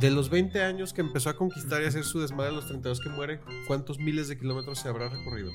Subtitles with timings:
[0.00, 3.00] De los 20 años que empezó a conquistar y hacer su desmadre a los 32
[3.00, 5.50] que muere, ¿cuántos miles de kilómetros se habrá recorrido?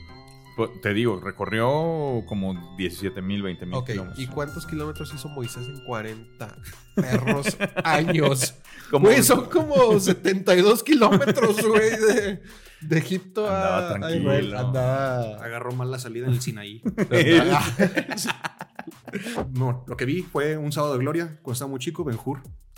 [0.58, 4.20] Pues, Te digo, recorrió como 17 mil, 20 mil Ok, kilómetros.
[4.20, 6.58] ¿y cuántos kilómetros hizo Moisés en 40
[6.96, 8.56] perros años?
[8.92, 12.42] Como- Güey, son como 72 kilómetros, güey, de,
[12.82, 14.20] de Egipto Andaba a, tranquilo.
[14.40, 14.56] Israel.
[14.56, 15.22] Andaba...
[15.44, 16.82] Agarró mal la salida en el Sinaí.
[19.54, 22.18] no, lo que vi fue un sábado de gloria cuando estaba muy chico, Ben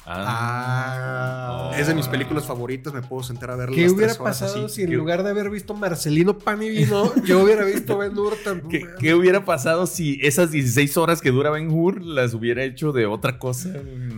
[0.05, 0.13] Hur.
[0.17, 1.71] Ah.
[1.77, 3.75] Es de mis películas favoritas, me puedo sentar a verla.
[3.75, 4.75] ¿Qué las hubiera tres horas pasado así.
[4.75, 8.17] si en ¿Qué- lugar de haber visto Marcelino Pan y Vino, yo hubiera visto Ben
[8.17, 8.33] Hur
[8.69, 12.91] ¿Qué, qué hubiera pasado si esas 16 horas que dura Ben Hur las hubiera hecho
[12.91, 13.73] de otra cosa?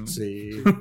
[0.05, 0.52] Sí.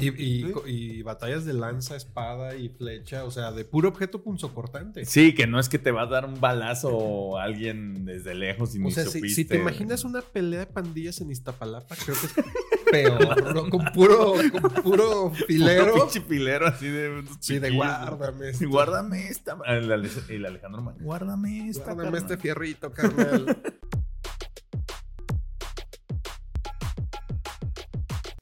[0.00, 5.04] Y, y- y batallas de lanza, espada y flecha, o sea, de puro objeto punzocortante.
[5.04, 8.74] Sí, que no es que te va a dar un balazo a alguien desde lejos
[8.74, 9.34] y O ni sea, si, supiste.
[9.34, 13.68] si te imaginas una pelea de pandillas en Iztapalapa, creo que es peor, ¿no?
[13.70, 15.94] Con puro, con puro Puro filero.
[15.94, 17.24] pinche filero así de.
[17.40, 18.46] Sí, de guárdame.
[18.52, 18.68] Sí, esto.
[18.68, 19.56] guárdame esta.
[19.66, 21.92] El, Ale- el Alejandro Man, Guárdame esta.
[21.94, 22.22] Guárdame carnal".
[22.22, 23.62] este fierrito, carnal.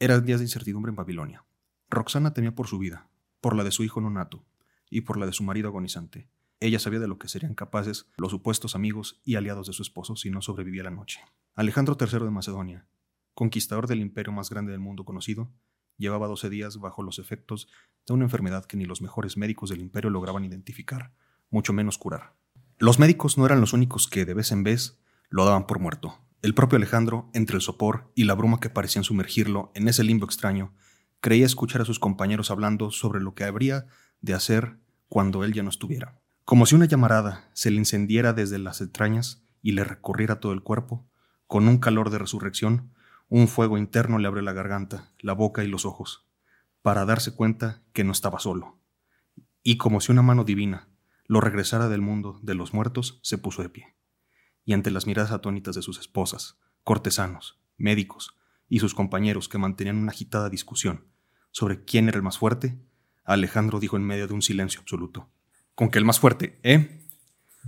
[0.01, 1.45] Eran días de incertidumbre en Babilonia.
[1.91, 3.09] Roxana temía por su vida,
[3.41, 4.45] por la de su hijo nonato
[4.91, 6.31] y por la de su marido agonizante.
[6.61, 10.17] Ella sabía de lo que serían capaces los supuestos amigos y aliados de su esposo
[10.17, 11.21] si no sobrevivía la noche.
[11.55, 12.87] Alejandro III de Macedonia,
[13.39, 15.49] conquistador del imperio más grande del mundo conocido,
[15.97, 17.69] llevaba 12 días bajo los efectos
[18.05, 21.13] de una enfermedad que ni los mejores médicos del imperio lograban identificar,
[21.49, 22.35] mucho menos curar.
[22.79, 26.19] Los médicos no eran los únicos que, de vez en vez, lo daban por muerto.
[26.43, 30.27] El propio Alejandro, entre el sopor y la bruma que parecían sumergirlo en ese limbo
[30.27, 30.75] extraño,
[31.21, 33.87] creía escuchar a sus compañeros hablando sobre lo que habría
[34.21, 36.21] de hacer cuando él ya no estuviera.
[36.45, 40.65] Como si una llamarada se le encendiera desde las entrañas y le recorriera todo el
[40.65, 41.07] cuerpo,
[41.47, 42.91] con un calor de resurrección,
[43.29, 46.27] un fuego interno le abrió la garganta, la boca y los ojos,
[46.83, 48.79] para darse cuenta que no estaba solo.
[49.63, 50.89] Y como si una mano divina
[51.27, 53.95] lo regresara del mundo de los muertos, se puso de pie.
[54.65, 58.39] Y ante las miradas atónitas de sus esposas, cortesanos, médicos
[58.69, 61.07] y sus compañeros que mantenían una agitada discusión
[61.51, 62.79] sobre quién era el más fuerte,
[63.25, 65.29] Alejandro dijo en medio de un silencio absoluto.
[65.75, 67.07] Con que el más fuerte, ¿eh?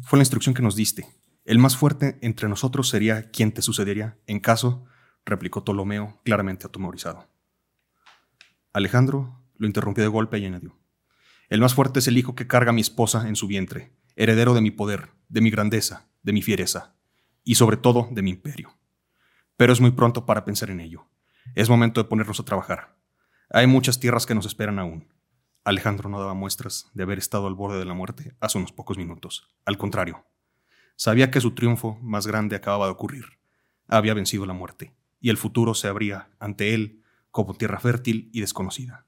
[0.02, 1.06] Fue la instrucción que nos diste.
[1.44, 4.86] El más fuerte entre nosotros sería quien te sucedería en caso,
[5.24, 7.28] replicó Ptolomeo claramente atemorizado.
[8.72, 10.76] Alejandro lo interrumpió de golpe y añadió.
[11.48, 14.54] El más fuerte es el hijo que carga a mi esposa en su vientre, heredero
[14.54, 16.94] de mi poder, de mi grandeza, de mi fiereza,
[17.42, 18.76] y sobre todo de mi imperio.
[19.56, 21.08] Pero es muy pronto para pensar en ello.
[21.54, 22.96] Es momento de ponernos a trabajar.
[23.50, 25.12] Hay muchas tierras que nos esperan aún.
[25.64, 28.96] Alejandro no daba muestras de haber estado al borde de la muerte hace unos pocos
[28.96, 29.48] minutos.
[29.64, 30.24] Al contrario,
[30.96, 33.24] sabía que su triunfo más grande acababa de ocurrir.
[33.88, 38.40] Había vencido la muerte, y el futuro se abría ante él como tierra fértil y
[38.40, 39.06] desconocida.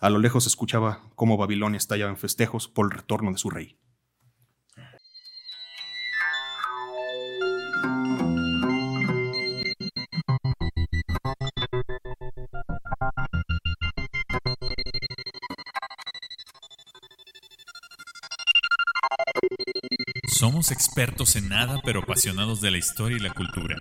[0.00, 3.78] A lo lejos escuchaba cómo Babilonia estallaba en festejos por el retorno de su rey.
[20.28, 23.76] Somos expertos en nada pero apasionados de la historia y la cultura.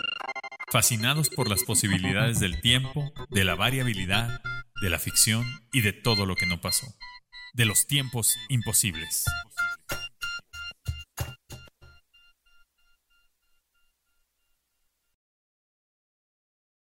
[0.70, 4.42] Fascinados por las posibilidades del tiempo, de la variabilidad,
[4.82, 6.88] de la ficción y de todo lo que no pasó.
[7.54, 9.24] De los tiempos imposibles.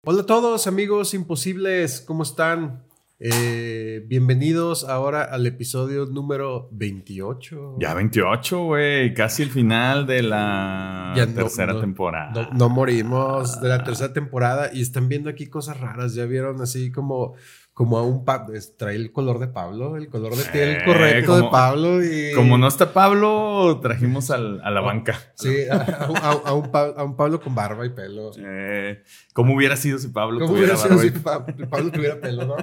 [0.07, 2.87] Hola a todos, amigos imposibles, ¿cómo están?
[3.27, 7.77] Eh, bienvenidos ahora al episodio número 28.
[7.81, 9.15] Ya 28, güey.
[9.15, 12.33] Casi el final de la Ya tercera no- temporada.
[12.35, 16.15] No, no morimos de la tercera temporada y están viendo aquí cosas raras.
[16.15, 17.33] Ya vieron así como,
[17.73, 18.53] como a un Pablo.
[18.77, 22.05] Trae el color de Pablo, el color de piel Eh, correcto de Pablo.
[22.05, 25.19] Y, Como no está Pablo, trajimos al- a la banca.
[25.37, 28.33] Sí, a, a- a un Pablo, a un Pablo con barba y pelo.
[28.37, 29.03] Eh,
[29.33, 31.17] ¿Cómo hubiera sido si Pablo ¿Cómo tuviera hubiera sido barba si
[31.57, 32.57] y- Pa- Pablo tuviera pelo, no?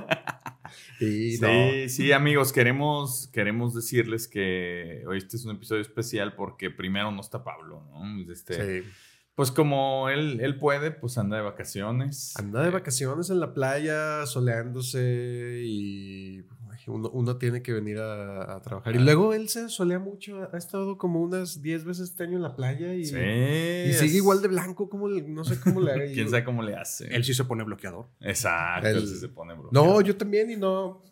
[1.41, 1.47] No.
[1.72, 7.12] Sí, sí, amigos, queremos, queremos decirles que hoy este es un episodio especial porque primero
[7.12, 8.31] no está Pablo, ¿no?
[8.31, 8.88] Este, Sí.
[9.33, 12.38] Pues como él, él puede, pues anda de vacaciones.
[12.38, 16.44] Anda de vacaciones en la playa, soleándose y
[16.88, 18.95] uno, uno tiene que venir a, a trabajar.
[18.95, 22.44] Y luego él se solea mucho, ha estado como unas 10 veces este año en
[22.44, 23.16] la playa y, Sí.
[23.18, 26.06] y sigue igual de blanco, como le- no sé cómo le haga.
[26.13, 27.13] ¿Quién sabe cómo le hace?
[27.16, 28.07] Él sí se pone bloqueador.
[28.19, 29.69] Exacto, él sí se pone bro.
[29.72, 31.04] No, yo también y no,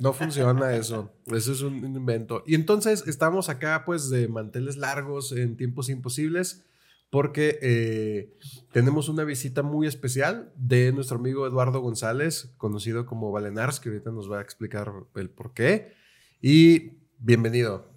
[0.00, 1.10] no funciona eso.
[1.26, 2.42] Eso es un, un invento.
[2.46, 6.62] Y entonces estamos acá pues de manteles largos en tiempos imposibles.
[7.10, 8.36] Porque eh,
[8.72, 14.10] tenemos una visita muy especial de nuestro amigo Eduardo González, conocido como Valenars, que ahorita
[14.10, 15.92] nos va a explicar el por qué.
[16.40, 17.92] Y bienvenido.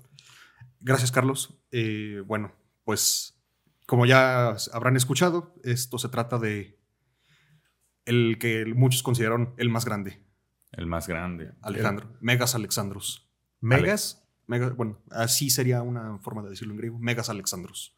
[0.80, 1.60] Gracias, Carlos.
[1.72, 3.42] Eh, bueno, pues
[3.88, 6.78] como ya habrán escuchado, esto se trata de
[8.06, 10.24] el que muchos consideraron el más grande,
[10.72, 11.52] El más grande.
[11.62, 12.16] Alejandro.
[12.22, 13.30] Megas Alexandros.
[13.60, 14.24] Megas.
[14.46, 17.00] Mega- bueno, así sería una forma de decirlo en griego.
[17.00, 17.97] Megas Alexandros.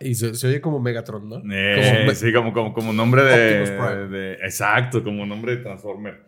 [0.00, 1.36] Y se, se oye como Megatron, ¿no?
[1.52, 6.26] Eh, Como- sí, como, como, como nombre de, de- Exacto, como nombre de Transformer.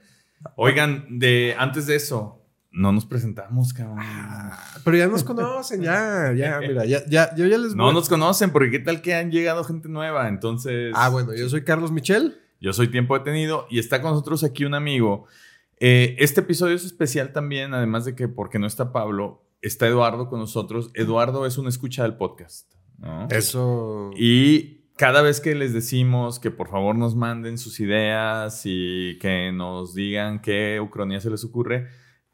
[0.56, 2.40] Oigan, de, antes de eso,
[2.70, 3.98] no nos presentamos, cabrón.
[4.00, 7.94] Ah, Pero ya nos conocen, ya, ya, mira, ya, ya, yo ya les No voy-
[7.94, 10.28] nos conocen, porque qué tal que han llegado gente nueva.
[10.28, 10.92] Entonces.
[10.94, 12.38] Ah, bueno, yo soy Carlos Michel.
[12.60, 15.26] Yo soy Tiempo Detenido y está con nosotros aquí un amigo.
[15.80, 20.28] Eh, este episodio es especial también, además de que porque no está Pablo, está Eduardo
[20.30, 20.90] con nosotros.
[20.94, 22.72] Eduardo es un escucha del podcast.
[22.98, 23.28] ¿No?
[23.30, 24.10] Eso.
[24.16, 29.52] Y cada vez que les decimos que por favor nos manden sus ideas y que
[29.52, 31.88] nos digan qué ucronía se les ocurre,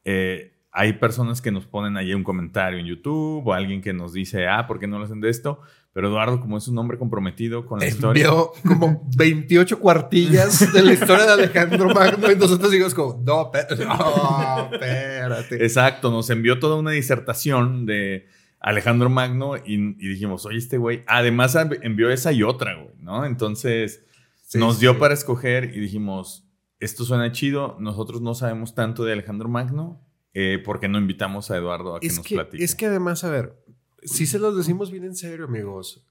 [0.04, 4.12] eh, hay personas que nos ponen ahí un comentario en YouTube o alguien que nos
[4.12, 5.60] dice, ah, ¿por qué no lo hacen de esto?
[5.92, 8.26] Pero Eduardo, como es un hombre comprometido con la historia.
[8.26, 13.50] Envió como 28 cuartillas de la historia de Alejandro Magno y nosotros digamos como, no,
[13.78, 15.64] no, espérate.
[15.64, 18.28] Exacto, nos envió toda una disertación de
[18.60, 23.24] Alejandro Magno y, y dijimos, oye, este güey, además envió esa y otra, güey, ¿no?
[23.24, 24.04] Entonces
[24.46, 24.98] Sí, nos dio sí.
[25.00, 26.46] para escoger y dijimos,
[26.78, 30.00] esto suena chido, nosotros no sabemos tanto de Alejandro Magno,
[30.34, 32.64] eh, ¿por qué no invitamos a Eduardo a que Es nos que, platique?
[32.64, 33.54] es que además, a ver,
[34.02, 36.06] si se los decimos bien en serio, amigos.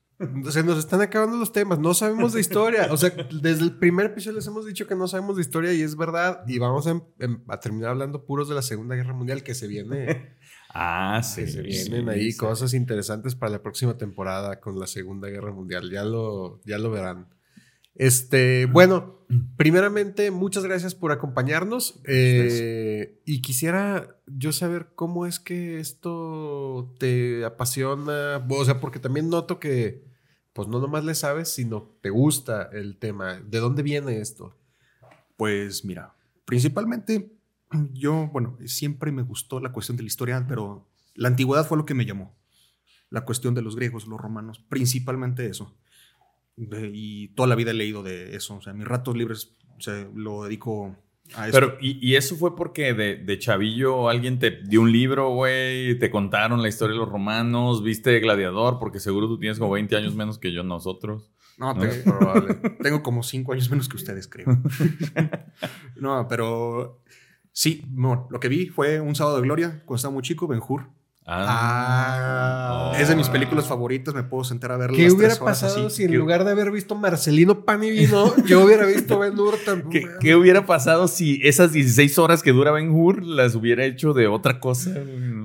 [0.49, 2.89] Se nos están acabando los temas, no sabemos de historia.
[2.91, 3.09] O sea,
[3.41, 6.43] desde el primer episodio les hemos dicho que no sabemos de historia y es verdad.
[6.45, 9.67] Y vamos a, em- a terminar hablando puros de la Segunda Guerra Mundial, que se
[9.67, 10.35] viene.
[10.69, 11.41] Ah, sí.
[11.41, 12.37] que se vienen sí, ahí sí.
[12.37, 15.89] cosas interesantes para la próxima temporada con la Segunda Guerra Mundial.
[15.89, 17.27] Ya lo, ya lo verán.
[17.95, 19.25] Este, bueno,
[19.57, 21.99] primeramente, muchas gracias por acompañarnos.
[22.05, 28.45] eh, y quisiera yo saber cómo es que esto te apasiona.
[28.47, 30.05] O sea, porque también noto que,
[30.53, 33.41] pues no nomás le sabes, sino te gusta el tema.
[33.41, 34.55] ¿De dónde viene esto?
[35.35, 37.38] Pues mira, principalmente
[37.93, 41.85] yo, bueno, siempre me gustó la cuestión de la historia, pero la antigüedad fue lo
[41.85, 42.35] que me llamó.
[43.09, 45.75] La cuestión de los griegos, los romanos, principalmente eso.
[46.55, 48.55] De- y toda la vida he leído de eso.
[48.57, 50.95] O sea, mis ratos libres o sea, lo dedico
[51.35, 51.53] a eso.
[51.57, 55.97] Pero, ¿y, y eso fue porque de, de chavillo alguien te dio un libro, güey?
[55.99, 57.81] ¿Te contaron la historia de los romanos?
[57.83, 58.77] ¿Viste Gladiador?
[58.79, 61.31] Porque seguro tú tienes como 20 años menos que yo nosotros.
[61.57, 61.79] no, ¿no?
[61.81, 62.55] te- Es probable.
[62.83, 64.47] tengo como cinco años menos que ustedes, creo.
[65.95, 67.01] no, pero
[67.61, 70.61] sí, no, lo que vi fue un sábado de gloria cuando estaba muy chico, Ben
[70.65, 70.87] Hur.
[71.31, 72.93] Ah.
[72.97, 74.95] Es de mis películas favoritas, me puedo sentar a verla.
[74.97, 75.95] ¿Qué las hubiera tres horas pasado así.
[75.97, 79.37] si en ¿Qué- lugar de haber visto Marcelino Pan y Vino, yo hubiera visto Ben
[79.37, 83.55] Hur tan- ¿Qué, qué hubiera pasado si esas 16 horas que dura Ben Hur las
[83.55, 84.91] hubiera hecho de otra cosa?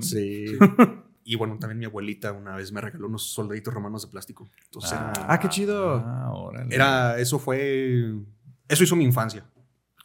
[0.01, 0.45] Sí.
[1.27, 4.47] Y bueno, también mi abuelita una vez me regaló unos soldaditos romanos de plástico.
[4.65, 5.95] Entonces era- Ah, qué chido.
[6.05, 6.73] Ah, órale.
[6.75, 8.13] era, eso fue,
[8.67, 9.43] eso hizo mi infancia.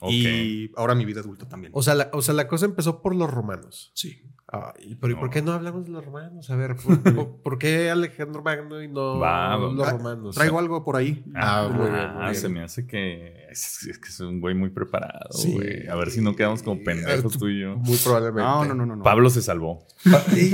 [0.00, 0.12] Ok.
[0.12, 1.73] Y ahora mi vida adulta también.
[1.75, 3.93] O sea, la, o sea, la cosa empezó por los romanos.
[3.94, 4.23] sí.
[4.52, 6.50] Ay, pero ¿y por qué no hablamos de los romanos?
[6.50, 9.73] A ver, ¿por, por- por qué Alejandro Magno y no Va, va.
[9.73, 10.35] los Ah, romanos?
[10.35, 11.23] Traigo algo por ahí.
[11.37, 12.35] Ah, muy bien, Ah, muy bien.
[12.35, 15.52] se me hace que es, es que es un güey muy preparado, Sí.
[15.52, 15.87] güey.
[15.87, 17.76] A ver si no quedamos como pendejos Ah, tú y yo.
[17.76, 18.43] Muy probablemente.
[18.43, 18.97] No, no, no, no.
[18.97, 19.02] no.
[19.05, 19.87] Pablo se salvó.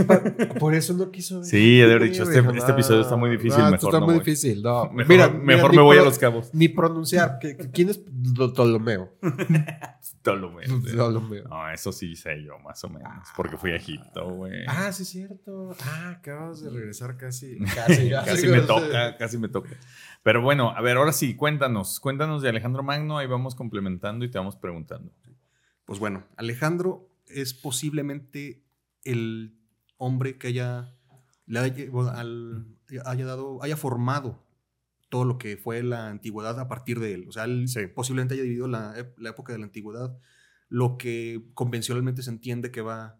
[0.06, 0.22] Pa-
[0.58, 1.43] por eso no quiso.
[1.43, 4.00] Sí, he de haber dicho, Sí, este, este episodio está muy difícil, no, mejor está
[4.00, 4.24] no muy voy.
[4.24, 4.91] difícil, no.
[4.93, 6.50] Mejor, Mira, mejor mira, me voy a los cabos.
[6.53, 7.38] Ni pronunciar.
[7.41, 9.10] ¿Qué- qué- ¿Quién es Ptolomeo?
[10.33, 10.83] Ptolomeo.
[10.83, 11.49] Ptolomeo.
[11.49, 13.29] No, eso sí sé yo, más o menos.
[13.37, 14.65] Porque fui a Egipto, güey.
[14.67, 15.75] Ah, sí, es cierto.
[15.83, 17.59] Ah, acabas de regresar casi.
[17.75, 19.71] Casi, casi me toca, casi me toca.
[20.23, 22.01] Pero bueno, a ver, ahora sí, cuéntanos.
[22.01, 23.19] Cuéntanos de Alejandro Magno.
[23.19, 25.13] Ahí vamos complementando y te vamos preguntando.
[25.85, 28.65] Pues bueno, Alejandro es posiblemente
[29.05, 29.56] el
[29.99, 30.95] hombre que haya,
[31.47, 32.67] le haya, bueno, al-
[33.05, 34.45] haya dado, haya formado
[35.08, 37.27] todo lo que fue la antigüedad a partir de él.
[37.29, 37.86] O sea, él Sí.
[37.94, 40.19] posiblemente haya dividido la, la época de la antigüedad,
[40.69, 43.19] lo que convencionalmente se entiende que va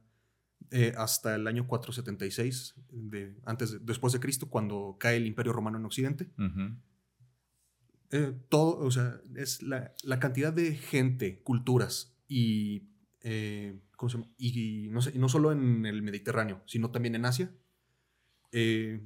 [0.73, 5.53] eh, hasta el año 476, de, antes de- después de Cristo, cuando cae el Imperio
[5.53, 6.29] Romano en Occidente.
[8.11, 12.89] Eh, todo, o sea, es la, la cantidad de gente, culturas y,
[13.23, 14.31] eh, ¿cómo se llama?
[14.39, 17.53] y, y no, sé, y no solo en el Mediterráneo, sino también en Asia.
[18.53, 19.01] eh,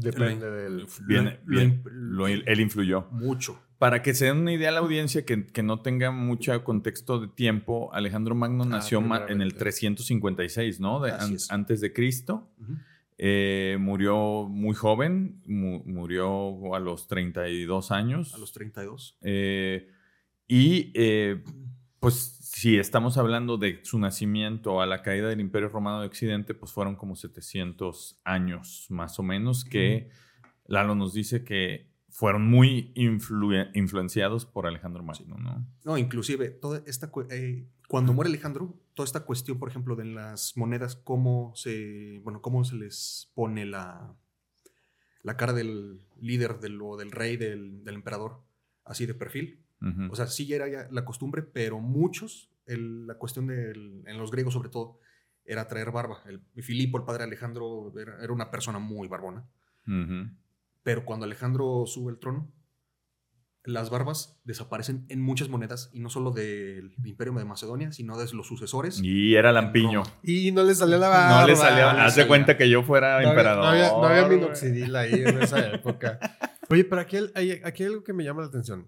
[0.00, 0.86] Depende del.
[1.06, 3.06] Viene- lo- bien, lo- él influyó.
[3.10, 3.60] mucho.
[3.78, 7.20] Para que se den una idea a la audiencia que, que no tenga mucho contexto
[7.20, 9.58] de tiempo, Alejandro Magno Ah, nació en el primeramente.
[9.58, 11.00] 356, ¿no?
[11.00, 12.50] De- an- antes de Cristo.
[13.18, 18.34] Eh, murió muy joven, mu- murió a los 32 años.
[18.34, 19.16] A los 32.
[19.22, 19.88] Eh,
[20.48, 21.42] y eh,
[22.00, 26.54] pues si estamos hablando de su nacimiento a la caída del Imperio Romano de Occidente,
[26.54, 30.10] pues fueron como 700 años más o menos que
[30.66, 35.66] Lalo nos dice que fueron muy influ- influenciados por Alejandro Magno, ¿no?
[35.84, 40.56] No, inclusive, toda esta, eh, cuando muere Alejandro, toda esta cuestión, por ejemplo, de las
[40.56, 44.14] monedas, cómo se, bueno, cómo se les pone la,
[45.22, 48.42] la cara del líder del, o del rey, del, del emperador,
[48.84, 49.65] así de perfil.
[49.80, 50.12] Ujú.
[50.12, 54.18] O sea, sí ya era ya la costumbre, pero muchos, el- la cuestión del, en
[54.18, 54.98] los griegos sobre todo,
[55.44, 56.22] era traer barba.
[56.26, 59.44] El, Filipo, el padre Alejandro, era, era una persona muy barbona.
[59.86, 60.30] Ujú.
[60.82, 62.50] Pero cuando Alejandro sube el trono,
[63.64, 68.32] las barbas desaparecen en muchas monedas, y no solo del Imperio de Macedonia, sino de
[68.32, 69.00] los sucesores.
[69.02, 70.04] Y era lampiño.
[70.22, 71.40] Y no le salió la barba.
[71.40, 71.92] No le salió.
[71.92, 72.28] no Haz de salía.
[72.28, 73.62] cuenta que yo fuera No había- emperador.
[73.64, 76.18] No había, no había minoxidil ahí en esa época.
[76.68, 78.86] Oye, pero aquí hay, aquí hay algo que me llama la atención.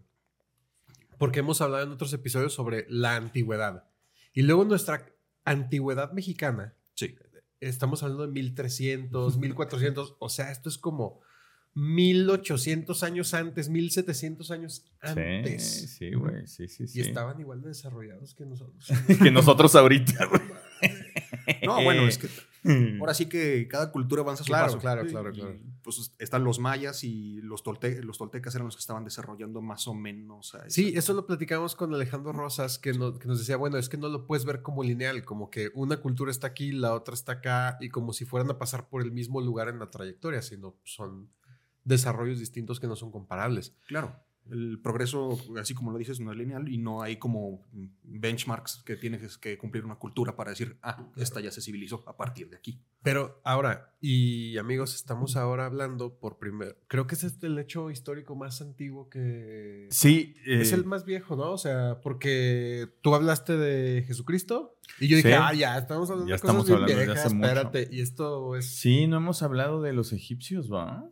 [1.19, 3.85] Porque hemos hablado en otros episodios sobre la antigüedad.
[4.33, 5.07] Y luego nuestra
[5.45, 7.17] antigüedad mexicana, Sí.
[7.61, 10.17] estamos hablando de 1300, 1400.
[10.21, 11.21] O sea, esto es como
[11.75, 15.63] 1800 años antes, 1700 años antes.
[15.65, 16.47] Sí, sí, güey.
[16.47, 16.99] Sí, sí, sí.
[16.99, 18.89] Y estaban igual de desarrollados que nosotros.
[19.23, 20.43] que nosotros ahorita, güey.
[21.65, 22.29] No, bueno, es que
[23.01, 24.79] ahora sí que cada cultura avanza a su Claro, paso.
[24.79, 25.59] claro, claro, y, claro.
[25.83, 29.89] Pues están los mayas y los, tolte- los toltecas eran los que estaban desarrollando más
[29.89, 30.55] o menos.
[30.55, 33.89] a Sí, eso lo platicamos con Alejandro Rosas, que, no- que nos decía, bueno, es
[33.89, 37.15] que no lo puedes ver como lineal, como que una cultura está aquí, la otra
[37.15, 40.43] está acá, y como si fueran a pasar por el mismo lugar en la trayectoria,
[40.43, 41.31] sino son
[41.85, 43.75] desarrollos distintos que no son comparables.
[43.87, 44.15] Claro.
[44.51, 47.67] El progreso, así como lo dices, no es lineal y no hay como
[48.03, 52.17] benchmarks que tienes que cumplir una cultura para decir, ah, esta ya se civilizó a
[52.17, 52.81] partir de aquí.
[53.03, 57.91] Pero ahora, y amigos, estamos ahora hablando por primero, creo que ese es el hecho
[57.91, 59.87] histórico más antiguo que...
[59.91, 60.35] Sí.
[60.47, 61.53] Es eh, el más viejo, ¿no?
[61.53, 65.35] O sea, porque tú hablaste de Jesucristo y yo dije, Sí.
[65.39, 67.47] ah, ya, estamos hablando Ya de cosas estamos bien hablando desde viejas, hace mucho.
[67.47, 67.89] espérate.
[67.95, 68.67] Y esto es...
[68.67, 71.09] Sí, no hemos hablado de los egipcios, ¿va?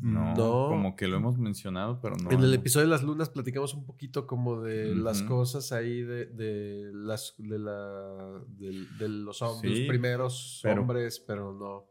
[0.00, 0.68] No, No.
[0.68, 2.30] como que lo hemos mencionado, pero no.
[2.30, 6.26] en el episodio de las lunas platicamos un poquito como de las cosas ahí de,
[6.26, 11.88] de las de la de, de los, hom- Sí, los primeros pero- hombres, pero no.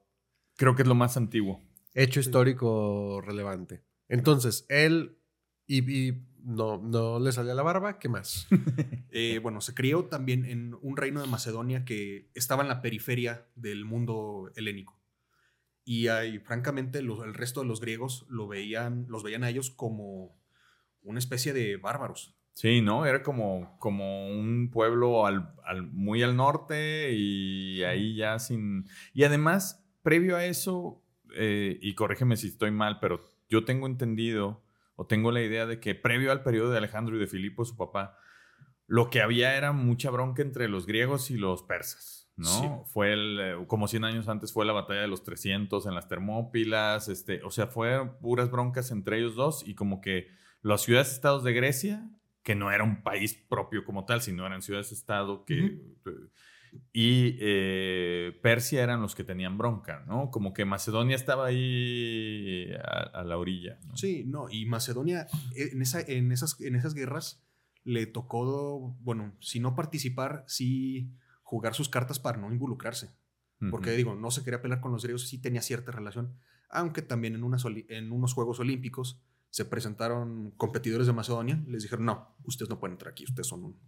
[0.57, 1.61] Creo que es lo más antiguo.
[1.93, 3.83] Hecho histórico relevante.
[4.09, 5.17] Entonces, él
[5.67, 8.47] y, y no, no le salía la barba, ¿qué más?
[9.13, 13.45] Eh, bueno, se crió también en un reino de Macedonia que estaba en la periferia
[13.55, 15.00] del mundo helénico.
[15.93, 19.71] Y ahí, francamente, los- el resto de los griegos lo veían, los veían a ellos
[19.71, 20.39] como
[21.01, 22.37] una especie de bárbaros.
[22.53, 23.05] Sí, ¿no?
[23.05, 28.85] Era como, como un pueblo al, al- muy al norte y ahí ya sin...
[29.13, 31.03] Y además, previo a eso,
[31.35, 34.63] eh, y corrígeme si estoy mal, pero yo tengo entendido
[34.95, 37.75] o tengo la idea de que previo al periodo de Alejandro y de Filipo, su
[37.75, 38.17] papá,
[38.87, 42.47] lo que había era mucha bronca entre los griegos y los persas, ¿no?
[42.85, 42.91] Sí.
[42.91, 46.07] Fue el, eh, como 100 años antes fue la batalla de los 300 en las
[46.07, 50.27] Termópilas, este, o sea, fueron puras broncas entre ellos dos y como que
[50.61, 52.09] las ciudades-estados de Grecia,
[52.43, 55.81] que no era un país propio como tal, sino eran ciudades-estado que...
[56.93, 60.31] Y eh, Persia eran los que tenían bronca, ¿no?
[60.31, 63.77] Como que Macedonia estaba ahí a, a la orilla.
[63.85, 63.97] ¿no?
[63.97, 67.43] Sí, no, y Macedonia eh, en, esa, en, esas, en esas guerras
[67.83, 71.11] le tocó, bueno, si no participar, sí
[71.51, 73.09] jugar sus cartas para no involucrarse.
[73.69, 76.33] Porque digo, no se quería pelear con los griegos, sí tenía cierta relación,
[76.69, 81.83] aunque también en, unas oli- en unos Juegos Olímpicos se presentaron competidores de Macedonia, les
[81.83, 83.79] dijeron, no, ustedes no pueden entrar aquí, ustedes son un-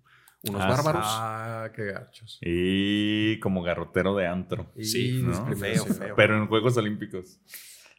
[0.43, 1.01] unos Ah, bárbaros.
[1.05, 2.37] Ah, qué gachos.
[2.41, 4.71] Y como garrotero de antro.
[4.77, 5.23] Sí,
[5.57, 6.15] Feo, feo.
[6.17, 7.39] Pero en Juegos Olímpicos.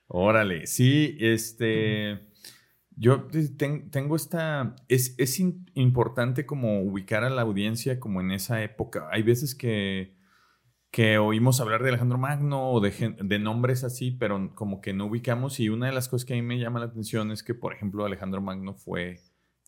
[0.06, 0.66] Órale.
[0.68, 2.34] Sí, este.
[2.97, 4.77] Yo ten- tengo esta.
[4.89, 9.09] Es, es importante como ubicar a la audiencia como en esa época.
[9.11, 10.17] Hay veces que,
[10.91, 15.07] que oímos hablar de Alejandro Magno o de, de nombres así, pero como que no
[15.07, 15.59] ubicamos.
[15.61, 17.73] Y una de las cosas que a mí me llama la atención es que, por
[17.73, 19.21] ejemplo, Alejandro Magno fue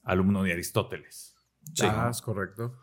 [0.05, 1.35] alumno de Aristóteles.
[1.83, 2.77] Ah, es correcto.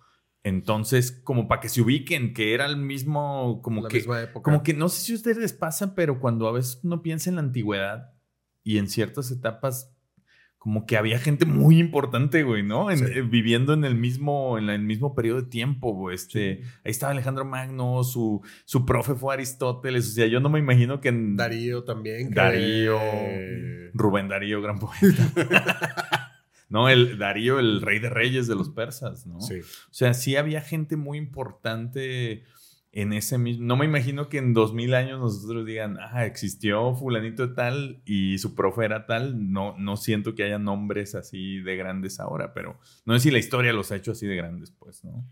[0.43, 4.43] Entonces, como para que se ubiquen, que era el mismo, como la que, misma época.
[4.43, 7.29] como que no sé si a ustedes les pasa, pero cuando a veces uno piensa
[7.29, 8.13] en la antigüedad
[8.61, 9.92] y en ciertas etapas,
[10.63, 12.89] como que había gente muy importante, güey, ¿no?
[12.89, 13.05] En- Sí.
[13.15, 16.15] eh, viviendo en el mismo, en la- el mismo periodo de tiempo, güey.
[16.15, 16.69] Este, Sí.
[16.85, 20.07] Ahí estaba Alejandro Magno, su, su profe fue Aristóteles.
[20.07, 22.29] O sea, yo no me imagino que en Darío también.
[22.29, 22.97] que- Darío.
[23.93, 24.95] Rubén Darío, gran poeta.
[26.69, 29.41] no, el Darío, el rey de reyes de los persas, ¿no?
[29.41, 29.59] Sí.
[29.59, 32.43] O sea, sí había gente muy importante
[32.93, 33.65] en ese mismo.
[33.65, 38.37] No me imagino que en dos mil años nosotros digan, ah, existió fulanito tal y
[38.37, 39.51] su profe era tal.
[39.51, 43.39] No, no siento que haya nombres así de grandes ahora, pero no sé si la
[43.39, 45.27] historia los ha hecho así de grandes, pues, ¿no?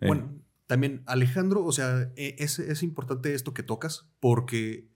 [0.00, 4.88] Eh, bueno, también Alejandro, o sea, e, es, es importante esto que tocas porque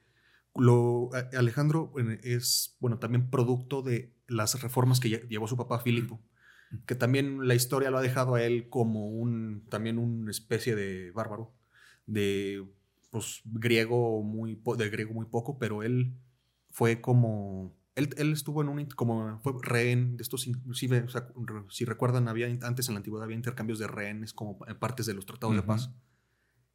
[0.55, 6.23] lo, Alejandro es, bueno, también producto de las reformas que llevó su papá Filipo,
[6.87, 11.11] que también la historia lo ha dejado a él como un, también una especie de
[11.13, 11.53] bárbaro,
[12.07, 12.65] de,
[13.11, 16.15] pues, griego muy, de griego muy poco, pero él
[16.71, 21.29] fue como, él, él estuvo en un, como, fue rehén de estos, inclusive, o sea,
[21.69, 25.27] si recuerdan, había, antes en la antigüedad había intercambios de rehenes como partes de los
[25.27, 25.91] tratados de paz.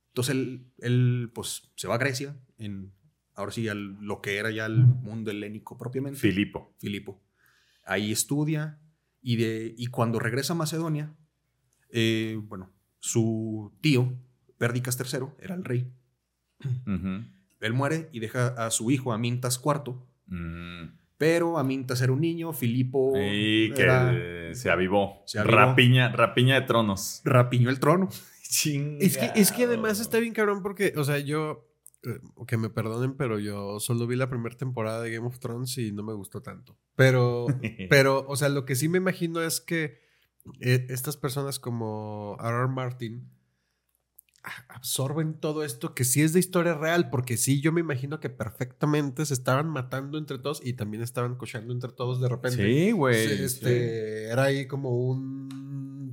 [0.09, 2.93] Entonces él, él, pues, se va a Grecia en
[3.35, 6.19] ahora sí, al, lo que era ya el mundo helénico propiamente.
[6.19, 6.73] Filipo.
[6.79, 7.21] Filipo.
[7.83, 8.79] Ahí estudia
[9.25, 11.11] y, de, y cuando regresa a Macedonia,
[11.89, 14.13] eh, bueno, su tío,
[14.59, 15.91] Pérdicas III, era el rey.
[17.59, 19.95] Él muere y deja a su hijo, Amintas IV.
[20.27, 20.91] Mm.
[21.17, 23.13] Pero Amintas era un niño, Filipo.
[23.15, 25.23] Y que se avivó.
[25.25, 27.21] se Rapiña, rapiña de tronos.
[27.25, 28.09] Rapiñó el trono.
[28.47, 31.67] Es que, es que además está bien cabrón porque, o sea, yo
[32.47, 35.91] que me perdonen, pero yo solo vi la primera temporada de Game of Thrones y
[35.91, 36.77] no me gustó tanto.
[36.95, 37.47] Pero,
[37.89, 39.99] pero, o sea, lo que sí me imagino es que
[40.61, 42.67] eh, estas personas como R.R.
[42.67, 43.29] Martin
[44.69, 48.29] absorben todo esto que sí es de historia real, porque sí, yo me imagino que
[48.29, 52.63] perfectamente se estaban matando entre todos y también estaban cochando entre todos de repente.
[52.63, 53.43] Sí, güey.
[53.43, 55.64] Este, Era ahí como un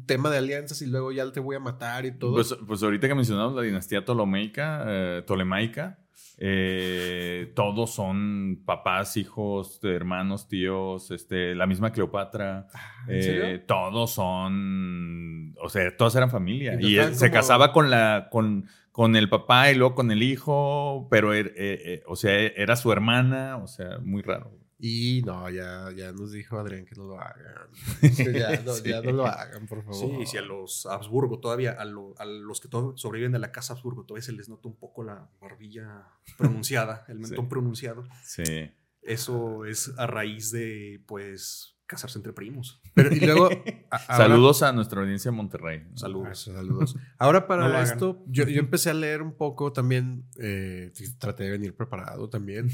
[0.06, 2.34] tema de alianzas y luego ya te voy a matar y todo.
[2.34, 5.98] Pues, pues ahorita que mencionamos la dinastía Ptolemaica, eh, Ptolemaica
[6.38, 12.68] eh, todos son papás, hijos, hermanos, tíos, este, la misma Cleopatra.
[12.74, 16.78] Ah, eh, todos son, o sea, todos eran familia.
[16.80, 21.32] Y, se casaba con la, con, con el papá y luego con el hijo, pero,
[21.32, 24.61] er, o sea, era su hermana, o sea, muy raro.
[24.84, 27.68] Y no, ya, ya nos dijo Adrián que no lo hagan.
[28.34, 29.94] ya, no, lo hagan, por favor.
[29.94, 34.24] Sí, sí, a los Habsburgo todavía, a, los que sobreviven de la casa Habsburgo, todavía
[34.24, 38.02] se les nota un poco la barbilla pronunciada, el mentón pronunciado.
[38.24, 38.72] Sí.
[39.02, 42.82] Eso es a raíz de, pues, casarse entre primos.
[42.94, 43.50] Pero, y luego.
[44.08, 45.86] saludos a nuestra audiencia de Monterrey.
[45.94, 46.48] Saludos.
[46.50, 46.96] Ah, saludos.
[47.18, 50.24] Ahora, para esto, yo, yo, empecé a leer un poco también.
[50.40, 52.68] Eh, traté de venir preparado también.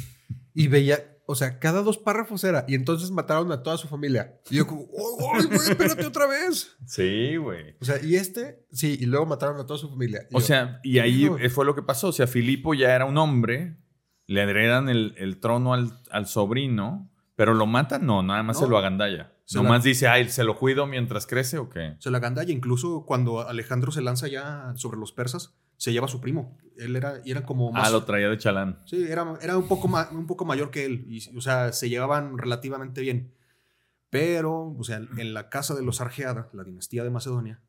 [0.55, 1.18] Y veía.
[1.31, 2.65] O sea, cada dos párrafos era.
[2.67, 4.41] Y entonces mataron a toda su familia.
[4.49, 4.89] Y yo, como,
[5.35, 6.75] ¡ay, güey, espérate otra vez!
[6.87, 7.77] Sí, güey.
[7.81, 10.27] O sea, y este, sí, y luego mataron a toda su familia.
[10.33, 12.09] o sea, y ahí fue lo que pasó.
[12.09, 13.77] O sea, Filipo ya era un hombre.
[14.27, 18.05] Le heredan el, el trono al, al sobrino ¿Pero lo matan?
[18.05, 19.33] No, nada más se lo agandalla.
[19.45, 21.95] Se Nomás dice, ay, ¿se lo cuido mientras crece o qué?
[22.01, 22.53] Se lo agandalla.
[22.53, 26.59] Incluso cuando Alejandro se lanza ya sobre los persas, se lleva a su primo.
[26.77, 27.89] Él era, y era como más...
[27.89, 28.81] Ah, lo traía de chalán.
[28.85, 31.07] Sí, era, era un, poco un poco mayor que él.
[31.09, 33.33] Y, o sea, se llevaban relativamente bien.
[34.11, 37.63] Pero, o sea, en la casa de los Argeada, la dinastía de Macedonia,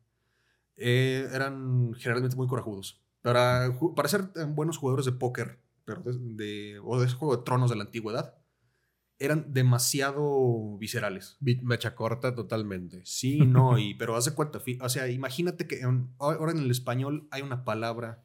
[0.76, 3.02] eh, eran generalmente muy corajudos.
[3.22, 7.69] Para, para ser buenos jugadores de póker, pero de, o de ese juego de tronos
[7.69, 8.36] de la antigüedad,
[9.20, 11.38] eran demasiado viscerales.
[11.42, 13.02] Mecha corta totalmente.
[13.04, 15.82] Sí, no, y, pero haz de cuenta, o sea, imagínate que
[16.18, 18.24] ahora en el español hay una palabra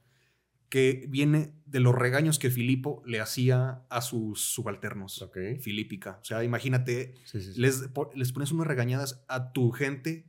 [0.69, 5.23] que viene de los regaños que Filipo le hacía a sus subalternos.
[5.23, 5.37] Ok.
[5.61, 6.19] Filípica.
[6.21, 7.15] O sea, imagínate,
[7.55, 10.27] Les, les pones unas regañadas a tu gente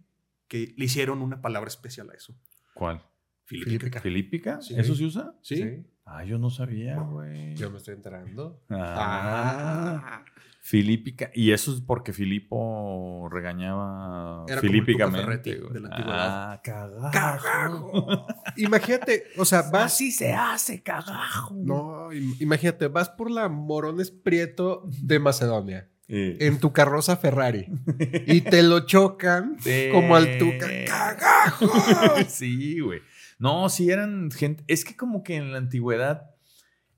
[0.47, 2.39] que le hicieron una palabra especial a eso.
[2.75, 3.01] ¿Cuál?
[3.45, 4.01] Filípica.
[4.01, 4.59] ¿Filípica?
[4.59, 5.35] ¿Eso se usa?
[5.41, 5.83] Sí.
[6.05, 7.55] Ah, yo no sabía, güey.
[7.55, 8.63] Yo me estoy enterando.
[8.69, 10.01] Ah.
[10.03, 10.25] ah.
[10.65, 11.29] Filípica.
[11.35, 15.59] Y eso es porque Filipo regañaba Era filípicamente.
[15.59, 16.53] de la antigüedad.
[16.53, 18.25] Ah, cagajo.
[18.57, 19.93] imagínate, o sea, vas.
[19.93, 21.53] Así se hace, cagajo.
[21.55, 25.87] No, imagínate, vas por la Morones Prieto de Macedonia.
[26.07, 27.67] En tu carroza Ferrari.
[28.25, 29.57] y te lo chocan
[29.91, 30.51] como al tu
[30.87, 31.69] ¡Cagajo!
[32.27, 33.01] sí, güey.
[33.37, 34.63] No, sí eran gente.
[34.65, 36.34] Es que como que en la antigüedad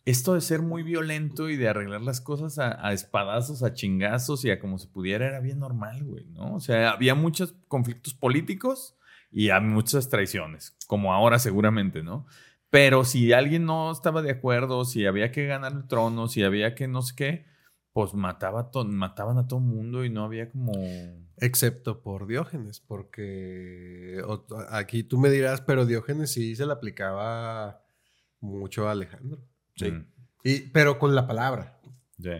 [0.07, 4.51] esto de ser muy violento y de arreglar las cosas a, espadazos, a chingazos y
[4.51, 6.55] a como se pudiera era bien normal, güey, ¿no?
[6.55, 8.95] O sea, había muchos conflictos políticos
[9.31, 12.25] y había muchas traiciones, como ahora seguramente, ¿no?
[12.69, 16.73] Pero si alguien no estaba de acuerdo, si había que ganar el trono, si había
[16.73, 17.45] que no sé qué,
[17.91, 20.71] pues mataba mataban a todo el mundo y no había como...
[21.35, 24.21] Excepto por Diógenes, porque
[24.69, 27.83] aquí tú me dirás, pero Diógenes sí se le aplicaba
[28.39, 29.45] mucho a Alejandro.
[29.77, 29.91] Sí.
[29.91, 30.05] Mm.
[30.43, 31.79] Y, pero con la palabra.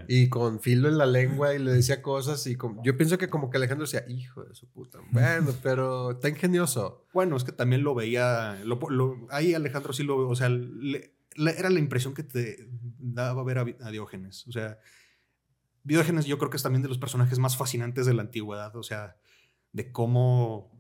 [0.08, 3.30] Y con filo en la lengua y le decía cosas y como- yo pienso que
[3.30, 4.98] como que Alejandro decía, hijo de su puta.
[5.12, 7.06] Bueno, pero está ingenioso.
[7.14, 8.60] Bueno, es que también lo veía.
[8.66, 10.28] lo- lo- ahí Alejandro sí lo.
[10.28, 14.48] O sea, le- le- era la impresión que te daba ver a, Diógenes.
[14.48, 14.80] O sea,
[15.84, 18.76] Diógenes yo creo que es también de los personajes más fascinantes de la antigüedad.
[18.76, 19.16] O sea,
[19.74, 20.76] de cómo.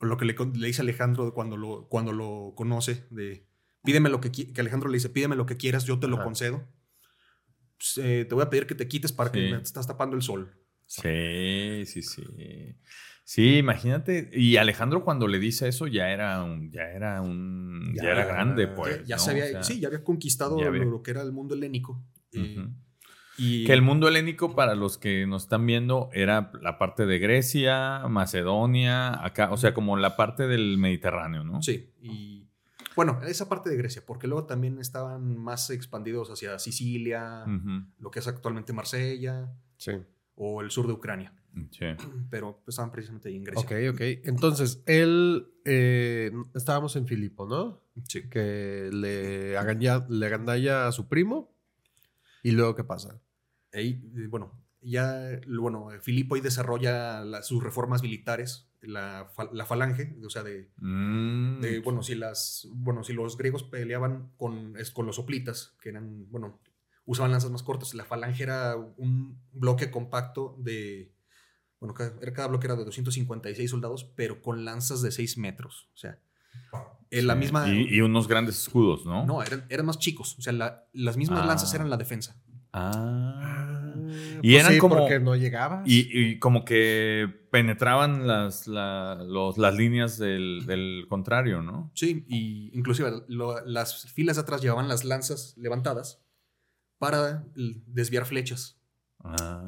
[0.00, 3.46] Lo que le, le dice Alejandro cuando lo, cuando lo conoce, de
[3.82, 6.24] pídeme lo que, que Alejandro le dice, pídeme lo que quieras, yo te lo Ajá.
[6.24, 6.68] concedo.
[7.78, 10.22] Pues, eh, te voy a pedir que te quites para que me estás tapando el
[10.22, 10.52] sol.
[10.86, 12.24] Sí, sí, sí.
[13.24, 14.28] Sí, imagínate.
[14.32, 18.24] Y Alejandro cuando le dice eso ya era un, ya era un, ya, Ya, era
[18.24, 18.98] grande, pues.
[19.00, 19.22] ya ya ¿no?
[19.22, 21.54] se había, O sea, sí, ya había conquistado ya había- Lo, que era el mundo
[21.54, 22.04] helénico.
[23.38, 27.18] Y Que el mundo helénico, para los que nos están viendo, era la parte de
[27.18, 31.62] Grecia, Macedonia, acá, o sea, como la parte del Mediterráneo, ¿no?
[31.62, 32.39] Sí, y
[32.96, 37.44] bueno, esa parte de Grecia, porque luego también estaban más expandidos hacia Sicilia,
[37.98, 39.92] lo que es actualmente Marsella Sí.
[40.34, 41.32] o el sur de Ucrania,
[41.70, 41.84] Sí.
[42.30, 43.62] pero pues, estaban precisamente ahí en Grecia.
[43.64, 44.00] Ok, ok.
[44.24, 47.82] Entonces, él, eh, estábamos en Filipo, ¿no?
[48.08, 48.28] Sí.
[48.28, 51.54] Que le, aganya- le agandalla a su primo.
[52.42, 53.20] ¿Y luego qué pasa?
[53.72, 60.30] Eh, bueno, ya, bueno, Filipo ahí desarrolla la- sus reformas militares, la, la falange, o
[60.30, 61.60] sea, de, Mm.
[61.60, 65.90] de, bueno, si las, bueno, si los griegos peleaban con, es- con los soplitas, que
[65.90, 66.58] eran, bueno,
[67.04, 71.12] usaban lanzas más cortas, la falange era un bloque compacto de,
[71.80, 76.18] bueno, cada, bloque era de 256 soldados, pero con lanzas de 6 metros, o sea,
[77.10, 77.38] en la Sí.
[77.40, 77.68] misma...
[77.68, 79.26] Y, y unos grandes escudos, ¿no?
[79.26, 81.46] no, eran, eran más chicos, o sea, la- las mismas Ah.
[81.46, 82.40] lanzas eran la defensa.
[82.72, 83.59] Ah.
[84.10, 85.86] Pues Y eran sí, como- porque no llegabas.
[85.88, 91.90] Y, y como que penetraban las, la- los- las líneas del, del contrario, ¿no?
[91.94, 96.22] Sí, y inclusive lo- las filas de atrás llevaban las lanzas levantadas
[96.98, 98.80] para desviar flechas.
[99.22, 99.62] Ah,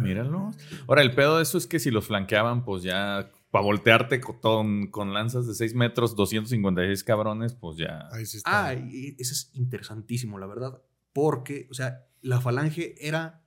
[0.00, 0.50] míralo.
[0.88, 4.86] Ahora, el pedo de eso es que si los flanqueaban, pues ya para voltearte con,
[4.88, 8.08] con lanzas de 6 metros, 256 cabrones, pues ya.
[8.12, 8.68] Ahí sí está.
[8.68, 10.80] Ah, y eso es interesantísimo, la verdad.
[11.12, 13.42] Porque, o sea, la falange era,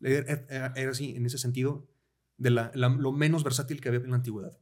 [0.00, 1.86] era, era- así, en ese sentido,
[2.36, 4.56] de la, la- lo menos versátil que había en la antigüedad.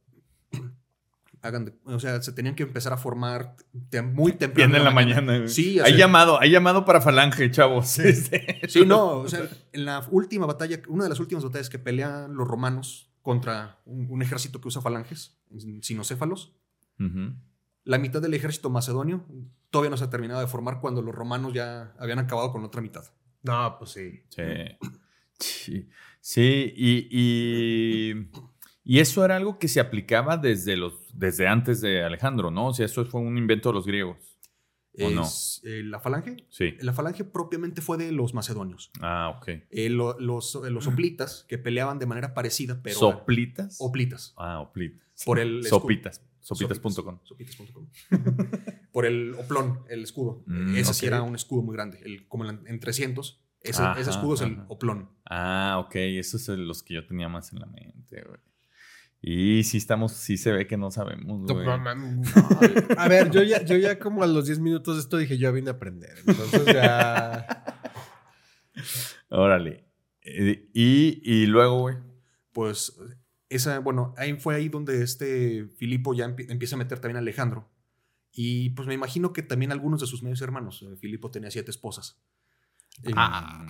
[1.41, 3.55] Hagan de- o sea, se tenían que empezar a formar
[3.89, 4.69] te- muy temprano.
[4.71, 5.37] Bien en la mañana.
[5.37, 5.47] güey.
[5.49, 7.87] Sí, hay sea, llamado, hay llamado para falange, chavos.
[8.67, 12.35] Sí, no, o sea, en la última batalla, una de las últimas batallas que pelean
[12.35, 15.37] los romanos contra un, un ejército que usa falanges,
[15.81, 16.53] sinocéfalos,
[17.83, 19.25] la mitad del ejército macedonio
[19.69, 22.67] todavía no se ha terminado de formar cuando los romanos ya habían acabado con la
[22.67, 23.03] otra mitad.
[23.43, 24.23] No, pues sí.
[24.29, 24.41] Sí.
[25.39, 25.87] Sí,
[26.19, 28.29] sí, y, y,
[28.83, 32.67] y eso era algo que se aplicaba desde, los, desde antes de Alejandro, ¿no?
[32.67, 34.17] O sea, eso fue un invento de los griegos.
[34.99, 35.27] ¿O no?
[35.63, 36.73] Eh, la falange, Sí.
[36.81, 38.89] la falange propiamente fue de los macedonios.
[38.99, 39.47] Ah, ok.
[39.69, 43.75] Eh, lo- los, eh, los soplitas que peleaban de manera parecida, pero ¿Soplitas?
[43.79, 44.33] oplitas.
[44.37, 45.07] Ah, oplitas.
[45.23, 45.63] Por el.
[45.65, 46.23] Sopitas.
[46.39, 47.19] Sopitas.com.
[47.23, 47.87] Sopitas.com.
[48.91, 50.41] Por el oplón, el escudo.
[50.47, 53.39] Mm, ese sí era un escudo muy grande, el, como en, en 300.
[53.61, 55.09] Ese, Ajá, ese escudo es el oplón.
[55.29, 55.95] Ah, ok.
[55.95, 58.39] Esos son los que yo tenía más en la mente, güey.
[59.19, 61.65] Y sí estamos, sí se ve que no sabemos, No, güey.
[61.65, 62.21] no, no.
[62.97, 65.51] A ver, yo ya, yo ya como a los 10 minutos de esto dije, yo
[65.51, 66.15] vine a aprender.
[66.25, 67.65] Entonces ya.
[69.29, 69.85] Órale.
[70.21, 71.95] Eh, y, y luego, güey.
[72.53, 72.97] Pues
[73.49, 77.19] esa, bueno, ahí fue ahí donde este Filipo ya empie- empieza a meter también a
[77.19, 77.69] Alejandro.
[78.31, 80.83] Y pues me imagino que también algunos de sus medios hermanos.
[80.83, 82.21] eh, Filipo tenía siete esposas.
[83.15, 83.65] Ah.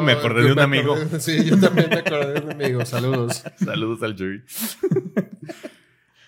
[0.00, 0.96] Me acordé de un amigo.
[0.96, 2.84] acordé- sí, yo también me acordé de un amigo.
[2.86, 3.44] Saludos.
[3.56, 4.42] Saludos al Joey.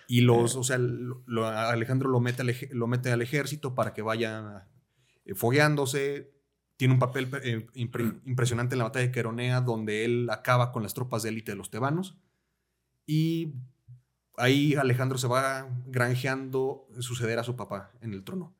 [0.08, 3.94] Y los, o sea, lo- lo- Alejandro lo mete, al lo mete al ejército para
[3.94, 4.68] que vaya
[5.24, 6.32] eh, fogueándose.
[6.76, 10.82] Tiene un papel eh, impre- impresionante en la batalla de Queronea, donde él acaba con
[10.82, 12.18] las tropas de élite de los tebanos.
[13.06, 13.54] Y
[14.36, 18.54] ahí Alejandro se va granjeando suceder a su papá en el trono.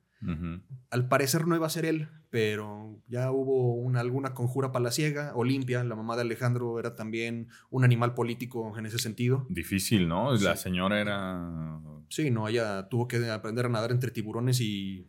[0.90, 5.32] Al parecer no iba a ser él, pero ya hubo una, alguna conjura palaciega.
[5.34, 9.46] Olimpia, la mamá de Alejandro, era también un animal político en ese sentido.
[9.48, 10.32] Difícil, ¿no?
[10.36, 10.64] La Sí.
[10.64, 11.80] señora era.
[12.08, 15.08] Sí, no, ella tuvo que aprender a nadar entre tiburones y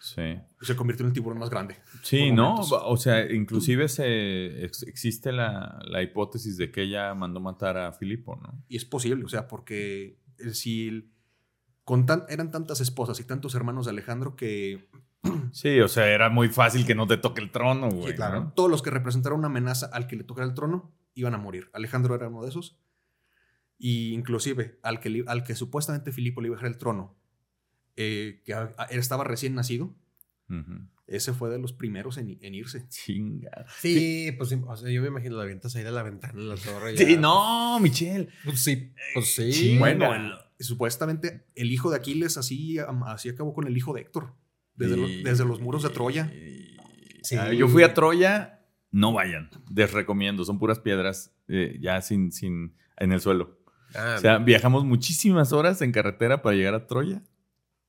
[0.00, 0.22] Sí.
[0.60, 1.76] se convirtió en el tiburón más grande.
[2.02, 2.56] Sí, ¿no?
[2.56, 7.92] O sea, inclusive se, ex- existe la, la hipótesis de que ella mandó matar a
[7.92, 8.62] Filipo, ¿no?
[8.68, 10.18] Y es posible, o sea, porque
[10.52, 11.08] si el-
[11.84, 14.88] con tan- eran tantas esposas y tantos hermanos de Alejandro que
[15.52, 18.14] Sí, o sea, era muy fácil que no te toque el trono, güey.
[18.14, 18.40] claro.
[18.44, 18.52] ¿no?
[18.54, 21.70] todos los que representaron una amenaza al que le tocara el trono iban a morir.
[21.72, 22.78] Alejandro era uno de esos.
[23.78, 27.16] Y inclusive al que, al que supuestamente Filipo le iba a dejar el trono,
[27.96, 29.94] eh, que a- a- estaba recién nacido.
[31.06, 32.86] Ese fue de los primeros en, en irse.
[32.88, 33.64] Chinga.
[33.80, 36.48] Sí, pues sí, o sea, yo me imagino la avientas ahí de la ventana en
[36.48, 36.96] la torre.
[36.96, 37.20] Sí, ya.
[37.20, 38.28] no, Michelle.
[38.44, 39.50] Pues sí, pues sí.
[39.50, 39.78] Chinga.
[39.80, 40.32] Bueno, el-
[40.62, 44.34] supuestamente el hijo de Aquiles así, así acabó con el hijo de Héctor.
[44.74, 46.32] Desde, lo- desde los muros de Troya.
[47.22, 47.36] Sí.
[47.36, 49.50] Ah, Yo fui a Troya, no vayan.
[49.74, 53.58] Les recomiendo, son puras piedras eh, ya sin, sin, en el suelo.
[53.94, 57.22] Ah, O sea, viajamos muchísimas horas en carretera para llegar a Troya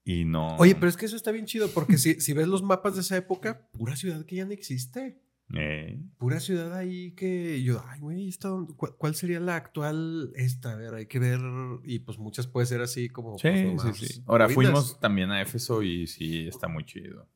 [0.03, 0.57] y no.
[0.57, 3.01] Oye, pero es que eso está bien chido porque si, si ves los mapas de
[3.01, 5.22] esa época, pura ciudad que ya no existe.
[5.55, 10.31] Eh, Pura ciudad ahí que yo, ay, güey, ¿esta dónde- cu- ¿cuál sería la actual
[10.35, 10.71] esta?
[10.71, 11.39] A ver, hay que ver.
[11.83, 13.37] Y pues muchas puede ser así como.
[13.37, 14.23] Sí, pues, sí, sí.
[14.25, 17.27] Ahora fuimos también a Éfeso y sí, está muy chido.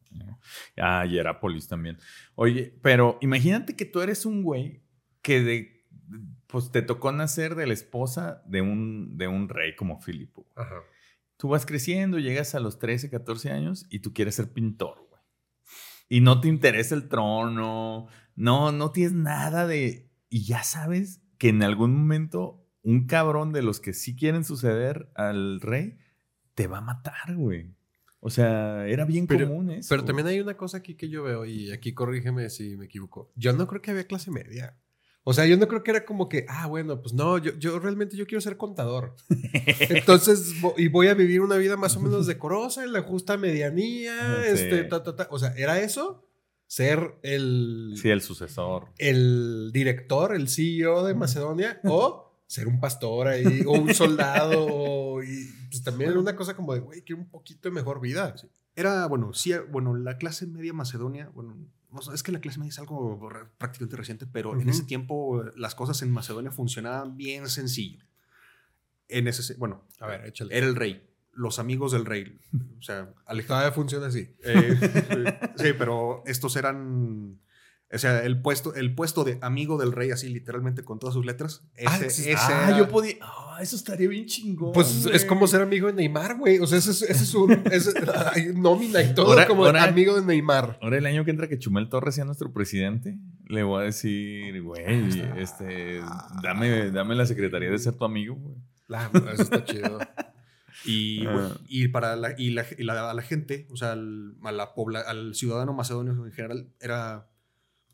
[0.77, 1.97] A Hierápolis también.
[2.35, 4.81] Oye, pero imagínate que tú eres un güey
[5.21, 5.85] que de,
[6.47, 10.47] pues te tocó nacer de la esposa de un, de un rey como Filipo.
[10.55, 10.75] Ajá.
[11.35, 15.06] Tú vas creciendo, llegas a los 13, 14 años y tú quieres ser pintor.
[16.09, 20.09] Y no te interesa el trono, no, no tienes nada de...
[20.29, 25.09] Y ya sabes que en algún momento un cabrón de los que sí quieren suceder
[25.15, 25.97] al rey
[26.55, 27.75] te va a matar, güey.
[28.19, 29.89] O sea, era bien Pero- común eso.
[29.89, 33.31] Pero también hay una cosa aquí que yo veo, y aquí corrígeme si me equivoco.
[33.35, 34.77] Yo no creo que había clase media.
[35.29, 37.79] O sea, yo no creo que era como que, ah, bueno, pues no, yo, yo
[37.79, 39.13] realmente yo quiero ser contador.
[39.89, 44.13] Entonces, y voy a vivir una vida más o menos decorosa, en la justa medianía,
[44.45, 44.51] Sí.
[44.53, 45.27] este, ta, ta, ta.
[45.29, 46.23] O sea, ¿era eso?
[46.67, 48.87] Ser el, Sí, el sucesor.
[48.97, 55.23] el director, el CEO de Macedonia, o ser un pastor ahí, o un soldado, o-
[55.23, 58.33] y pues también era una cosa como de, güey, quiero un poquito de mejor vida.
[58.75, 61.57] Era, bueno, sí, bueno, la clase media macedonia, bueno,
[62.13, 63.19] es que la clase media es algo
[63.57, 68.03] prácticamente reciente, pero en ese tiempo eh, las cosas en Macedonia funcionaban bien sencillo.
[69.07, 70.55] En ese, se- bueno, A ver, échale.
[70.57, 71.01] era el rey,
[71.33, 72.37] los amigos del rey,
[72.77, 73.47] o sea, Alejandro.
[73.55, 74.35] Todavía funciona así.
[74.43, 74.77] Eh,
[75.57, 77.39] sí, pero estos eran,
[77.93, 81.25] o sea, el puesto, el puesto de amigo del rey, así literalmente con todas sus
[81.25, 81.63] letras.
[81.75, 82.29] Ese, Ah, sí.
[82.31, 83.15] ese ah, era- yo podía...
[83.21, 84.73] Ah, eso estaría bien chingón.
[84.73, 86.59] Pues es como ser amigo de Neymar, güey.
[86.59, 87.93] O sea, ese es, ese es un ese-
[88.33, 90.77] hay nómina y todo Ahora- como ahora- amigo de Neymar.
[90.81, 94.61] Ahora el año que entra que Chumel Torres sea nuestro presidente, le voy a decir,
[94.61, 94.83] güey,
[95.37, 96.01] este,
[96.43, 98.55] dame, dame la secretaría de ser tu amigo, güey.
[98.89, 99.99] Ah, eso está chido.
[100.85, 101.31] Y, Ah.
[101.33, 104.51] bueno, y para la, y la, y la- a la gente, o sea, al, a
[104.51, 107.27] la pobla- al ciudadano macedonio en general, era,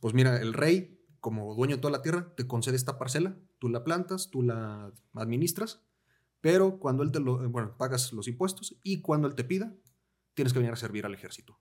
[0.04, 3.70] pues mira, el rey, como dueño de toda la tierra, te concede esta parcela, tú
[3.70, 5.82] la plantas, tú la administras,
[6.42, 9.74] pero cuando él te lo, bueno, pagas los impuestos y cuando él te pida,
[10.34, 11.58] tienes que venir a servir al ejército.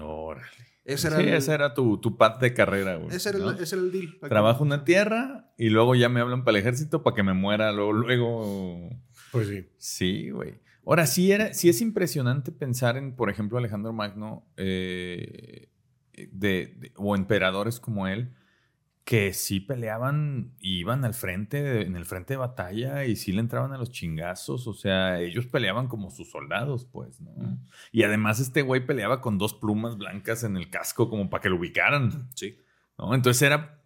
[0.00, 0.48] Órale.
[0.84, 3.14] Ese era, sí, el, ese era tu, tu path de carrera, güey.
[3.14, 3.50] ese era el- ¿no?
[3.52, 4.18] ese era el deal.
[4.28, 7.70] Trabajo una tierra y luego ya me hablan para el ejército para que me muera
[7.70, 8.90] luego, luego.
[9.30, 9.68] Pues sí.
[9.78, 10.60] Sí, güey.
[10.84, 15.68] Ahora, sí, era, sí es impresionante pensar en, por ejemplo, Alejandro Magno eh,
[16.14, 18.34] de, de- o emperadores como él,
[19.04, 23.40] que sí peleaban, y iban al frente, en el frente de batalla y sí le
[23.40, 24.68] entraban a los chingazos.
[24.68, 27.58] O sea, ellos peleaban como sus soldados, pues, ¿no?
[27.90, 31.48] Y además este güey peleaba con dos plumas blancas en el casco como para que
[31.48, 32.28] lo ubicaran.
[32.36, 32.56] Sí.
[32.96, 33.12] ¿no?
[33.14, 33.82] Entonces era,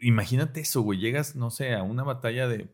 [0.00, 2.68] imagínate eso, güey, llegas, no sé, a una batalla de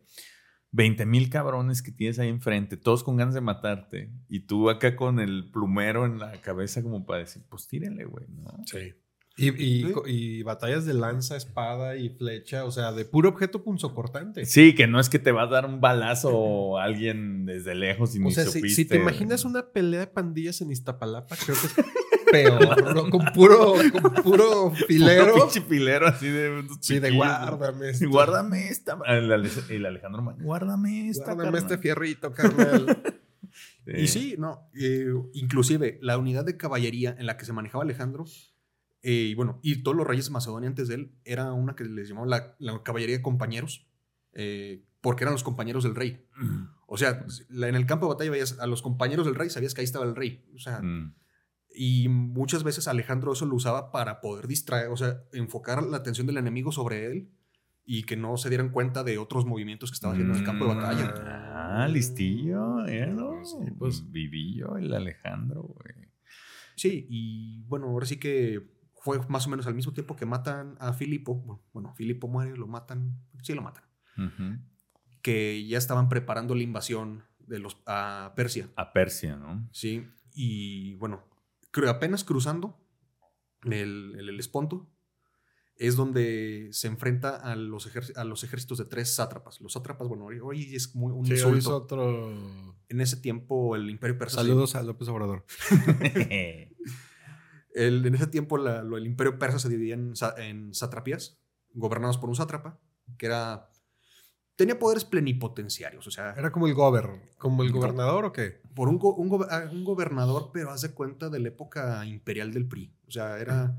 [0.72, 4.94] 20 mil cabrones que tienes ahí enfrente, todos con ganas de matarte, y tú acá
[4.96, 8.62] con el plumero en la cabeza como para decir, pues tírenle, güey, ¿no?
[8.66, 8.92] Sí.
[9.36, 9.92] Y, y, Sí.
[9.92, 14.44] co- y batallas de lanza, espada y flecha, o sea, de puro objeto punzocortante.
[14.44, 18.14] Sí, que no es que te va a dar un balazo a alguien desde lejos
[18.14, 21.66] y O ni sea, si te imaginas una pelea de pandillas en Iztapalapa, creo que
[21.80, 21.86] es
[22.30, 23.10] peor, ¿no?
[23.10, 25.32] Con puro, con puro filero.
[25.34, 26.66] Puro pinche filero así de...
[26.80, 27.92] Sí, de guárdame.
[28.06, 28.98] Guárdame esta.
[29.06, 31.34] El, Ale- el Alejandro, Ma- guárdame esta.
[31.34, 31.82] Guárdame este carnal".
[31.82, 33.02] fierrito, carnal.
[33.86, 38.24] Y sí, no, eh, inclusive la unidad de caballería en la que se manejaba Alejandro,
[39.02, 41.84] eh, y bueno, y todos los reyes de Macedonia antes de él, era una que
[41.84, 43.88] les llamaban la, la caballería de compañeros,
[44.34, 46.24] eh, porque eran los compañeros del rey.
[46.86, 49.80] O sea, en el campo de batalla veías a los compañeros del rey, sabías que
[49.80, 50.44] ahí estaba el rey.
[50.54, 51.14] O sea, Mm.
[51.74, 56.26] Y muchas veces Alejandro eso lo usaba para poder distraer, o sea, enfocar la atención
[56.26, 57.30] del enemigo sobre él
[57.84, 60.66] y que no se dieran cuenta de otros movimientos que estaba haciendo en el campo
[60.66, 61.14] de batalla.
[61.72, 63.44] Ah, listillo, ¿no?
[63.44, 64.10] Sí, pues.
[64.10, 66.08] Vivillo el Alejandro, güey.
[66.76, 70.76] Sí, y bueno, ahora sí que fue más o menos al mismo tiempo que matan
[70.78, 71.34] a Filipo.
[71.34, 73.18] Bueno, Bueno, Filipo muere, lo matan.
[73.42, 73.84] Sí, lo matan.
[75.22, 78.68] Que ya estaban preparando la invasión de los, a Persia.
[78.76, 79.68] A Persia, ¿no?
[79.72, 81.24] Sí, y bueno,
[81.88, 82.78] apenas cruzando
[83.64, 84.90] el, el Helesponto
[85.76, 89.60] es donde se enfrenta a los, ejer- a los ejércitos de tres sátrapas.
[89.62, 91.58] Los sátrapas, bueno, hoy, hoy es muy un Sí, hoy insulto.
[91.58, 92.74] es otro.
[92.88, 95.46] En ese tiempo el imperio persa se- Saludos a López Obrador.
[97.72, 101.38] El- en ese tiempo la- lo- el imperio persa se dividía en, en satrapías,
[101.72, 102.78] gobernados por un sátrapa,
[103.16, 103.69] que era...
[104.60, 108.60] Tenía poderes plenipotenciarios, o sea, Era como el gober, como el gobernador o qué?
[108.74, 112.04] por un, go- un, go- ah, un gobernador, pero haz de cuenta de la época
[112.04, 112.92] imperial del PRI.
[113.08, 113.74] O sea, era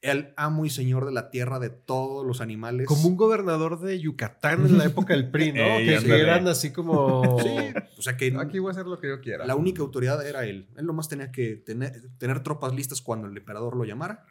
[0.00, 2.86] el amo y señor de la tierra de todos los animales.
[2.88, 5.60] Como un gobernador de Yucatán en la época del PRI, ¿no?
[5.78, 7.38] Ey, que, eran así como...
[7.40, 7.54] Sí,
[7.98, 9.46] o sea que Aquí voy a hacer lo que yo quiera.
[9.46, 10.66] la única autoridad era él.
[10.76, 14.24] Él nomás tenía que tener, tener tropas listas cuando el emperador lo llamara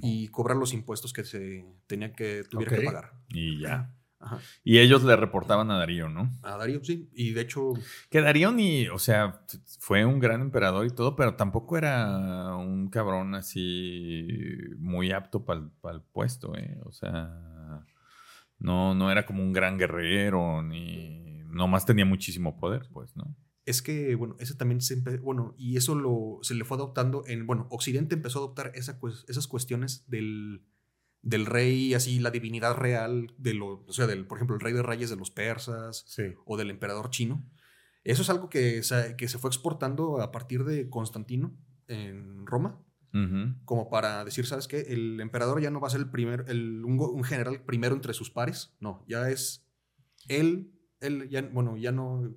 [0.00, 3.12] y cobrar los impuestos que se tenía que tuviera que pagar.
[3.28, 3.92] Y ya.
[4.20, 4.38] Ajá.
[4.62, 6.30] Y ellos le reportaban a Darío, ¿no?
[6.42, 7.08] A Darío, sí.
[7.14, 7.72] Y de hecho,
[8.10, 9.42] Que Darío ni, o sea,
[9.78, 14.28] fue un gran emperador y todo, pero tampoco era un cabrón así
[14.78, 16.78] muy apto para el puesto, ¿eh?
[16.84, 17.84] O sea,
[18.58, 23.34] no, no era como un gran guerrero, ni nomás tenía muchísimo poder, pues, ¿no?
[23.66, 27.46] es que, bueno, ese también se bueno, y eso lo, se le fue adoptando en,
[27.46, 30.64] bueno, Occidente empezó a adoptar esa esas cuestiones del,
[31.22, 34.72] del rey, así, la divinidad real, de lo, o sea, del, por ejemplo, el rey
[34.72, 36.22] de reyes de los persas Sí.
[36.46, 37.44] o del emperador chino.
[38.04, 41.54] Eso es algo que, se- que se fue exportando a partir de Constantino
[41.88, 42.80] en Roma,
[43.64, 44.82] como para decir, ¿sabes qué?
[44.88, 48.14] El emperador ya no va a ser el primer, el, un, un general primero entre
[48.14, 49.66] sus pares, no, ya es
[50.28, 52.32] él, él ya, bueno, ya no,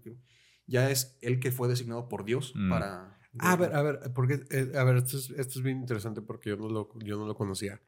[0.66, 2.70] ya es él que fue designado por Dios Mm.
[2.70, 3.20] para...
[3.40, 6.50] A ver, a ver, porque, eh, a ver, esto es, esto es bien interesante porque
[6.52, 7.82] yo no, lo, yo no lo conocía.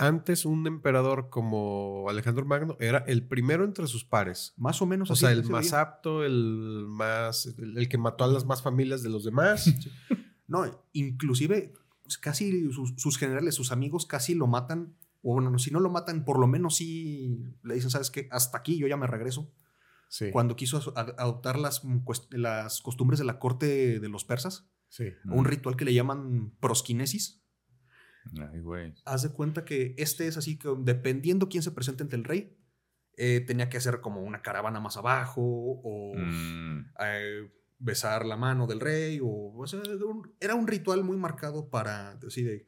[0.00, 4.54] Antes un emperador como Alejandro Magno era el primero entre sus pares.
[4.56, 5.80] Más o menos O así sea, el más veía.
[5.80, 9.72] apto, el más, el, el que mató a las más familias de los demás.
[10.46, 15.70] No, inclusive pues, casi sus, sus generales, sus amigos casi lo matan, o bueno, si
[15.70, 18.26] no lo matan, por lo menos sí le dicen, ¿sabes qué?
[18.32, 19.52] Hasta aquí yo ya me regreso.
[20.08, 20.32] Sí.
[20.32, 22.00] Cuando quiso a- adoptar las, mm,
[22.32, 25.04] las costumbres de la corte de los persas, Sí.
[25.24, 27.44] un ritual que le llaman prosquinesis,
[28.52, 28.94] Ay, güey.
[29.04, 32.56] haz de cuenta que este es así que dependiendo quién se presente ante el rey,
[33.16, 38.66] eh, tenía que hacer como una caravana más abajo o Mm, eh, besar la mano
[38.66, 42.66] del rey o, o sea, un- era un ritual muy marcado para decir de,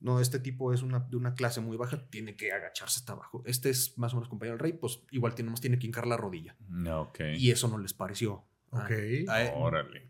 [0.00, 3.42] no, este tipo es una, de una clase muy baja, tiene que agacharse hasta abajo.
[3.46, 6.06] Este es más o menos compañero del rey, pues igual tiene, más tiene que hincar
[6.06, 6.56] la rodilla.
[6.92, 7.20] ok.
[7.36, 8.44] Y eso no les pareció.
[8.70, 8.90] Ok.
[9.28, 10.08] Ah, ah, Órale.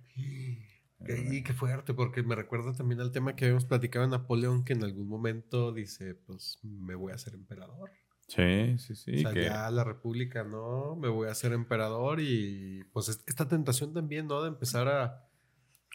[1.32, 4.72] Y qué fuerte, porque me recuerda también al tema que habíamos platicado de Napoleón, que
[4.72, 7.90] en algún momento dice, pues me voy a ser emperador.
[8.26, 9.16] Sí, sí, sí.
[9.16, 13.22] o sea, que- ya la república no, me voy a ser emperador y pues es-
[13.26, 14.42] esta tentación también, ¿no?
[14.42, 15.28] De empezar a...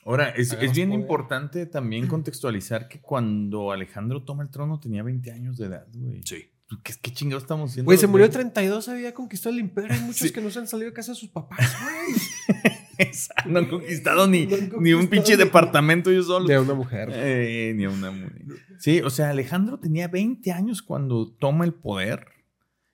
[0.06, 1.02] Ahora, es, bien poder.
[1.02, 6.22] importante también contextualizar que cuando Alejandro toma el trono tenía 20 años de edad, güey.
[6.24, 6.50] sí.
[6.84, 7.88] ¿Qué, qué chingados estamos haciendo?
[7.88, 8.44] Güey, se murió a 20?
[8.54, 9.92] 32, había conquistado el imperio.
[9.94, 10.32] Hay muchos Sí.
[10.32, 13.10] que no se han salido de casa de sus papás, güey.
[13.48, 16.48] no han conquistado ni, No han ni un conquistado pinche ni- departamento yo solo.
[16.48, 17.10] De una mujer.
[17.14, 18.46] Eh, ni una mujer.
[18.78, 22.28] Sí, o sea, Alejandro tenía 20 años cuando toma el poder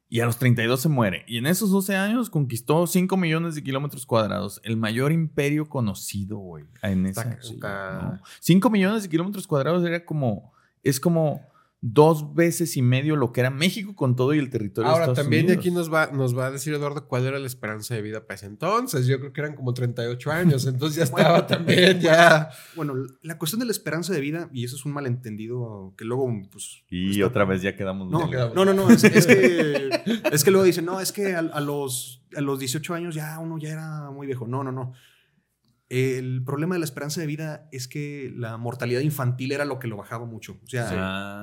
[0.08, 1.26] y a los 32 se muere.
[1.28, 6.38] Y en esos 12 años conquistó 5 millones de kilómetros cuadrados, el mayor imperio conocido,
[6.38, 6.66] güey.
[6.82, 8.22] En esa, está- ¿no?
[8.40, 11.42] 5 millones de kilómetros cuadrados era como, es como
[11.88, 15.04] dos veces y medio lo que era México con todo y el territorio de Ahora,
[15.06, 15.60] Estados también Unidos.
[15.60, 18.34] aquí nos va, nos va a decir Eduardo cuál era la esperanza de vida para
[18.36, 19.06] ese entonces.
[19.06, 22.50] Yo creo que eran como 38 años, entonces ya estaba también, ya.
[22.76, 26.28] Bueno, la cuestión de la esperanza de vida, y eso es un malentendido que luego,
[26.52, 26.82] pues...
[26.90, 29.90] Y está- otra vez ya quedamos No, no, no, no, es, es que,
[30.32, 33.38] es que luego dicen, no, es que a, a los, a los 18 años ya
[33.38, 34.48] uno ya era muy viejo.
[34.48, 34.94] No, no, no.
[35.88, 39.88] El problema de la esperanza de vida es que la mortalidad infantil era lo que
[39.88, 40.58] lo bajaba mucho.
[40.64, 40.90] O sea,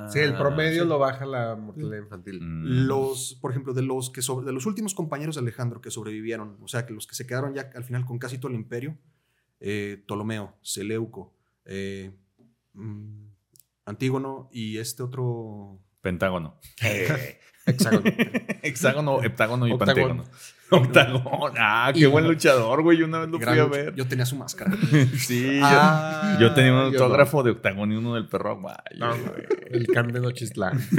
[0.05, 0.89] Ah, Sí, el promedio sí.
[0.89, 2.41] lo baja la mortalidad infantil.
[2.41, 2.85] mm.
[2.87, 6.57] los, por ejemplo, de los que sobre- de los últimos compañeros de Alejandro que sobrevivieron,
[6.61, 8.97] o sea, que los que se quedaron ya al final con casi todo el imperio,
[9.61, 12.11] eh, Ptolomeo, Seleuco, eh,
[12.73, 13.27] mm,
[13.85, 16.59] Antígono y este otro Pentágono.
[17.65, 18.03] Hexágono.
[18.61, 20.25] Hexágono, heptágono y Octágono.
[20.25, 21.23] pentágono.
[21.23, 21.53] Octágono.
[21.57, 22.97] Ah, qué Y- buen luchador, güey.
[22.97, 23.95] Yo una vez lo fui a ver.
[23.95, 24.75] Yo tenía su máscara.
[25.17, 26.83] sí, Ah, yo, tenía un no.
[26.87, 29.43] autógrafo de octágono y uno del perro aguayo, No, güey.
[29.71, 30.79] el can de Nochistlán.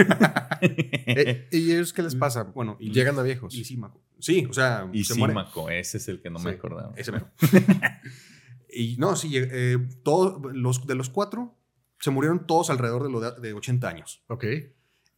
[0.66, 2.44] Eh, ¿Y ellos qué les pasa?
[2.44, 3.54] Bueno, y Llegan a viejos.
[3.54, 4.00] Y Símaco.
[4.18, 5.12] Sí, o sea, y se.
[5.14, 6.94] Símaco, ese es el que no me acordaba.
[6.96, 7.28] Ese mero.
[8.72, 11.54] y no, sí, eh, todos los de los cuatro
[11.98, 14.22] se murieron todos alrededor de, lo de, de 80 años.
[14.28, 14.44] Ok.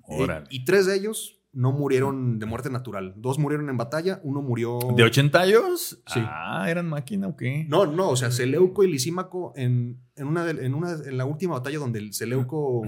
[0.08, 0.46] Órale.
[0.50, 3.14] Y, tres de ellos no murieron de muerte natural.
[3.16, 4.78] Dos murieron en batalla, uno murió.
[4.96, 6.02] ¿De 80 años?
[6.06, 6.20] Sí.
[6.22, 7.64] Ah, ¿eran máquina o qué?
[7.68, 11.24] No, no, o sea, Seleuco y Lisímaco en, en, una de- en, una, en la
[11.24, 12.82] última batalla donde el Seleuco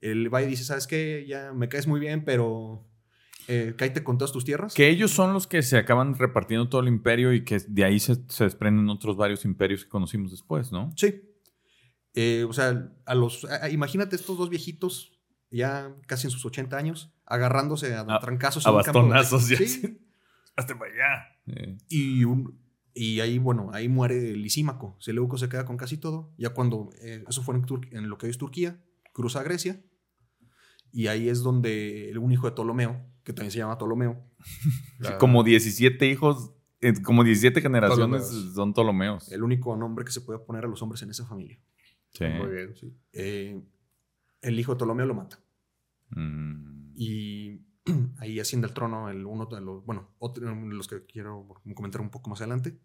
[0.00, 1.26] él va y dice, ¿sabes qué?
[1.28, 2.86] Ya me caes muy bien, pero
[3.48, 4.72] eh, cállate con todas tus tierras.
[4.72, 8.00] Que ellos son los que se acaban repartiendo todo el imperio y que de ahí
[8.00, 10.90] se, se desprenden otros varios imperios que conocimos después, ¿no?
[10.96, 11.20] Sí.
[12.14, 15.12] Eh, o sea, a los, a- imagínate estos dos viejitos,
[15.50, 18.66] ya casi en sus 80 años, agarrándose a, A- trancazos.
[18.66, 19.56] A en un campo de bastonazos ya.
[19.58, 20.00] Sí.
[20.56, 21.26] Hasta para allá.
[21.46, 22.58] Eh, Y, un-
[22.94, 24.96] y ahí, bueno, ahí muere Lisímaco.
[25.00, 26.32] Seleuco se queda con casi todo.
[26.38, 28.82] Ya cuando, eh, eso fue en, Tur- en lo que hoy es Turquía,
[29.12, 29.80] cruza a Grecia.
[30.92, 34.24] Y ahí es donde un hijo de Ptolomeo, que también se llama Ptolomeo,
[34.98, 38.54] La- Como 17 hijos, eh, como 17 generaciones Ptolomeos.
[38.54, 39.32] son Ptolomeos.
[39.32, 41.58] el único nombre que se puede poner a los hombres en esa familia.
[42.12, 42.24] Sí.
[42.24, 42.74] Muy bien.
[42.74, 42.92] Sí.
[43.12, 43.62] Eh,
[44.42, 45.38] el hijo de Ptolomeo lo mata.
[46.10, 46.92] Mm.
[46.94, 47.60] Y
[48.18, 52.00] ahí asciende al trono el uno de los, bueno, otro de los que quiero comentar
[52.00, 52.78] un poco más adelante.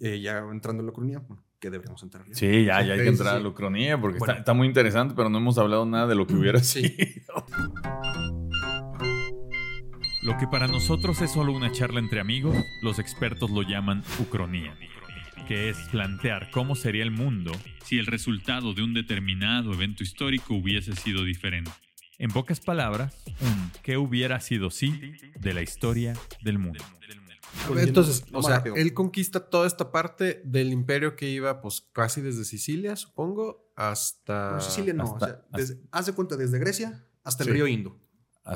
[0.00, 2.34] Eh, ya entrando en la cronía, bueno, que deberíamos entrar ya.
[2.34, 4.32] Sí, ya, ya hay que sí, entrar a la ucronía porque Bueno.
[4.32, 6.88] está, está muy interesante, pero no hemos hablado nada de lo que hubiera Sí.
[6.88, 7.44] sido.
[10.22, 14.76] Lo que para nosotros es solo una charla entre amigos, los expertos lo llaman ucronía,
[15.48, 17.50] que es plantear cómo sería el mundo
[17.84, 21.70] si el resultado de un determinado evento histórico hubiese sido diferente.
[22.18, 26.84] En pocas palabras, un ¿qué hubiera sido si de la historia del mundo?
[27.78, 32.44] Entonces, o sea, él conquista toda esta parte del imperio que iba, pues, casi desde
[32.44, 34.52] Sicilia, supongo, hasta...
[34.52, 37.52] No, Sicilia no, hasta- o sea, desde- haz de cuenta desde Grecia hasta el Sí.
[37.54, 37.98] río Indo.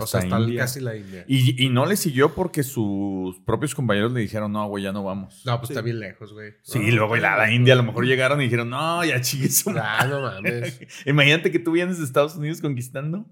[0.01, 0.61] O sea, hasta India.
[0.61, 1.24] casi la India.
[1.28, 5.05] Y, y no le siguió porque sus propios compañeros le dijeron, no, güey, ya no
[5.05, 5.43] vamos.
[5.45, 5.72] No, pues Sí.
[5.74, 6.53] está bien lejos, güey.
[6.62, 9.20] Sí, No, y luego la, la India a lo mejor llegaron y dijeron, no, ya
[9.20, 9.82] chingue su madre".
[9.84, 10.80] Ah, no mames.
[11.07, 13.26] Imagínate que tú vienes de Estados Unidos conquistando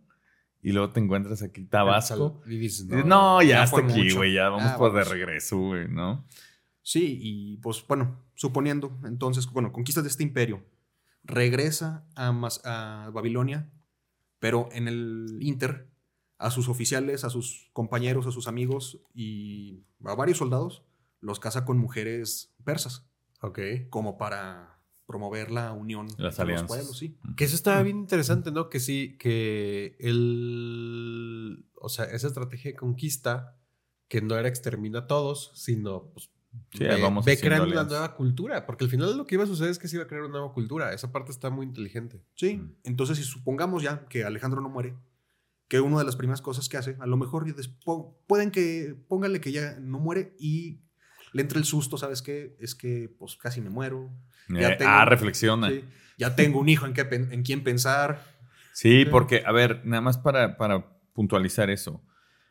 [0.63, 2.43] y luego te encuentras aquí Tabasco.
[2.47, 4.17] Y dices, Y dices, No, ya, ya hasta aquí, mucho.
[4.19, 6.27] güey, ya vamos Ah, por de regreso, güey, ¿no?
[6.83, 10.65] Sí, y pues bueno, suponiendo, entonces, bueno, conquistas de este imperio,
[11.25, 13.71] regresa a, Mas- a Babilonia,
[14.39, 15.89] pero en el Inter,
[16.41, 20.82] a sus oficiales, a sus compañeros, a sus amigos y a varios soldados,
[21.20, 23.07] los casa con mujeres persas,
[23.43, 23.59] Ok.
[23.91, 26.68] como para promover la unión Las entre los alianzas.
[26.68, 27.18] pueblos, sí.
[27.36, 28.68] Que eso estaba bien interesante, ¿no?
[28.70, 31.66] Que sí, que el...
[31.74, 33.57] O sea, esa estrategia de conquista,
[34.09, 36.30] que no era extermina a todos, sino, pues,
[36.72, 37.99] Sí, ve, vamos ve creando una alianzas.
[38.01, 38.66] nueva cultura.
[38.66, 40.38] Porque al final lo que iba a suceder es que se iba a crear una
[40.38, 40.93] nueva cultura.
[40.93, 42.24] Esa parte está muy inteligente.
[42.34, 42.74] Sí, Mm.
[42.84, 44.97] entonces si supongamos ya que Alejandro no muere,
[45.71, 47.47] que una de las primeras cosas que hace, a lo mejor
[48.27, 50.81] pueden que, póngale que ya no muere y
[51.33, 52.57] le entre el susto, ¿sabes qué?
[52.59, 54.11] Es que pues casi me muero.
[54.49, 55.68] Ya Eh, tengo- ah, reflexiona.
[55.71, 55.85] Sí,
[56.18, 58.21] ya tengo un hijo en, qué en quién pensar.
[58.73, 59.09] Sí, Sí.
[59.11, 62.03] porque, a ver, nada más para, para puntualizar eso.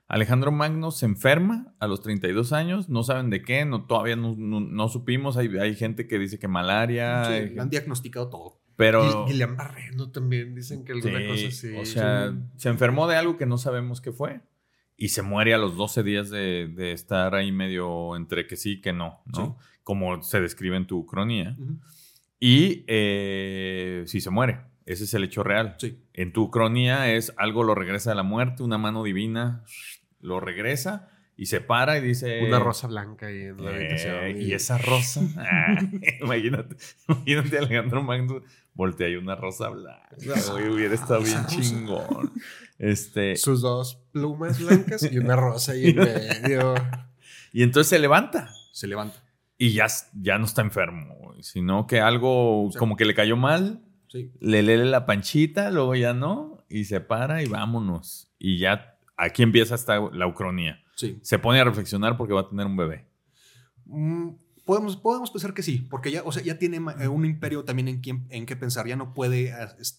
[0.08, 4.34] Alejandro Magno se enferma a los 32 años, no saben de qué, no, todavía no,
[4.38, 8.59] no- no supimos, hay, hay gente que dice que malaria, Sí, hay- han diagnosticado todo.
[8.80, 9.26] Pero...
[9.26, 11.76] Gui- Guillain Barreno también dicen que alguna Sí, cosa así.
[11.78, 12.38] o sea, Sí.
[12.56, 14.40] se enfermó de algo que no sabemos qué fue
[14.96, 18.72] y se muere a los 12 días de, de estar ahí medio entre que sí
[18.74, 19.58] y que no, ¿no?
[19.84, 21.56] Como se describe en tu cronía.
[21.60, 21.78] Ujú.
[22.40, 25.76] Y eh, sí se muere, ese es el hecho real.
[25.78, 26.00] Sí.
[26.14, 29.64] En tu cronía es algo lo regresa de la muerte, una mano divina
[30.22, 32.42] lo regresa y se para y dice...
[32.46, 34.42] Una rosa blanca ahí en la Eh, habitación.
[34.42, 35.22] y esa rosa.
[35.38, 35.78] Ah,
[36.22, 36.76] imagínate,
[37.08, 38.42] imagínate a Alejandro Magno
[38.80, 40.16] voltea ahí una rosa blanca.
[40.52, 42.32] Güey, hubiera estado bien chingón.
[42.78, 45.96] Este, Sus dos plumas blancas y una rosa ahí en
[46.44, 46.76] medio.
[47.52, 49.22] y entonces se levanta Se levanta.
[49.58, 53.36] y ya, ya no está enfermo, güey, sino que algo sea, como que le cayó
[53.36, 54.32] mal, Sí.
[54.40, 58.32] le lee la panchita, luego ya no, y se para y vámonos.
[58.40, 60.82] Y ya aquí empieza hasta la ucronía.
[60.96, 61.20] Sí.
[61.22, 63.06] Se pone a reflexionar porque va a tener un bebé.
[63.86, 64.30] Mm,
[64.70, 67.88] podemos, podemos pensar que sí, porque ya, o sea, ya tiene eh, un imperio también
[67.88, 68.86] en, quien, en qué pensar.
[68.88, 69.52] Ya no puede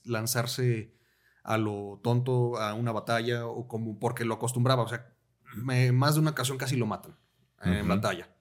[0.05, 0.95] lanzarse
[1.43, 4.85] a lo tonto a una batalla o como porque lo acostumbraba.
[4.85, 5.13] O sea,
[5.57, 7.17] me- más de una ocasión casi lo matan
[7.65, 7.89] en Ujú.
[7.89, 8.33] batalla.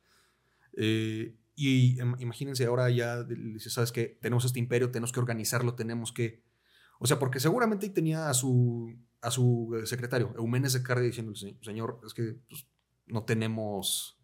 [0.78, 4.20] Eh, y em, imagínense ahora ya, dice, ¿sabes qué?
[4.22, 6.44] Tenemos este imperio, tenemos que organizarlo, tenemos que...
[7.00, 11.34] O sea, porque seguramente tenía a su, a su eh, secretario, Eumenes de Cardia, diciendo,
[11.36, 12.68] señor, es que pues,
[13.08, 14.19] no tenemos...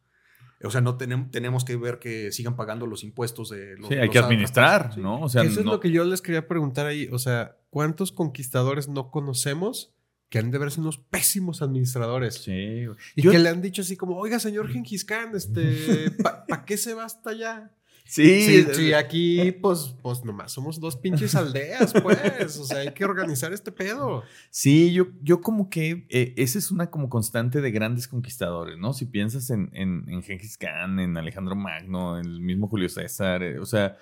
[0.66, 3.94] O sea, no tenemos, tenemos que ver que sigan pagando los impuestos de los Sí,
[3.96, 4.92] hay los que administrar.
[4.94, 5.00] Sí.
[5.02, 5.22] ¿no?
[5.22, 7.08] O sea, eso es lo que yo les quería preguntar ahí.
[7.12, 9.94] O sea, ¿cuántos conquistadores no conocemos
[10.30, 12.36] que han de verse unos pésimos administradores?
[12.36, 12.98] Sí, güey.
[13.16, 16.78] Y Yo- que le han dicho así como, oiga, señor Genghis Khan, este, ¿para qué
[16.78, 17.72] se va hasta allá?
[18.08, 22.58] Sí, Sí, aquí, pues, pues nomás somos dos pinches aldeas, pues.
[22.58, 24.24] O sea, hay que organizar este pedo.
[24.50, 28.94] sí, yo, yo como que eh, esa es una como constante de grandes conquistadores, ¿no?
[28.94, 33.42] Si piensas en, en, en Gengis Khan, en Alejandro Magno, en el mismo Julio César,
[33.42, 33.98] eh, o sea,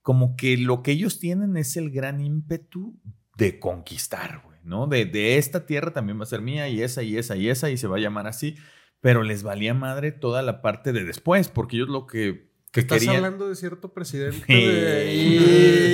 [0.00, 2.98] como que lo que ellos tienen es el gran ímpetu
[3.36, 4.86] de conquistar, güey, ¿no?
[4.86, 7.70] De, de esta tierra también va a ser mía y esa y esa y esa
[7.70, 8.56] y se va a llamar así,
[9.00, 12.98] pero les valía madre toda la parte de después, porque ellos lo que, que Estás
[12.98, 13.16] querían...
[13.16, 15.92] hablando de cierto presidente de.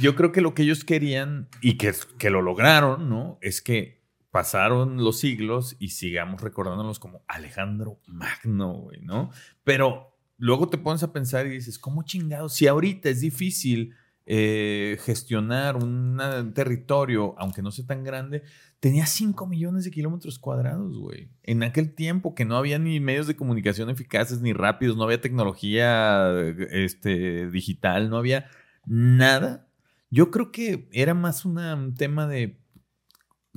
[0.00, 3.38] Yo creo que lo que ellos querían y que, que lo lograron, ¿no?
[3.42, 9.30] Es que pasaron los siglos y sigamos recordándolos como Alejandro Magno, güey, ¿no?
[9.64, 12.54] Pero luego te pones a pensar y dices, ¿cómo chingados?
[12.54, 13.94] Si ahorita es difícil
[14.26, 18.42] eh, gestionar un territorio, aunque no sea tan grande,
[18.84, 21.30] tenía 5 millones de kilómetros cuadrados, güey.
[21.42, 25.22] En aquel tiempo que no había ni medios de comunicación eficaces ni rápidos, no había
[25.22, 26.30] tecnología
[26.70, 28.50] este, digital, no había
[28.84, 29.70] nada.
[30.10, 32.60] Yo creo que era más un tema de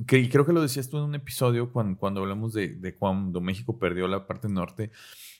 [0.06, 3.42] que creo que lo decías tú en un episodio cuando, cuando hablamos de, de, cuando
[3.42, 4.92] México perdió la parte norte.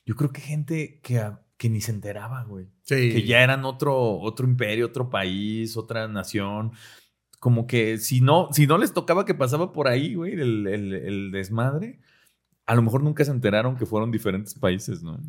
[0.05, 2.67] Yo creo que gente que, que ni se enteraba, güey.
[2.87, 6.73] Que ya eran otro, otro imperio, otro país, otra nación.
[7.39, 10.93] Como que si no, si no les tocaba que pasaba por ahí, güey, el, el,
[10.93, 12.01] el desmadre,
[12.67, 15.21] a lo mejor nunca se enteraron que fueron diferentes países, ¿no?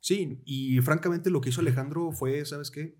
[0.00, 2.96] Sí, y francamente lo que hizo Alejandro fue, ¿sabes qué?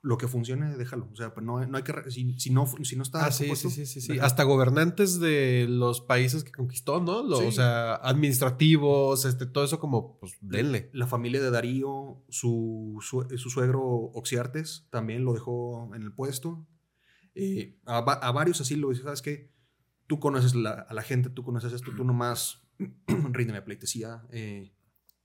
[0.00, 1.08] lo que funcione, déjalo.
[1.12, 2.10] O sea, pues no, no hay que.
[2.10, 3.26] Si, si, no, si no está.
[3.26, 7.18] Ah, sí, sí, sí, sí, Hasta gobernantes de los países que conquistó, ¿no?
[7.18, 10.90] O sea, administrativos, este, todo eso, como, pues, denle.
[10.92, 16.66] La familia de Darío, su, su, suegro Oxiartes, también lo dejó en el puesto.
[17.40, 19.52] Eh, a, a, varios así lo dice, ¿sabes qué?
[20.08, 22.68] Tú conoces a la gente, tú conoces esto, tú nomás
[23.32, 24.22] ríndeme pleitesía.
[24.30, 24.72] Eh,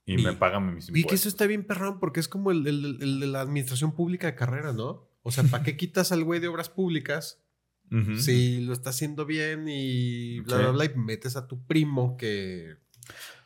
[0.05, 0.97] y, me pagan mis impuestos.
[0.97, 4.28] Y que eso está bien perrón porque es como el, el, de la administración pública
[4.28, 5.09] de carrera, ¿no?
[5.24, 7.41] O sea, ¿para qué quitas al güey de obras públicas
[8.18, 12.76] si lo está haciendo bien y bla, bla, bla, y metes a tu primo que...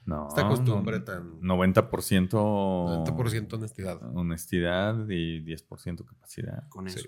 [0.07, 1.41] No, esta costumbre tan...
[1.41, 2.29] 90%...
[2.29, 4.01] 90% honestidad.
[4.15, 6.67] Honestidad y 10% capacidad.
[6.69, 7.07] Con eso.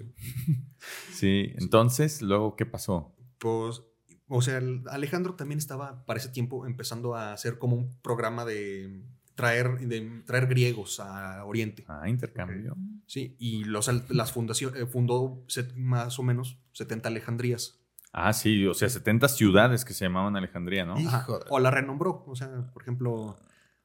[1.11, 3.15] sí, entonces, luego, ¿qué pasó?
[3.39, 3.81] Pues
[4.29, 9.01] o sea, Alejandro también estaba para ese tiempo empezando a hacer como un programa de
[9.33, 11.83] traer, de traer griegos a Oriente.
[11.87, 12.77] Ah, intercambio.
[13.07, 15.45] Sí, y los, las fundaciones, eh, fundó
[15.75, 17.78] más o menos 70 Alejandrías.
[18.11, 20.95] Ah, sí, o sea, 70 ciudades que se llamaban Alejandría, ¿no?
[21.49, 23.37] O la renombró, o sea, por ejemplo,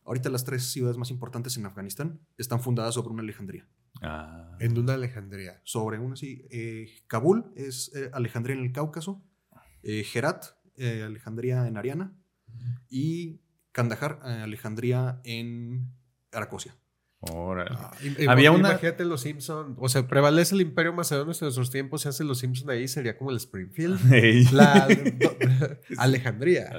[0.04, 3.68] ahorita las tres ciudades más importantes en Afganistán están fundadas sobre una Alejandría.
[4.02, 4.56] Ah.
[4.60, 5.60] En una Alejandría.
[5.64, 6.46] Sobre una, sí.
[6.50, 9.22] Eh, Kabul es eh, Alejandría en el Cáucaso,
[9.82, 10.46] Herat,
[10.78, 12.14] Alejandría en Ariana,
[12.88, 13.40] y
[13.72, 15.92] Kandahar, eh, Alejandría en
[16.32, 16.76] Aracosia.
[17.32, 17.70] Órale.
[17.78, 17.92] Ah,
[18.28, 18.70] Había una.
[18.70, 19.76] Imagínate los Simpsons.
[19.78, 22.02] O sea, prevalece el Imperio Macedonio en nuestros tiempos.
[22.02, 24.00] Se hacen los Simpsons ahí, sería como el Springfield.
[24.52, 24.86] La
[25.98, 26.72] Alejandría.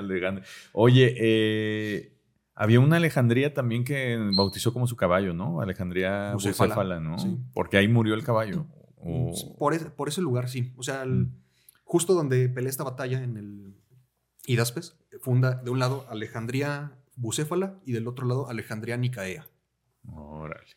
[0.73, 2.15] Oye, eh,
[2.53, 5.61] había una Alejandría también que bautizó como su caballo, ¿no?
[5.61, 7.17] Alejandría Bucéfala, ¿no?
[7.53, 8.65] Porque ahí murió el caballo.
[9.59, 10.73] Por, ese, por, ese, lugar, sí.
[10.77, 11.31] O sea, mm.
[11.83, 13.75] justo donde pelea esta batalla en el
[14.47, 19.47] Idaspes, funda de un lado Alejandría Bucéfala y del otro lado Alejandría Nicaea.
[20.13, 20.67] Órale.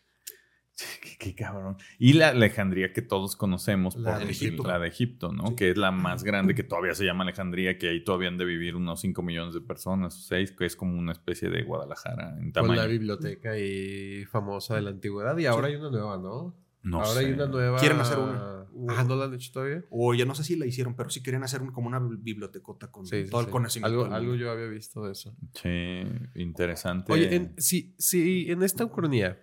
[1.19, 1.77] Qué, cabrón.
[1.97, 4.63] Y la Alejandría que todos conocemos la por de Egipto.
[4.63, 5.55] la de Egipto, ¿no?
[5.55, 8.45] Que es la más grande, que todavía se llama Alejandría, que ahí todavía han de
[8.45, 12.37] vivir unos 5 millones de personas o 6, que es como una especie de Guadalajara
[12.39, 12.75] en tamaño.
[12.75, 15.37] Con la biblioteca y famosa de la antigüedad.
[15.37, 16.55] Y ahora hay una nueva, ¿no?
[16.83, 17.79] Ahora hay una nueva.
[17.79, 18.59] Quieren hacer una.
[18.87, 19.83] Ah, ¿no la han hecho todavía?
[19.89, 23.05] O ya no sé si la hicieron, pero sí querían hacer como una bibliotecota con
[23.05, 24.03] todo el conocimiento.
[24.03, 25.35] Algo, algo, yo había visto de eso.
[25.61, 26.01] Sí,
[26.35, 27.11] interesante.
[27.11, 29.39] Oye, si, si en esta ucronía,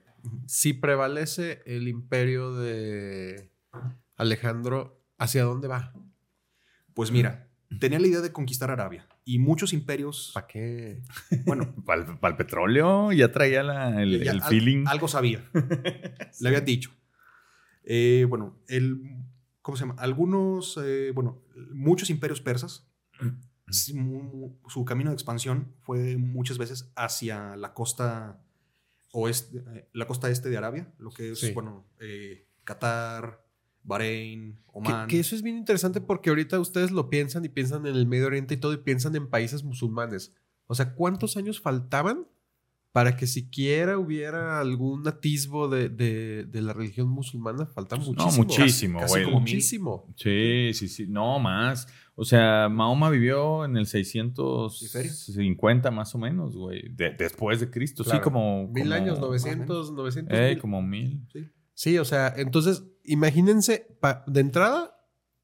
[0.47, 3.53] si prevalece el imperio de
[4.16, 5.93] Alejandro, ¿hacia dónde va?
[6.95, 10.30] Pues mira, tenía la idea de conquistar Arabia y muchos imperios.
[10.32, 11.03] ¿Para qué?
[11.45, 13.61] Bueno, para el, petróleo ya traía
[14.01, 14.87] el, feeling.
[14.87, 15.45] algo sabía.
[16.41, 16.91] Le había dicho.
[17.87, 19.01] Eh, bueno, el,
[19.62, 19.95] ¿cómo se llama?
[19.99, 21.41] Algunos, eh, bueno,
[21.72, 22.91] muchos imperios persas,
[23.70, 28.43] su camino de expansión fue muchas veces hacia la costa
[29.12, 31.87] oeste, eh, la costa este de Arabia, lo que es, bueno,
[32.64, 33.47] Qatar,
[33.84, 35.07] Bahrein, Oman.
[35.07, 38.26] Que, eso es bien interesante porque ahorita ustedes lo piensan y piensan en el Medio
[38.26, 40.34] Oriente y todo y piensan en países musulmanes.
[40.66, 42.26] O sea, ¿cuántos años faltaban
[42.97, 48.25] para que siquiera hubiera algún atisbo de, de, la religión musulmana, falta muchísimo.
[48.25, 49.31] No, muchísimo, güey.
[49.31, 50.15] muchísimo.
[50.17, 51.07] Sí, sí, sí.
[51.07, 51.89] No, más.
[52.15, 56.85] O sea, Mahoma vivió en el 650 más o menos, güey.
[57.19, 58.03] después de Cristo.
[58.03, 58.67] Sí, como...
[58.69, 60.59] Mil años, 900, 900.
[60.59, 61.21] como mil.
[61.31, 61.51] Sí.
[61.75, 63.95] sí, o sea, entonces, imagínense,
[64.27, 64.97] de entrada,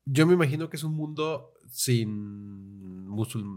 [0.06, 3.10] yo me imagino que es un mundo sin,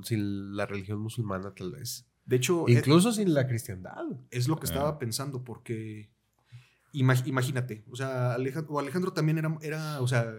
[0.03, 2.05] sin la religión musulmana, tal vez.
[2.25, 2.65] De hecho.
[2.67, 4.03] Incluso sin la cristiandad.
[4.31, 4.99] Es lo que estaba ah.
[4.99, 6.09] pensando, porque.
[6.93, 10.33] imagínate, o sea, Alejandro, Alejandro también era, era, o sea,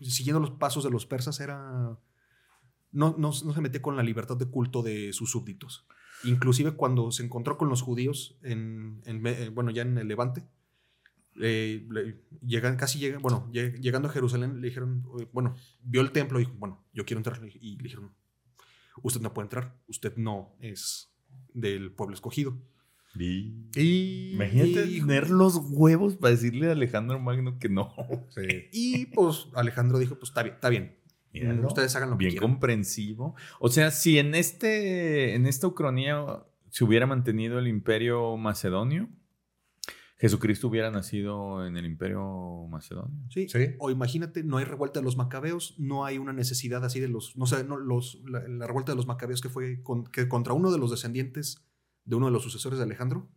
[0.00, 1.98] siguiendo los pasos de los persas, era.
[2.90, 5.86] No, no, se metía con la libertad de culto de sus súbditos.
[6.24, 10.44] Inclusive cuando se encontró con los judíos, en, eh, bueno, ya en el Levante,
[11.40, 16.02] eh, le- llegan, casi llegan, bueno, lle- llegando a Jerusalén le dijeron, eh, bueno, vio
[16.02, 17.40] el templo y dijo, bueno, yo quiero entrar.
[17.60, 18.12] Y le dijeron,
[19.02, 21.11] usted no puede entrar, usted no es
[21.54, 22.56] del pueblo escogido.
[23.14, 24.32] Y- Y.
[24.34, 27.92] Imagínate y- tener los huevos para decirle a Alejandro Magno que no.
[28.30, 28.42] Sí.
[28.72, 30.96] Y pues Alejandro dijo, pues está bien, está bien.
[31.34, 31.66] Míralo.
[31.66, 32.50] Ustedes hagan lo que Bien quieran.
[32.50, 33.34] comprensivo.
[33.58, 36.24] O sea, si en este, en esta Ucrania
[36.70, 39.08] se hubiera mantenido el imperio macedonio,
[40.22, 43.12] Jesucristo hubiera nacido en el imperio macedonio.
[43.28, 43.48] Sí.
[43.48, 43.74] Sí.
[43.78, 47.36] O imagínate, no hay revuelta de los macabeos, no hay una necesidad así de los,
[47.36, 50.54] no sé, no, los, la, la revuelta de los macabeos que fue con- que contra
[50.54, 51.64] uno de los descendientes
[52.04, 53.28] de uno de los sucesores de Alejandro.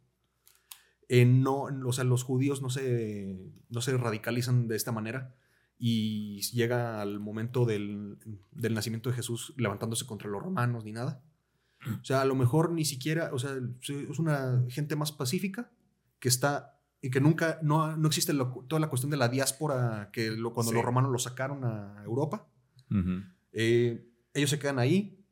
[1.09, 3.38] eh, no, o sea, los judíos no se,
[3.69, 5.36] no se radicalizan de esta manera
[5.77, 8.17] y llega al momento del,
[8.51, 11.21] del nacimiento de Jesús levantándose contra los romanos ni nada.
[12.01, 15.71] O sea, a lo mejor ni siquiera, o sea, es una gente más pacífica
[16.19, 16.74] que está
[17.06, 20.53] y que nunca, no, no existe lo- toda la cuestión de la diáspora que lo-
[20.53, 20.76] cuando Sí.
[20.76, 22.47] los romanos lo sacaron a Europa.
[23.51, 25.24] Eh, ellos se quedan ahí.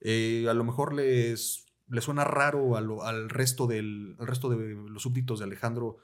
[0.00, 4.48] Eh, a lo mejor les, les suena raro a lo- al, resto del, al resto
[4.48, 5.96] de los súbditos de Alejandro.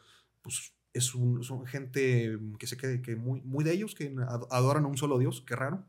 [0.43, 4.49] Pues es un- son gente que se quede que muy, muy de ellos, que ad-
[4.51, 5.85] adoran a un solo Dios, qué raro.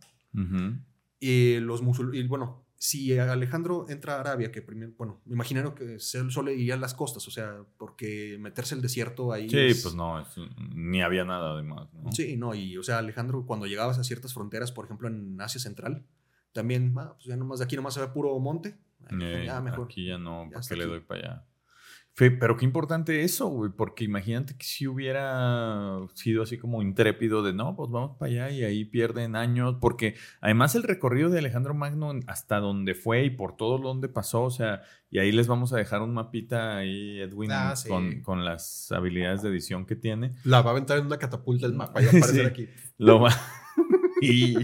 [1.19, 5.73] Y los musul- y bueno, si Alejandro entra a Arabia, que primero, bueno, me imagino
[5.75, 9.49] que se- solo iría a las costas, o sea, porque meterse el desierto ahí.
[9.49, 10.27] Sí, es- pues no, es-
[10.75, 11.87] ni había nada además.
[11.93, 12.11] ¿no?
[12.11, 15.59] Sí, no, y o sea, Alejandro, cuando llegabas a ciertas fronteras, por ejemplo en Asia
[15.59, 16.05] Central,
[16.53, 18.77] también, ah, pues ya nomás de aquí nomás se ve puro monte.
[19.03, 19.85] Ah, Eh, ya mejor.
[19.85, 21.45] Aquí ya no, ¿para qué le doy para allá?
[22.17, 27.43] Fe- pero qué importante eso, güey, porque imagínate que si hubiera sido así como intrépido
[27.43, 31.39] de no, pues vamos para allá y ahí pierden años, porque además el recorrido de
[31.39, 35.47] Alejandro Magno hasta donde fue y por todo donde pasó, o sea, y ahí les
[35.47, 37.89] vamos a dejar un mapita ahí, Edwin, Ah, sí.
[37.89, 40.31] con, con las habilidades de edición que tiene.
[40.45, 42.47] La va a aventar en una catapulta el mapa y va a aparecer Sí.
[42.47, 42.69] aquí.
[42.97, 43.31] Lo va.
[44.21, 44.55] y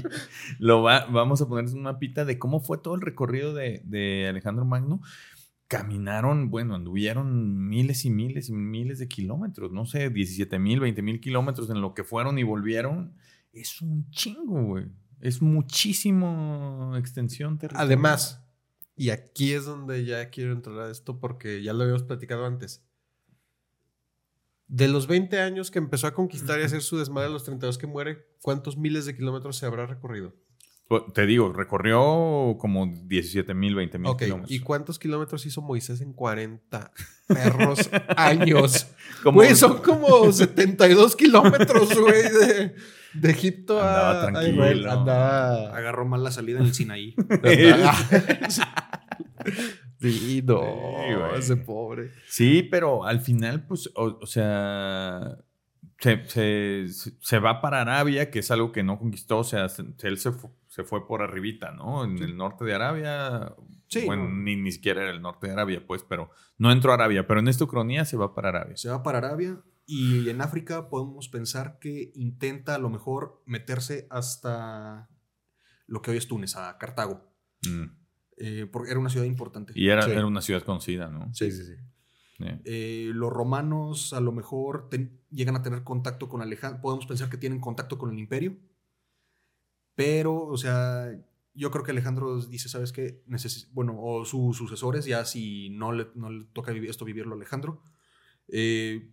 [0.57, 4.27] lo va, vamos a ponerles un mapita de cómo fue todo el recorrido de, de
[4.29, 5.01] Alejandro Magno.
[5.71, 11.01] Caminaron, bueno, anduvieron miles y miles y miles de kilómetros, no sé, 17 mil, 20
[11.01, 13.15] mil kilómetros en lo que fueron y volvieron.
[13.53, 14.87] Es un chingo, güey.
[15.21, 17.87] Es muchísimo extensión territorial.
[17.87, 18.45] Además,
[18.97, 22.83] y aquí es donde ya quiero entrar a esto porque ya lo habíamos platicado antes.
[24.67, 27.77] De los 20 años que empezó a conquistar y hacer su desmadre a los 32
[27.77, 30.35] que muere, ¿cuántos miles de kilómetros se habrá recorrido?
[30.91, 34.51] Pues, Te digo, recorrió como 17 mil, 20 mil Ok, kilómetros.
[34.51, 36.91] ¿y cuántos kilómetros hizo Moisés en 40
[37.27, 38.87] perros años?
[39.23, 42.75] Como- Güey, son como 72 kilómetros, güey, de,
[43.13, 44.51] de Egipto Andaba a, tranquilo.
[44.65, 44.89] Israel.
[44.89, 45.77] Andaba...
[45.77, 47.15] Agarró mal la salida en el Sinaí.
[49.99, 51.39] Sí, no, Sí, güey.
[51.39, 52.11] ese pobre.
[52.27, 55.37] Sí, pero al final, pues, o, o sea,
[55.99, 56.87] se, se-
[57.19, 60.31] se va para Arabia, que es algo que no conquistó, o sea, se- él se,
[60.31, 62.05] fu- se fue por arribita, ¿no?
[62.05, 63.53] En el norte de Arabia,
[63.87, 64.35] Sí, bueno, no.
[64.37, 67.41] ni, ni siquiera era el norte de Arabia, pues, pero no entró a Arabia, pero
[67.41, 68.77] en esta Ucronía se va para Arabia.
[68.77, 74.07] Se va para Arabia y en África podemos pensar que intenta a lo mejor meterse
[74.09, 75.09] hasta
[75.87, 77.29] lo que hoy es Túnez, a Cartago.
[77.67, 77.83] Mm.
[78.43, 79.71] eh, porque era una ciudad importante.
[79.75, 80.11] Y era, Sí.
[80.11, 81.31] era una ciudad conocida, ¿no?
[81.33, 81.75] Sí, sí, sí.
[82.37, 82.45] Sí.
[82.65, 87.29] Eh, los romanos a lo mejor ten- llegan a tener contacto con Alejandro, podemos pensar
[87.29, 88.57] que tienen contacto con el imperio,
[90.03, 91.11] pero, o sea,
[91.53, 93.23] yo creo que Alejandro dice, ¿sabes qué?
[93.27, 97.33] Necesi- bueno, o sus sucesores, ya si no le, no le toca vivir esto vivirlo
[97.33, 97.83] a Alejandro,
[98.47, 99.09] eh,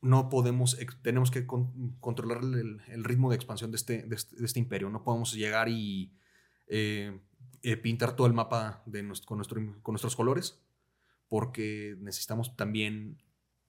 [0.00, 4.36] no podemos, tenemos que con- controlar el, el ritmo de expansión de este, de este,
[4.36, 6.12] de este imperio, no podemos llegar y
[6.66, 7.20] eh,
[7.62, 10.60] eh, pintar todo el mapa de nuestro- con, nuestro, con nuestros colores
[11.28, 13.22] porque necesitamos también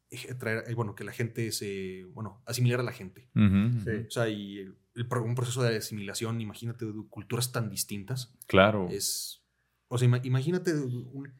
[0.09, 3.29] eh, traer, eh, bueno, que la gente se, bueno, asimilar a la gente.
[3.35, 3.79] Ujú, ujú.
[3.81, 4.07] Sí.
[4.07, 8.87] O sea, y un proceso de asimilación, imagínate, de culturas tan distintas, Claro.
[8.89, 9.43] es,
[9.87, 11.33] o sea, ima- imagínate un-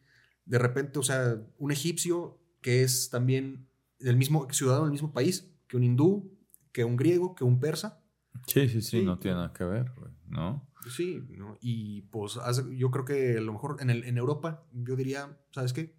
[0.44, 5.50] de repente, o sea, un egipcio que es también del mismo ciudadano del mismo país,
[5.68, 6.36] que un hindú,
[6.72, 8.02] que un griego, que un persa.
[8.46, 9.92] Sí, sí, sí, Sí, no tiene nada que ver,
[10.26, 10.68] ¿no?
[10.90, 11.56] Sí, ¿no?
[11.62, 12.38] y pues
[12.76, 15.96] yo creo que a lo mejor en, el, en Europa, yo diría, ¿sabes qué?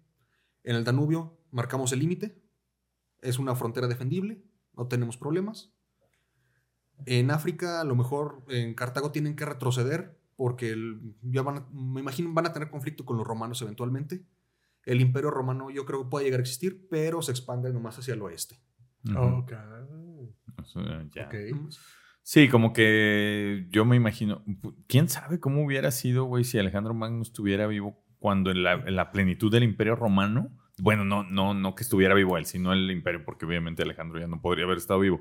[0.62, 2.40] En el Danubio marcamos el límite,
[3.20, 4.44] es una frontera defendible,
[4.76, 5.72] no tenemos problemas.
[7.04, 11.66] En África, a lo mejor en Cartago tienen que retroceder porque el- ya van a-
[11.72, 14.24] me imagino van a tener conflicto con los romanos eventualmente.
[14.84, 18.14] El imperio romano yo creo que puede llegar a existir, pero se expande nomás hacia
[18.14, 18.60] el oeste.
[19.04, 19.18] Ujú.
[19.18, 19.52] Ok.
[20.58, 21.26] O sea, ya.
[21.26, 21.34] Ok.
[22.22, 24.44] Sí, como que yo me imagino,
[24.88, 28.96] quién sabe cómo hubiera sido, güey, si Alejandro Magno estuviera vivo cuando en la, en
[28.96, 32.90] la plenitud del Imperio Romano bueno, no, no, no que estuviera vivo él, sino el
[32.90, 35.20] imperio, porque obviamente Alejandro ya no podría haber estado vivo,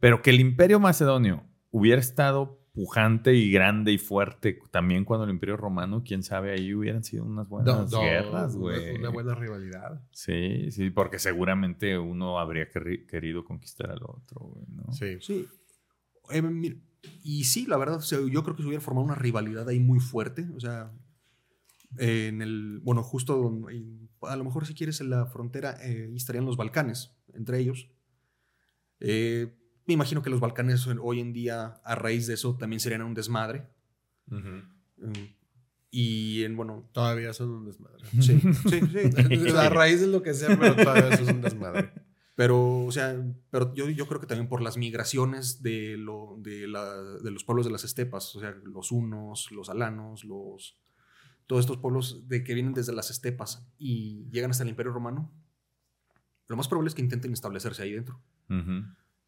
[0.00, 5.30] pero que el imperio macedonio hubiera estado pujante y grande y fuerte también cuando el
[5.30, 8.96] imperio romano, quién sabe, ahí hubieran sido unas buenas guerras, güey.
[8.96, 10.02] Una, buena rivalidad.
[10.12, 14.92] Sí, sí, porque seguramente uno habría querido conquistar al otro, güey, ¿no?
[14.92, 15.18] Sí.
[15.20, 15.46] Sí.
[16.30, 16.76] Eh,
[17.22, 20.48] y sí, la verdad, yo creo que se hubiera formado una rivalidad ahí muy fuerte,
[20.54, 20.92] o sea,
[21.98, 23.66] en el, bueno, justo,
[24.22, 27.90] a lo mejor si quieres en la frontera, eh, estarían los Balcanes, entre ellos.
[29.00, 29.59] Eh,
[29.90, 33.12] me imagino que los Balcanes hoy en día, a raíz de eso, también serían un
[33.12, 33.68] desmadre.
[34.26, 34.60] Mm,
[35.90, 36.88] y en, bueno...
[36.92, 38.04] Todavía son un desmadre.
[38.20, 39.50] Sí, sí, sí.
[39.56, 41.90] a raíz de lo que sea, pero todavía son un desmadre.
[42.36, 43.20] Pero, o sea,
[43.50, 47.42] pero yo, yo creo que también por las migraciones de, lo, de, la, de los
[47.42, 50.78] pueblos de las estepas, o sea, los hunos, los alanos, los
[51.48, 55.32] todos estos pueblos de que vienen desde las estepas y llegan hasta el Imperio Romano,
[56.46, 58.22] lo más probable es que intenten establecerse ahí dentro.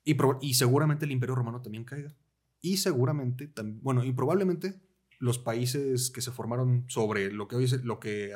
[0.04, 2.14] Y, y, seguramente el Imperio Romano también caiga.
[2.60, 4.80] Y seguramente, bueno, y probablemente
[5.18, 8.32] los países que se formaron sobre lo que hoy es lo que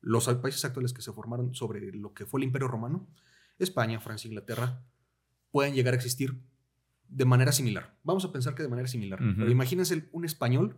[0.00, 3.08] los países actuales que se formaron sobre lo que fue el Imperio Romano,
[3.58, 4.84] España, Francia, Inglaterra,
[5.50, 6.40] pueden llegar a existir
[7.08, 7.96] de manera similar.
[8.02, 9.18] Vamos a pensar que de manera similar.
[9.18, 10.76] Pero imagínense un español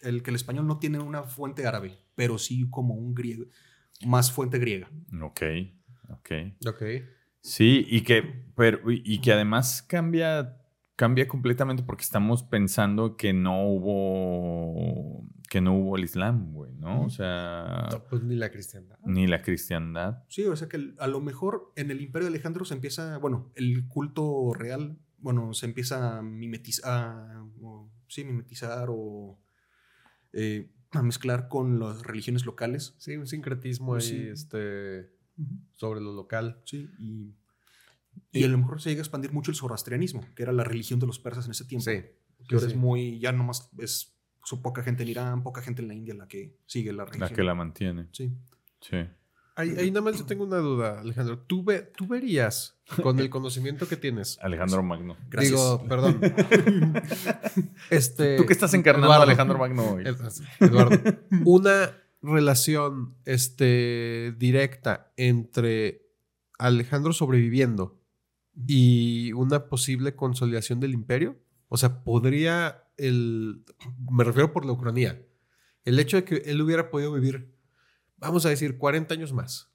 [0.00, 3.46] el que el español no tiene una fuente árabe, pero sí como un griego,
[4.06, 4.88] más fuente griega.
[5.22, 5.42] Ok,
[6.10, 6.30] ok.
[6.66, 6.82] Ok.
[7.40, 8.22] Sí, y que,
[8.56, 10.56] pero, y que además cambia,
[10.96, 17.04] cambia completamente porque estamos pensando que no hubo, que no hubo el Islam, güey, ¿no?
[17.04, 17.88] O sea...
[18.10, 18.98] pues ni la cristiandad.
[19.04, 20.24] Ni la cristiandad.
[20.28, 23.52] Sí, o sea que a lo mejor en el imperio de Alejandro se empieza, bueno,
[23.54, 27.44] el culto real, bueno, se empieza a mimetizar,
[28.08, 29.38] sí, mimetizar o
[30.32, 32.94] eh, a mezclar con las religiones locales.
[32.98, 35.10] Sí, un sincretismo ahí este,
[35.74, 36.60] sobre lo local.
[36.64, 37.34] Sí, y,
[38.32, 41.00] y, a lo mejor se llega a expandir mucho el zoroastrianismo, que era la religión
[41.00, 41.90] de los persas en ese tiempo.
[41.90, 42.02] Sí.
[42.48, 45.88] Que ahora es muy, ya nomás es su poca gente en Irán, poca gente en
[45.88, 47.30] la India la que sigue la religión.
[47.30, 48.08] La que la mantiene.
[48.12, 48.32] Sí.
[48.80, 48.96] Sí.
[49.58, 51.40] Ahí, nada más yo tengo una duda, Alejandro.
[51.40, 51.66] ¿Tú,
[51.96, 54.38] ¿Tú verías, con el conocimiento que tienes...
[54.40, 55.16] Alejandro Magno.
[55.28, 55.50] Gracias.
[55.50, 56.20] Digo, perdón.
[57.90, 60.04] este, ¿Tú que estás encarnando a Alejandro Magno hoy?
[60.60, 60.96] Eduardo.
[61.44, 61.90] Una
[62.22, 66.06] relación este, directa entre
[66.58, 68.00] Alejandro sobreviviendo
[68.66, 71.38] y una posible consolidación del imperio.
[71.68, 73.64] O sea, podría el...
[74.10, 75.24] Me refiero por la ucronía.
[75.84, 77.58] El hecho de que él hubiera podido vivir
[78.18, 79.72] vamos a decir, 40 años más.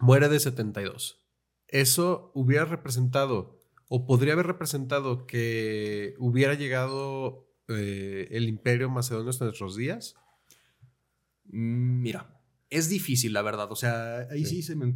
[0.00, 1.24] Muere de 72.
[1.68, 9.44] Eso hubiera representado, o podría haber representado que hubiera llegado eh, el imperio macedonio hasta
[9.44, 10.16] nuestros días.
[11.50, 12.40] Mm, mira,
[12.70, 13.70] es difícil, la verdad.
[13.70, 14.86] O sea, ahí sí, se me...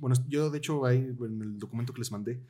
[0.00, 2.42] Bueno, yo de hecho, ahí en el documento que les mandé,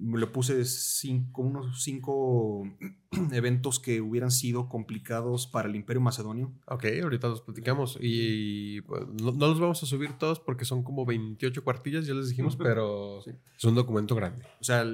[0.00, 2.64] le puse cinco, unos cinco
[3.32, 6.52] eventos que hubieran sido complicados para el Imperio Macedonio.
[6.66, 7.98] Ok, ahorita los platicamos.
[8.00, 12.28] Y pues, no, los vamos a subir todos porque son como 28 cuartillas, ya les
[12.28, 14.44] dijimos, pero es un documento grande.
[14.60, 14.84] O sea,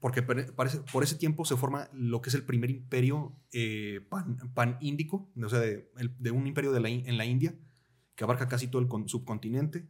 [0.00, 4.00] porque parece, por ese tiempo se forma lo que es el primer imperio eh,
[4.54, 5.90] pan-índico, o sea, de,
[6.32, 7.54] un imperio de la, en la India,
[8.14, 9.88] que abarca casi todo el subcontinente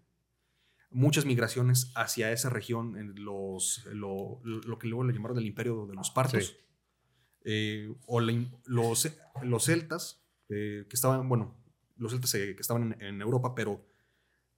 [0.90, 4.40] muchas migraciones hacia esa región, en los, lo,
[4.78, 6.56] que luego le llamaron el imperio de los partos.
[7.44, 9.08] Eh, o los,
[9.42, 11.56] los celtas, eh, que estaban, bueno,
[11.96, 13.86] los celtas que estaban en, Europa, pero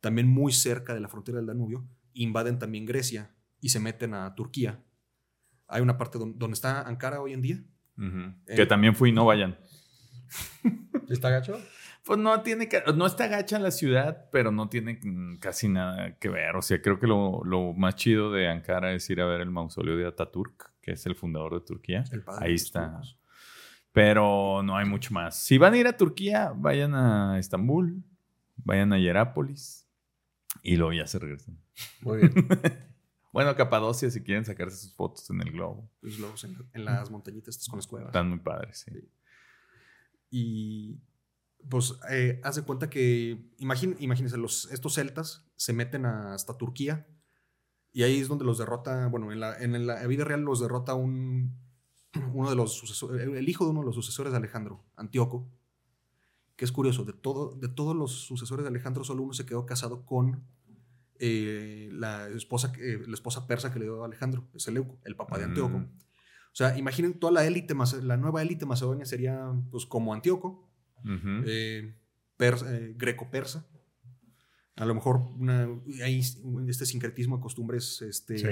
[0.00, 4.34] también muy cerca de la frontera del Danubio, invaden también Grecia y se meten a
[4.34, 4.82] Turquía.
[5.72, 7.56] Hay una parte donde, está Ankara hoy en día.
[8.46, 9.58] que también fui, no vayan.
[11.08, 11.58] ¿Está gacho?
[12.04, 14.98] Pues no tiene no está gacha la ciudad, pero no tiene
[15.38, 16.56] casi nada que ver.
[16.56, 19.96] O sea, creo que lo, más chido de Ankara es ir a ver el mausoleo
[19.96, 22.04] de Ataturk, que es el fundador de Turquía.
[22.40, 23.00] Ahí está.
[23.92, 25.38] Pero no hay mucho más.
[25.38, 28.02] Si van a ir a Turquía, vayan a Estambul,
[28.56, 29.86] vayan a Hierápolis
[30.62, 31.58] y luego ya se regresan.
[32.00, 32.32] Muy bien.
[33.32, 35.90] bueno, Capadocia, si quieren sacarse sus fotos en el globo.
[36.02, 38.08] Los globos en, las montañitas con las cuevas.
[38.08, 39.08] Están muy padres, sí.
[40.30, 41.00] Y
[41.68, 47.06] pues eh, hace cuenta que, imagínense, los, estos celtas se meten hasta Turquía
[47.92, 50.94] y ahí es donde los derrota, bueno, en la, en la vida real los derrota
[50.94, 51.58] un,
[52.34, 55.48] uno de los sucesores, el hijo de uno de los sucesores de Alejandro, Antíoco,
[56.56, 59.66] que es curioso, de, todo, de todos los sucesores de Alejandro solo uno se quedó
[59.66, 60.44] casado con
[61.24, 65.38] eh, la, esposa, eh, la esposa persa que le dio a Alejandro, Seleuco, el papá
[65.38, 65.78] de Antíoco.
[65.78, 65.84] Mm.
[65.84, 70.68] O sea, imaginen toda la élite, la nueva élite macedonia sería pues como Antíoco,
[71.46, 71.94] eh,
[72.40, 73.68] eh, greco-persa.
[74.74, 75.68] A lo mejor una,
[76.04, 76.18] hay
[76.68, 78.46] este sincretismo de costumbres, este, Sí.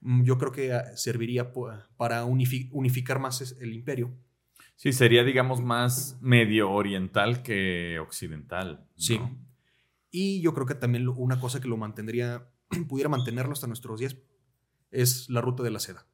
[0.00, 1.52] mm, yo creo que ah, serviría
[1.98, 4.16] para unifi- unificar más el imperio.
[4.76, 8.86] Sí, sería, digamos, más medio oriental que occidental.
[8.86, 8.86] ¿no?
[8.96, 9.20] Sí.
[10.10, 12.48] Y yo creo que también lo- una cosa que lo mantendría,
[12.88, 14.16] pudiera mantenerlo hasta nuestros días,
[14.90, 16.06] es la ruta de la seda.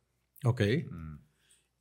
[0.44, 0.60] Ok.
[0.90, 1.18] Mm.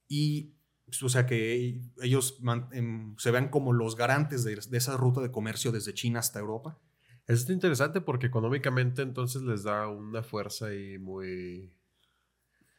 [0.08, 0.54] Y,
[0.86, 4.96] pues, o sea, que ellos man- em, se vean como los garantes de, de esa
[4.98, 6.80] ruta de comercio desde China hasta Europa.
[7.26, 11.74] Eso está interesante porque económicamente entonces les da una fuerza ahí muy...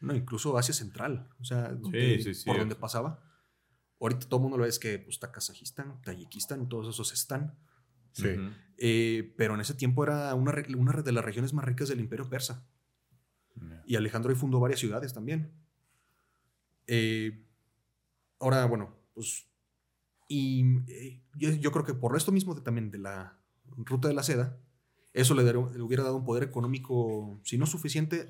[0.01, 2.45] No, incluso Asia Central, o sea, donde- sí, sí.
[2.45, 3.22] por donde pasaba.
[4.01, 7.57] Ahorita todo el mundo lo ve es que pues, está Kazajistán, Tayikistán, todos esos están.
[8.12, 8.28] Sí.
[8.28, 8.51] Ujú.
[8.79, 12.29] Eh, pero en ese tiempo era una, una de las regiones más ricas del imperio
[12.29, 12.66] persa.
[13.87, 15.53] Y Alejandro ahí fundó varias ciudades también.
[16.87, 17.45] Eh,
[18.41, 19.47] ahora, bueno, pues.
[20.29, 23.39] Y eh, yo, yo creo que por esto mismo de- también de la
[23.77, 24.59] ruta de la seda,
[25.12, 28.29] eso le, daría- le hubiera dado un poder económico, si no suficiente,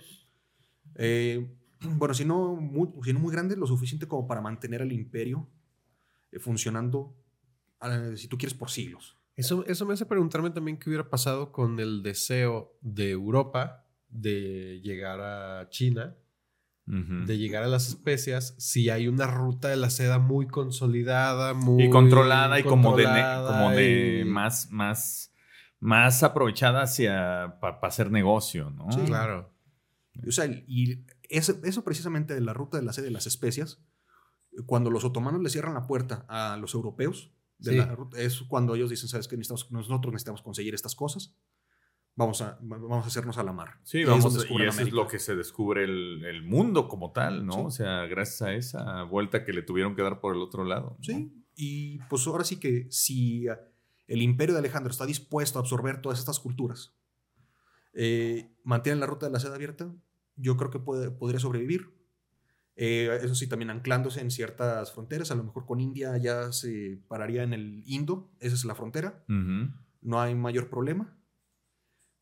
[0.97, 4.92] eh, bueno, si no, muy, si no muy grande, lo suficiente como para mantener al
[4.92, 5.49] imperio
[6.40, 7.16] funcionando,
[7.82, 9.18] eh, si tú quieres, por siglos.
[9.37, 14.80] Eso, eso me hace preguntarme también qué hubiera pasado con el deseo de Europa de
[14.82, 16.16] llegar a China,
[16.87, 21.85] de llegar a las especias, si hay una ruta de la seda muy consolidada, muy...
[21.85, 25.32] y controlada y como de, ne- controlada como de y- más, más,
[25.80, 28.93] más aprovechada hacia para hacer negocio, ¿no?
[28.93, 29.01] Sí.
[29.07, 29.51] Claro.
[30.28, 33.82] O sea, y eso, eso precisamente de la ruta de la sede de las especias,
[34.66, 37.76] cuando los otomanos le cierran la puerta a los europeos, de Sí.
[37.76, 39.36] la ruta, es cuando ellos dicen, ¿sabes qué?
[39.36, 41.34] Necesitamos, nosotros necesitamos conseguir estas cosas.
[42.16, 43.80] Vamos a, vamos a hacernos a la mar.
[43.82, 44.96] Sí, Y es vamos, y es América.
[44.96, 47.55] lo que se descubre el, el mundo como tal, ¿no?
[47.55, 47.61] Sí.
[47.64, 50.96] O sea, gracias a esa vuelta que le tuvieron que dar por el otro lado.
[50.98, 51.05] ¿no?
[51.05, 53.57] Sí, y pues ahora sí que si eh,
[54.07, 56.94] el imperio de Alejandro está dispuesto a absorber todas estas culturas,
[57.94, 59.92] eh, mantienen la ruta de la seda abierta,
[60.36, 61.93] yo creo que puede- podría sobrevivir.
[62.76, 66.98] Eh, eso sí, también anclándose en ciertas fronteras, a lo mejor con India ya se
[67.08, 69.70] pararía en el Indo, esa es la frontera, Ujú.
[70.02, 71.16] no hay mayor problema.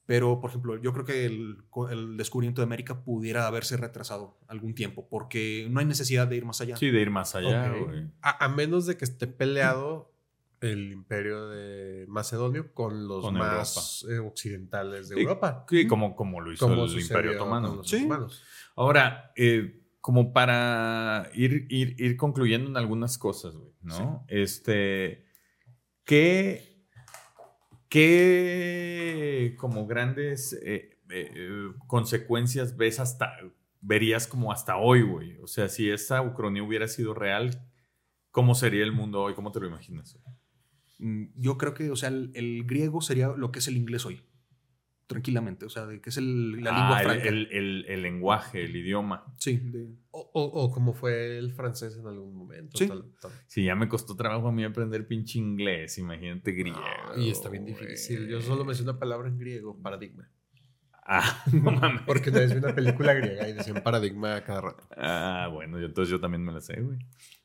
[0.05, 1.59] Pero, por ejemplo, yo creo que el,
[1.91, 6.45] el descubrimiento de América pudiera haberse retrasado algún tiempo, porque no hay necesidad de ir
[6.45, 6.77] más allá.
[6.77, 7.87] Sí, de ir más allá, Ok.
[7.87, 8.11] güey.
[8.21, 10.13] A, a menos de que esté peleado
[10.61, 15.65] el imperio de Macedonio con los Con más eh, occidentales de Sí, Europa.
[15.69, 17.77] Sí, como, como lo hizo Como el Imperio Otomano.
[17.77, 17.97] los Sí.
[18.01, 18.43] otomanos.
[18.77, 24.25] Ahora, eh, como para ir, ir, ir concluyendo en algunas cosas, güey, ¿no?
[24.27, 25.25] Este,
[26.05, 26.85] ¿qué,
[27.89, 33.33] qué como grandes eh, eh, consecuencias ves hasta,
[33.81, 35.39] verías como hasta hoy, güey?
[35.41, 37.65] O sea, si esa ucronía hubiera sido real,
[38.33, 39.35] ¿cómo sería el mundo hoy?
[39.35, 40.19] ¿Cómo te lo imaginas?
[40.99, 44.05] Mm, Yo creo que, o sea, el, el griego sería lo que es el inglés
[44.05, 44.21] hoy.
[45.07, 47.29] Tranquilamente, o sea, de que es el- la Ah, lengua franca.
[47.29, 49.25] el- el- el lenguaje, el idioma.
[49.39, 52.77] sí, de- O, o- o como fue el francés en algún momento.
[52.79, 52.87] Sí.
[52.89, 53.31] tal- tal.
[53.47, 56.81] Sí, ya me costó trabajo a mí aprender pinche inglés, imagínate griego.
[57.17, 58.27] y está bien difícil.
[58.29, 60.29] Yo solo me sé una palabra en griego, paradigma.
[61.05, 62.03] Ah, no mames.
[62.07, 64.87] Porque una vez vi una película griega y decían paradigma a cada rato.
[64.97, 66.99] Ah, bueno, yo, entonces yo también me la sé, güey.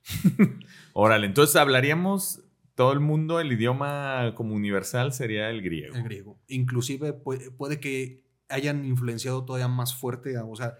[0.93, 2.43] Órale, entonces hablaríamos
[2.78, 5.95] todo el mundo, el idioma como universal sería el griego.
[5.95, 6.39] el griego.
[6.47, 10.75] Inclusive puede, puede que hayan influenciado todavía más fuerte, a- o sea,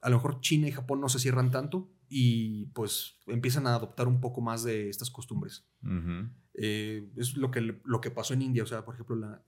[0.00, 4.06] a lo mejor China y Japón no se cierran tanto y pues empiezan a adoptar
[4.06, 5.66] un poco más de estas costumbres.
[6.54, 9.42] Eh, es lo que, lo que pasó en India, o sea, por ejemplo, la,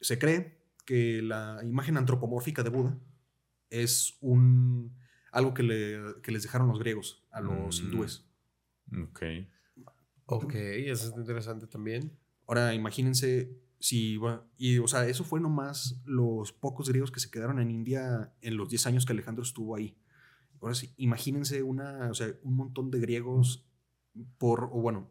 [0.00, 2.96] se cree que la imagen antropomórfica de Buda
[3.70, 4.96] es un,
[5.32, 7.84] algo que, le- que les dejaron los griegos a los Mm.
[7.86, 8.24] hindúes.
[9.02, 9.22] Ok.
[10.26, 12.16] Ok, eso es interesante también.
[12.46, 17.30] Ahora imagínense si, bueno, y o sea, eso fue nomás los pocos griegos que se
[17.30, 19.96] quedaron en India en los 10 años que Alejandro estuvo ahí.
[20.60, 23.66] Ahora sí, imagínense una, o sea, un montón de griegos
[24.38, 25.08] por, o bueno,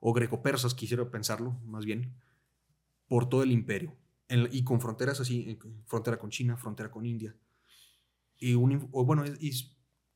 [0.00, 2.14] o greco-persas, quisiera pensarlo más bien,
[3.06, 3.96] por todo el imperio.
[4.28, 7.36] En- y con fronteras así, frontera con China, frontera con India.
[8.38, 9.52] Y, un, o bueno, y,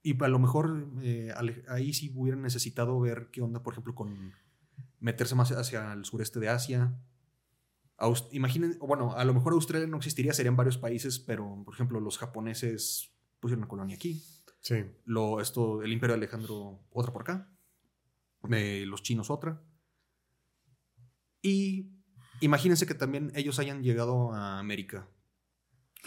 [0.02, 1.32] y a lo mejor eh,
[1.68, 4.32] ahí sí hubieran necesitado ver qué onda, por ejemplo, con
[4.98, 6.98] meterse más hacia el sureste de Asia.
[8.32, 12.18] Imaginen, bueno, a lo mejor Australia no existiría, serían varios países, pero por ejemplo, los
[12.18, 14.24] japoneses pusieron una colonia aquí.
[14.60, 14.84] Sí.
[15.04, 17.48] Lo, esto, el imperio de Alejandro, otra por acá.
[18.50, 19.62] Eh, los chinos, otra.
[21.42, 21.92] Y
[22.40, 25.08] imagínense que también ellos hayan llegado a América.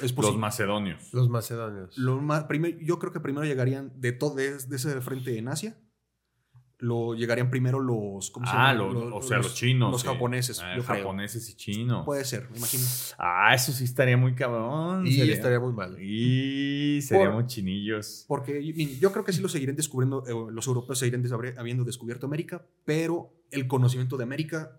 [0.01, 1.13] Es Los macedonios.
[1.13, 1.97] Los macedonios.
[1.97, 5.47] Lo más- primer- yo creo que primero llegarían de todo de, de ese frente en
[5.47, 5.77] Asia.
[6.79, 8.29] lo llegarían primero los.
[8.31, 8.93] ¿cómo se Ah, llama?
[8.93, 9.91] lo- o sea, los chinos.
[9.93, 10.07] Los sí.
[10.07, 10.97] japoneses, Ah, yo creo.
[10.97, 12.05] japoneses y chinos.
[12.05, 12.83] Puede ser, me imagino.
[13.17, 15.07] Ah, eso sí estaría muy cabrón.
[15.07, 15.95] Y sería- estaría muy mal.
[16.01, 18.25] Y seríamos chinillos.
[18.27, 18.61] Porque
[18.99, 22.67] yo creo que sí lo seguirían descubriendo, eh, los europeos seguirían desabri- habiendo descubierto América,
[22.83, 24.77] pero el conocimiento de América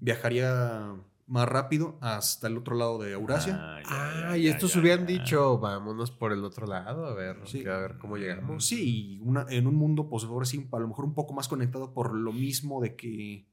[0.00, 0.94] viajaría
[1.26, 3.56] más rápido hasta el otro lado de Eurasia.
[3.58, 5.14] Ah, ya, Ah, ya, y ya, estos ya, hubieran ya.
[5.18, 7.66] dicho, vámonos por el otro lado, a ver, Sí.
[7.66, 8.66] a ver cómo llegamos.
[8.66, 11.48] Sí, y una, en un mundo, pues ahora sí, a lo mejor un poco más
[11.48, 13.46] conectado por lo mismo de que,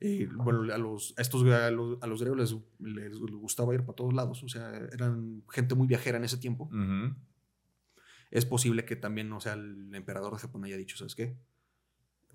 [0.00, 3.80] eh, bueno, a los, a estos, a los, a los griegos les, les gustaba ir
[3.84, 6.64] para todos lados, o sea, eran gente muy viajera en ese tiempo.
[6.64, 7.14] Ujú.
[8.30, 11.36] Es posible que también, o sea, el emperador de Japón haya dicho, ¿sabes qué?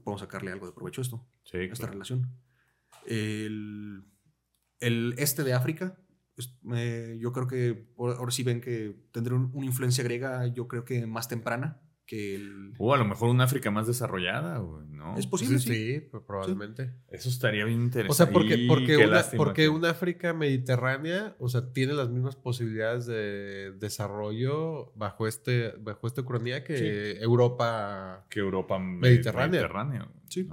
[0.04, 1.94] Podemos sacarle algo de provecho a esto, Sí, a esta claro.
[1.94, 2.30] relación.
[3.06, 4.04] El,
[4.80, 5.98] el este de África,
[6.36, 10.68] es- eh, yo creo que ahora sí ven que tendrá un- una influencia griega, yo
[10.68, 12.74] creo que más temprana que el...
[12.78, 15.18] O a lo mejor una África más desarrollada, ¿no?
[15.18, 15.94] Es posible, sí, sí.
[15.96, 16.94] sí, pues, probablemente.
[17.10, 18.12] Eso estaría bien interesante.
[18.12, 22.10] O sea, porque, porque, una, lástima porque que- una África mediterránea, o sea, tiene las
[22.10, 28.26] mismas posibilidades de desarrollo bajo este, bajo esta ucronía que Europa.
[28.30, 29.48] que Europa Mediterránea.
[29.50, 30.48] Mediterráneo, Sí.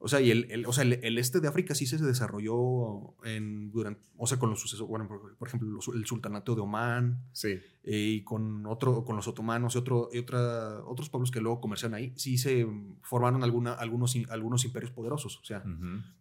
[0.00, 3.14] O sea, y el, el- o sea, el, el este de África sí se desarrolló
[3.24, 6.60] en, durante, o sea, con los sucesos, bueno, por, por ejemplo, los- el sultanato de
[6.60, 7.58] Omán Sí.
[7.82, 11.60] eh, y con, otro, con los otomanos y, otro, y otra, otros pueblos que luego
[11.60, 12.66] comerciaron ahí, sí se
[13.02, 15.36] formaron alguna, algunos, algunos imperios poderosos.
[15.38, 15.62] O sea,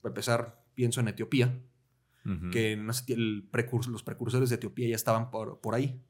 [0.01, 1.59] para empezar, pienso en Etiopía,
[2.51, 6.01] que en el precurs- los precursores de Etiopía ya estaban por, por ahí.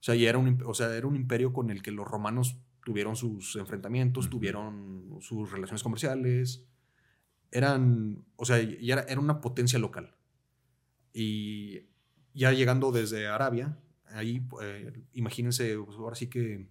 [0.00, 2.56] O sea, ya era un, o sea, era un imperio con el que los romanos
[2.84, 6.64] tuvieron sus enfrentamientos, tuvieron sus relaciones comerciales.
[7.54, 10.14] Eran, o sea, ya era, era una potencia local.
[11.12, 11.86] Y
[12.34, 16.68] ya llegando desde Arabia, ahí, eh, imagínense, pues, ahora sí que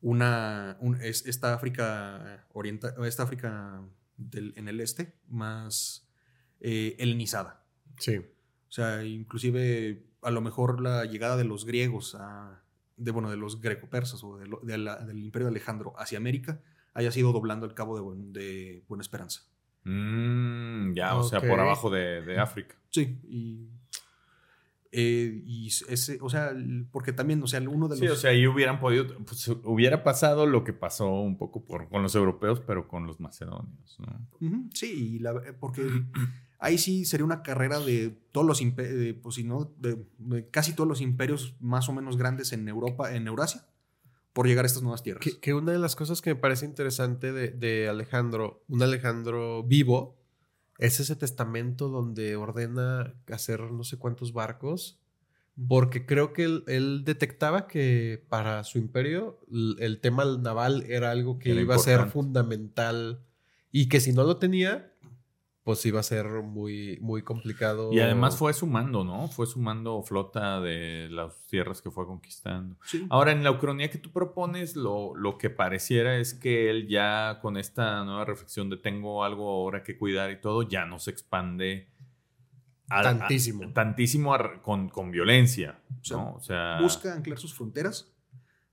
[0.00, 3.82] una, un- es, esta África oriental, esta África
[4.16, 6.08] del, en el este, más
[6.60, 7.64] eh, helenizada.
[7.98, 8.16] Sí.
[8.18, 12.62] O sea, inclusive a lo mejor la llegada de los griegos, a,
[12.96, 16.18] de, bueno, de los greco-persas o de lo- de la- del imperio de Alejandro hacia
[16.18, 16.60] América
[16.96, 19.42] haya sido doblando el cabo de, Buen- de Buena Esperanza.
[19.84, 22.74] Mm, ya, o sea, por abajo de, de África.
[22.90, 23.68] Sí, y,
[24.92, 26.52] eh, y ese, o sea,
[26.90, 27.98] porque también, o sea, uno de los...
[28.00, 31.88] Sí, o sea, ahí hubieran podido, pues, hubiera pasado lo que pasó un poco por,
[31.88, 34.26] con los europeos, pero con los macedonios, ¿no?
[34.72, 35.86] Sí, y la- eh, porque
[36.58, 40.72] ahí sí sería una carrera de todos los imperios, pues si no, de, de casi
[40.74, 43.66] todos los imperios más o menos grandes en Europa, en Eurasia,
[44.36, 45.24] por llegar a estas nuevas tierras.
[45.24, 49.62] Que, que una de las cosas que me parece interesante de, de Alejandro, un Alejandro
[49.62, 50.18] vivo,
[50.76, 55.00] es ese testamento donde ordena hacer no sé cuántos barcos,
[55.66, 59.40] porque creo que él, él detectaba que para su imperio
[59.78, 63.24] el tema naval era algo que Era iba a ser fundamental
[63.72, 64.92] y que si no lo tenía,
[65.66, 67.92] pues iba a ser muy, muy complicado.
[67.92, 69.26] Y además fue sumando, ¿no?
[69.26, 72.76] Fue sumando flota de las tierras que fue conquistando.
[72.84, 73.04] Sí.
[73.10, 77.40] Ahora, en la ucronía que tú propones, lo, lo que pareciera es que él ya
[77.42, 81.10] con esta nueva reflexión de tengo algo ahora que cuidar y todo, ya no se
[81.10, 81.88] expande
[82.88, 83.72] a- a- Tantísimo.
[83.72, 86.34] tantísimo a- con, con violencia, O sea, ¿no?
[86.34, 88.14] O sea, Busca anclar sus fronteras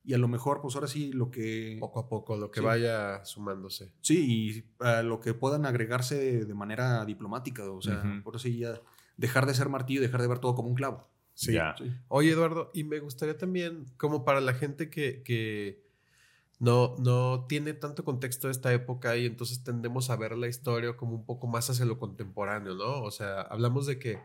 [0.06, 1.78] y a lo mejor, pues ahora sí, lo que...
[1.80, 2.66] poco a poco, lo que Sí.
[2.66, 3.91] vaya sumándose.
[4.01, 8.82] Sí, y a lo que puedan agregarse de manera diplomática, o sea, por así ya
[9.18, 11.08] dejar de ser martillo y dejar de ver todo como un clavo.
[11.34, 11.54] Sí.
[11.54, 11.76] Ya.
[11.78, 11.91] Sí.
[12.10, 15.84] Oye, Eduardo, y me gustaría también, como para la gente que, que
[16.60, 20.95] no, no tiene tanto contexto de esta época y entonces tendemos a ver la historia
[20.95, 23.01] como un poco más hacia lo contemporáneo, ¿no?
[23.04, 24.20] O sea, hablamos de que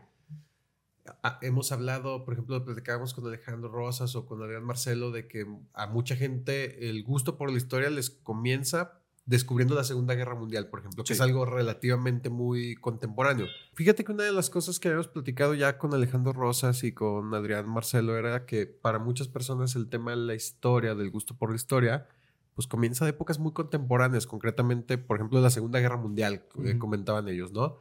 [1.23, 5.45] a- hemos hablado, por ejemplo, platicábamos con Alejandro Rosas o con Adrián Marcelo de que
[5.73, 8.93] a mucha gente el gusto por la historia les comienza
[9.25, 11.13] descubriendo la Segunda Guerra Mundial, por ejemplo, que Sí.
[11.13, 13.45] es algo relativamente muy contemporáneo.
[13.75, 17.31] Fíjate que una de las cosas que habíamos platicado ya con Alejandro Rosas y con
[17.35, 21.51] Adrián Marcelo era que para muchas personas el tema de la historia, del gusto por
[21.51, 22.07] la historia,
[22.55, 27.29] pues comienza de épocas muy contemporáneas, concretamente, por ejemplo, la Segunda Guerra Mundial, que comentaban
[27.29, 27.77] ellos, ¿no?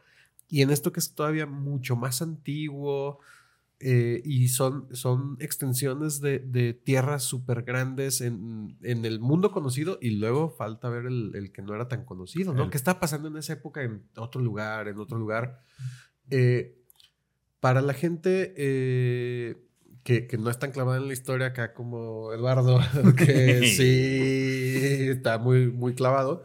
[0.48, 3.20] Y en esto que es todavía mucho más antiguo
[3.80, 9.98] eh, y son, son extensiones de, de tierras súper grandes en, en el mundo conocido
[10.00, 12.64] y luego falta ver el, el que no era tan conocido, ¿no?
[12.64, 15.60] El- ¿Qué está pasando en esa época en otro lugar, en otro lugar?
[16.30, 16.74] Eh,
[17.60, 19.56] para la gente eh,
[20.02, 22.78] que, que no es tan clavada en la historia acá como Eduardo,
[23.16, 26.44] que sí está muy, muy clavado.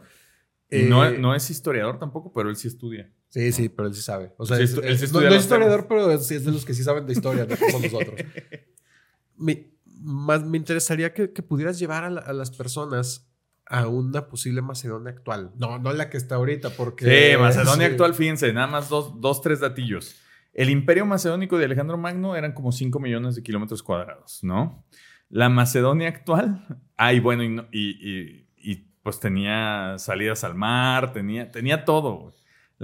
[0.70, 3.10] y no, eh, no es historiador tampoco, pero él sí estudia.
[3.34, 4.32] Sí, sí, pero él sí sabe.
[4.38, 6.52] O sea, Sí, es- estu- él sí no, es historiador, pero es, sí es de
[6.52, 8.14] los que sí saben de historia, no como nosotros.
[9.36, 13.28] Me, más me interesaría que, que pudieras llevar a, la- a las personas
[13.66, 15.50] a una posible Macedonia actual.
[15.56, 17.04] No, no la que está ahorita, porque.
[17.32, 17.92] Sí, Macedonia sí.
[17.92, 20.14] actual, fíjense, nada más dos, dos, tres datillos.
[20.52, 24.84] El imperio macedónico de Alejandro Magno eran como 5 millones de kilómetros cuadrados, ¿no?
[25.28, 26.64] La Macedonia actual,
[26.96, 32.14] ay, bueno, y, no- y- y- y, pues tenía salidas al mar, tenía, tenía todo.
[32.16, 32.34] güey.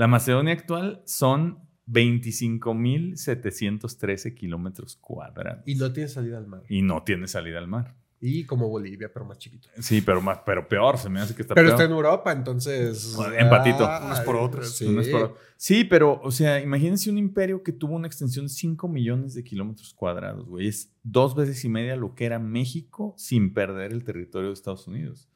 [0.00, 5.62] La Macedonia actual son 25.713 kilómetros cuadrados.
[5.66, 6.62] Y no tiene salida al mar.
[6.70, 7.94] Y no tiene salida al mar.
[8.18, 9.68] Y como Bolivia, pero más chiquito.
[9.78, 11.74] Sí, pero, más, pero peor, se me hace que está Pero peor.
[11.74, 13.12] está en Europa, entonces.
[13.14, 13.84] Bueno, empatito.
[13.84, 14.70] Ah, Unas por otras.
[14.74, 14.86] Sí.
[14.86, 18.88] Unas por- Sí, pero, o sea, imagínense un imperio que tuvo una extensión de 5
[18.88, 20.66] millones de kilómetros cuadrados, güey.
[20.66, 24.86] Es dos veces y media lo que era México sin perder el territorio de Estados
[24.86, 25.28] Unidos.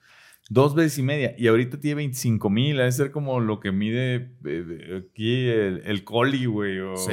[0.51, 1.34] Dos veces y media.
[1.38, 2.80] Y ahorita tiene 25 mil.
[2.80, 6.80] Ha de ser como lo que mide eh, aquí el, el Coli, güey.
[6.80, 7.12] O Sí.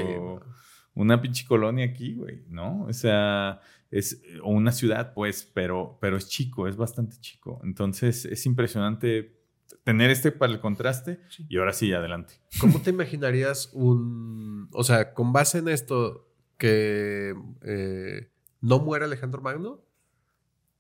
[0.94, 2.84] una pinche colonia aquí, güey, ¿no?
[2.84, 7.62] O sea, es o una ciudad, pues, pero, pero es chico, es bastante chico.
[7.64, 9.38] Entonces, es impresionante
[9.86, 11.20] tener este para el contraste.
[11.48, 12.34] Y ahora sí, adelante.
[12.60, 14.68] ¿Cómo te imaginarías un.
[14.74, 16.28] O sea, con base en esto,
[16.58, 18.30] que eh,
[18.60, 19.82] no muera Alejandro Magno,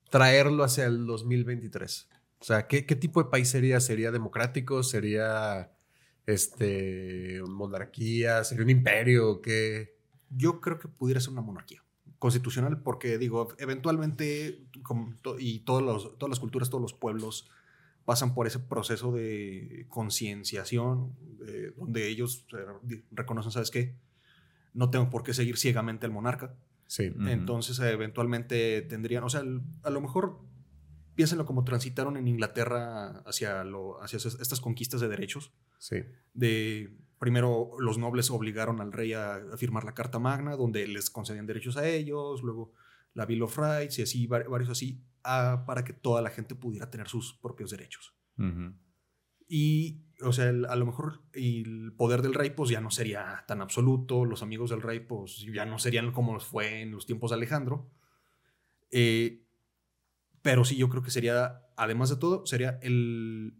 [0.10, 2.10] traerlo hacia el 2023?
[2.42, 3.80] O sea, ¿qué, qué tipo de país sería?
[3.80, 4.82] ¿Sería democrático?
[4.82, 5.72] ¿Sería
[6.26, 8.44] este, monarquía?
[8.44, 9.42] ¿Sería un imperio?
[9.42, 9.96] ¿Qué?
[10.30, 11.84] Yo creo que pudiera ser una monarquía
[12.18, 17.50] constitucional porque, digo, eventualmente, como to- y todos los, todas las culturas, todos los pueblos
[18.06, 21.14] pasan por ese proceso de concienciación,
[21.48, 23.96] eh, donde ellos eh, reconocen, ¿sabes qué?
[24.74, 26.56] No tengo por qué seguir ciegamente al monarca.
[26.88, 27.12] Sí.
[27.28, 29.44] Entonces, eventualmente tendrían, o sea,
[29.84, 30.39] a lo mejor
[31.16, 35.97] piénsenlo como transitaron en Inglaterra hacia, lo, hacia estas conquistas de derechos Sí.
[36.34, 41.09] de primero los nobles obligaron al rey a, a firmar la Carta Magna, donde les
[41.09, 42.72] concedían derechos a ellos, luego
[43.14, 46.89] la Bill of Rights y así, var- varios así, para que toda la gente pudiera
[46.89, 48.16] tener sus propios derechos.
[49.47, 53.43] Y, o sea, el- a lo mejor el poder del rey pues ya no sería
[53.47, 57.32] tan absoluto, los amigos del rey pues ya no serían como fue en los tiempos
[57.32, 57.89] de Alejandro.
[58.91, 59.41] Eh,
[60.42, 63.58] pero sí, yo creo que sería, además de todo, sería el...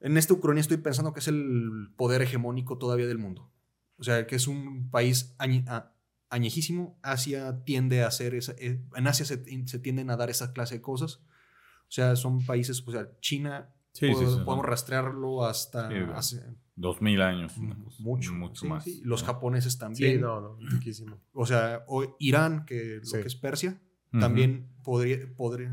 [0.00, 3.52] En esta Ucrania estoy pensando que es el poder hegemónico todavía del mundo.
[3.96, 5.92] O sea, que es un país añe- a-
[6.30, 6.98] añejísimo.
[7.02, 8.52] Asia tiende a hacer esa...
[8.58, 11.16] eh, En Asia se, se tienden a dar esa clase de cosas.
[11.16, 14.70] O sea, son países, o sea, China, Sí, sí, pod- sí, podemos sí.
[14.70, 16.42] rastrearlo hasta Sí, hace
[16.76, 17.56] Dos mil años.
[17.56, 18.84] una mucho, mucho, mucho sí, más.
[18.84, 19.00] sí.
[19.04, 19.26] Los ¿no?
[19.26, 20.12] japoneses también.
[20.12, 21.20] Sí, no, no, riquísimo.
[21.32, 23.16] O sea, o Irán, que Sí.
[23.16, 23.80] lo que es Persia,
[24.12, 25.70] También podría, podría,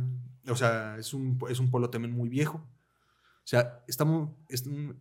[0.47, 2.57] o sea, es un, es un pueblo también muy viejo.
[2.57, 4.99] O sea, estamos, es un-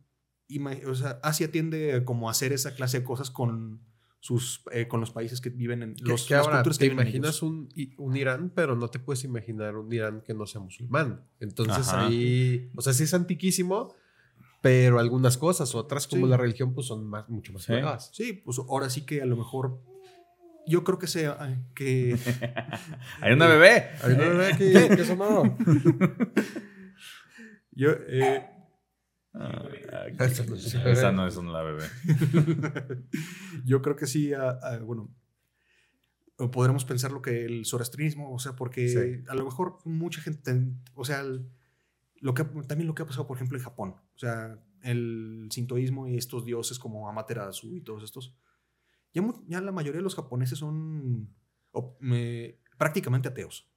[0.87, 3.81] o sea, Asia tiende como a hacer esa clase de cosas con
[4.21, 6.91] sus, eh, con los países que viven en los, que las ahora culturas te que
[6.91, 7.69] viven en imaginas un,
[7.99, 11.27] un Irán, pero no te puedes imaginar un Irán que no sea musulmán.
[11.41, 12.07] Entonces Ajá.
[12.07, 13.95] ahí, o sea, sí es antiquísimo,
[14.63, 16.31] pero algunas cosas, otras como Sí.
[16.31, 17.73] la religión, pues son más, mucho más Sí.
[17.73, 18.11] nuevas.
[18.15, 19.81] Sí, pues ahora sí que a lo mejor,
[20.67, 21.37] yo creo que sea,
[21.75, 22.17] que
[23.21, 23.91] Hay una bebé.
[24.03, 25.57] Hay una bebé aquí, ¿qué sonó?
[27.73, 28.51] yo, eh,
[29.37, 29.65] Ah,
[30.21, 31.17] Esa no es una esa bebé.
[31.17, 31.85] no es una bebé.
[33.65, 35.13] yo creo que sí, ah, ah, bueno,
[36.53, 39.25] podremos pensar lo que el zoroastrismo, o sea, porque Sí.
[39.29, 40.57] a lo mejor mucha gente,
[40.95, 41.51] o sea, el-
[42.21, 46.07] lo que, también lo que ha pasado, por ejemplo, en Japón, o sea, el sintoísmo
[46.07, 48.37] y estos dioses como Amaterasu y todos estos,
[49.47, 51.35] ya, la mayoría de los japoneses son
[51.73, 53.71] o- me- prácticamente ateos,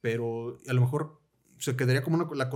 [0.00, 1.20] pero a lo mejor
[1.58, 2.50] se quedaría como una, la,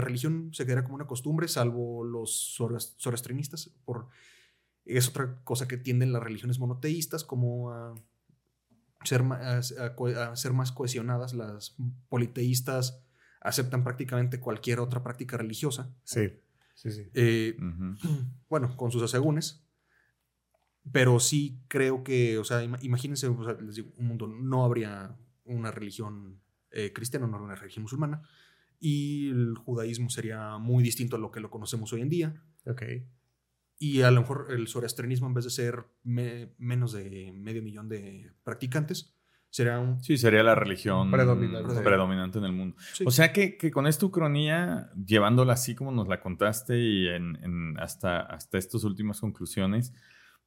[0.00, 2.56] religión se quedaría como una costumbre, salvo los
[2.98, 4.08] zoroastrianistas, por
[4.86, 7.94] es otra cosa que tienden las religiones monoteístas, como a
[9.04, 11.34] ser, a, a co- a ser más cohesionadas.
[11.34, 11.76] Las
[12.08, 13.02] politeístas
[13.40, 15.94] aceptan prácticamente cualquier otra práctica religiosa.
[16.04, 16.32] Sí,
[16.74, 17.10] sí, sí.
[17.14, 17.56] Eh,
[18.48, 19.64] bueno, con sus asegúnes.
[20.92, 24.64] Pero sí creo que, o sea, ima- imagínense, o sea, les digo, un mundo, no
[24.64, 26.40] habría una religión
[26.70, 28.22] eh, cristiana, no habría una religión musulmana.
[28.78, 32.42] Y el judaísmo sería muy distinto a lo que lo conocemos hoy en día.
[32.66, 32.82] Ok.
[33.78, 37.88] Y a lo mejor el zoroastrianismo, en vez de ser me- menos de medio millón
[37.88, 39.14] de practicantes,
[39.50, 40.02] será un...
[40.02, 41.80] Sí, sería la religión Predominante.
[41.82, 42.76] predominante, en el mundo.
[42.94, 47.08] sí, O sea que, que con esta ucronía, llevándola así como nos la contaste y
[47.08, 49.92] en, en hasta, hasta estas últimas conclusiones,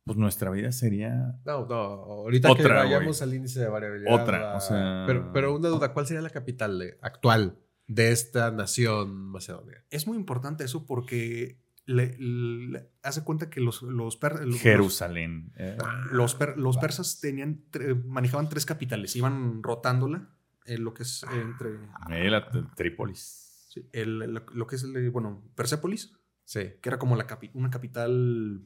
[0.04, 1.40] pues nuestra vida sería...
[1.46, 4.22] No, no, ahorita que vayamos al índice de variabilidad.
[4.22, 7.58] Otra, o sea- Pero, pero una duda, ¿cuál sería la capital de- actual
[7.88, 9.84] de esta nación macedonia?
[9.90, 15.54] Es muy importante eso porque le, le- hace cuenta que los, los, per- los- Jerusalén.
[15.58, 15.78] eh.
[16.12, 20.30] los, per- los persas tenían, tre- manejaban tres capitales, iban rotándola
[20.66, 21.72] en lo que es entre...
[22.10, 23.68] Eh, la Trípolis.
[23.70, 26.14] Sí, el- lo, lo que es, el, bueno, Persépolis,
[26.46, 26.60] Sí.
[26.82, 28.66] que era como la capi- una capital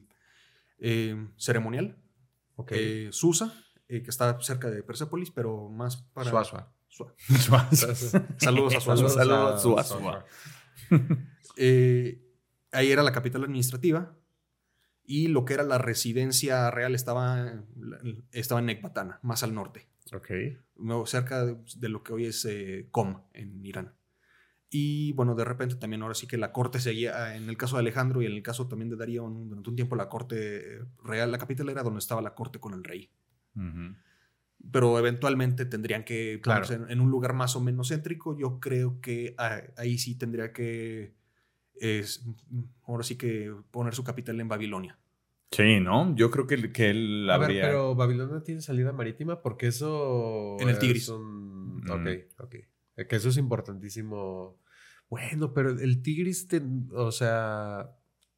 [0.78, 1.96] eh, ceremonial.
[2.56, 2.72] Ok.
[2.74, 3.54] Eh, Susa,
[3.88, 6.30] eh, que está cerca de Persépolis, pero más para...
[6.30, 6.72] Suazua.
[6.88, 7.14] Sua-
[7.72, 9.08] Saludos Saludos a Suazua.
[9.10, 10.24] Saludos a Suazua.
[11.60, 12.22] Eh,
[12.70, 14.16] ahí era la capital administrativa
[15.04, 17.64] y lo que era la residencia real estaba,
[18.30, 20.28] estaba en Ecbatana, más al norte, Ok.
[21.06, 23.92] cerca de, de lo que hoy es eh, Qom, en Irán.
[24.70, 27.80] Y bueno, de repente también ahora sí que la corte seguía, en el caso de
[27.80, 31.32] Alejandro y en el caso también de Darío, un- durante un tiempo la corte real,
[31.32, 33.10] la capital era donde estaba la corte con el rey.
[34.72, 36.62] Pero eventualmente tendrían que Claro.
[36.66, 38.36] ponerse en, en un lugar más o menos céntrico.
[38.38, 41.14] Yo creo que ah, ahí sí tendría que,
[41.74, 42.26] es,
[42.84, 44.98] ahora sí que poner su capital en Babilonia.
[45.50, 46.14] Sí, ¿no?
[46.14, 47.62] Yo creo que, que él A ver, habría...
[47.62, 50.56] pero Babilonia tiene salida marítima porque eso.
[50.60, 51.08] En el Tigris.
[51.08, 51.90] un- Mm.
[51.90, 52.08] Ok,
[52.40, 52.54] ok.
[52.98, 54.58] Eh, Que eso es importantísimo.
[55.08, 57.90] Bueno, pero el Tigris, ten- o sea,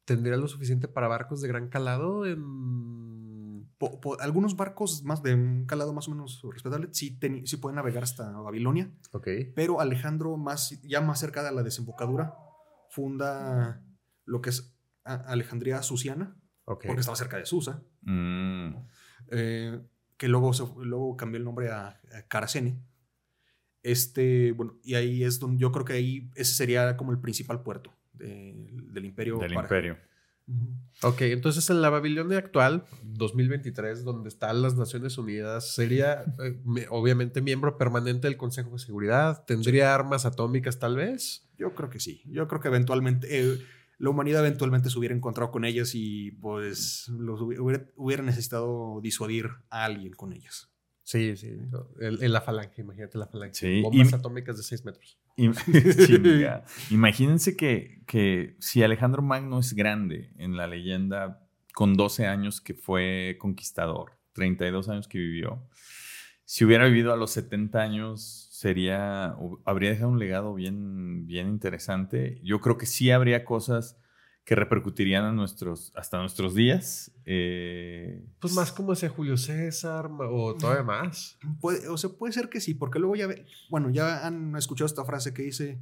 [0.05, 3.67] ¿tendría lo suficiente para barcos de gran calado en.
[3.77, 7.57] Po- po- algunos barcos más de un calado más o menos respetable sí, teni- sí
[7.57, 9.27] pueden navegar hasta Babilonia, Ok.
[9.55, 12.35] pero Alejandro, más, ya más cerca de la desembocadura,
[12.91, 13.81] funda
[14.25, 16.35] lo que es Alejandría Susiana,
[16.65, 16.85] Ok.
[16.85, 17.81] porque estaba cerca de Susa.
[18.01, 18.75] Mm.
[19.31, 19.81] eh,
[20.17, 22.79] que luego, se- luego cambió el nombre a, a Caracene.
[23.83, 27.63] Este, bueno, y ahí es donde yo creo que ahí ese sería como el principal
[27.63, 29.37] puerto de- del imperio.
[29.39, 29.97] Del para- imperio.
[31.03, 36.87] Ok, entonces en la Babilonia actual, 2023, donde están las Naciones Unidas, sería eh, me-
[36.89, 41.47] obviamente miembro permanente del Consejo de Seguridad, tendría armas atómicas tal vez.
[41.57, 42.21] Yo creo que sí.
[42.25, 43.57] Yo creo que eventualmente eh,
[43.97, 48.99] la humanidad eventualmente se hubiera encontrado con ellas y pues los hubi- hubiera, hubiera necesitado
[49.01, 50.70] disuadir a alguien con ellas.
[51.03, 51.57] Sí, sí.
[51.99, 53.55] En, la falange, imagínate la falange.
[53.55, 55.17] Sí, Bombas y- atómicas de 6 metros.
[56.05, 56.63] Chinga.
[56.89, 62.73] Imagínense que, que si Alejandro Magno es grande en la leyenda, con 12 años que
[62.73, 65.67] fue conquistador, 32 años que vivió,
[66.45, 72.41] si hubiera vivido a los 70 años, sería, habría dejado un legado bien, bien interesante.
[72.43, 74.00] Yo creo que sí habría cosas
[74.43, 77.11] que repercutirían a nuestros, hasta nuestros días.
[77.25, 81.37] Eh, Pues más como ese Julio César o todavía más.
[81.59, 84.87] Puede, o sea, puede ser que sí, porque luego ya, ve- bueno, ya han escuchado
[84.87, 85.79] esta frase que dice,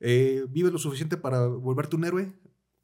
[0.00, 2.32] eh, ¿vives lo suficiente para volverte un héroe?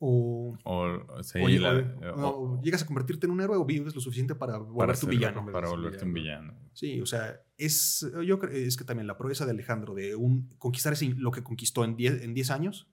[0.04, 3.64] O, o, sí, o- la- o- o- o llegas a convertirte en un héroe o
[3.64, 5.46] vives lo suficiente para para volverte un villano.
[5.52, 6.54] Para volverte un villano.
[6.74, 10.48] Sí, o sea, es, yo creo es que también la proeza de Alejandro de un,
[10.58, 12.88] conquistar ese- lo que conquistó en 10 en 10 años,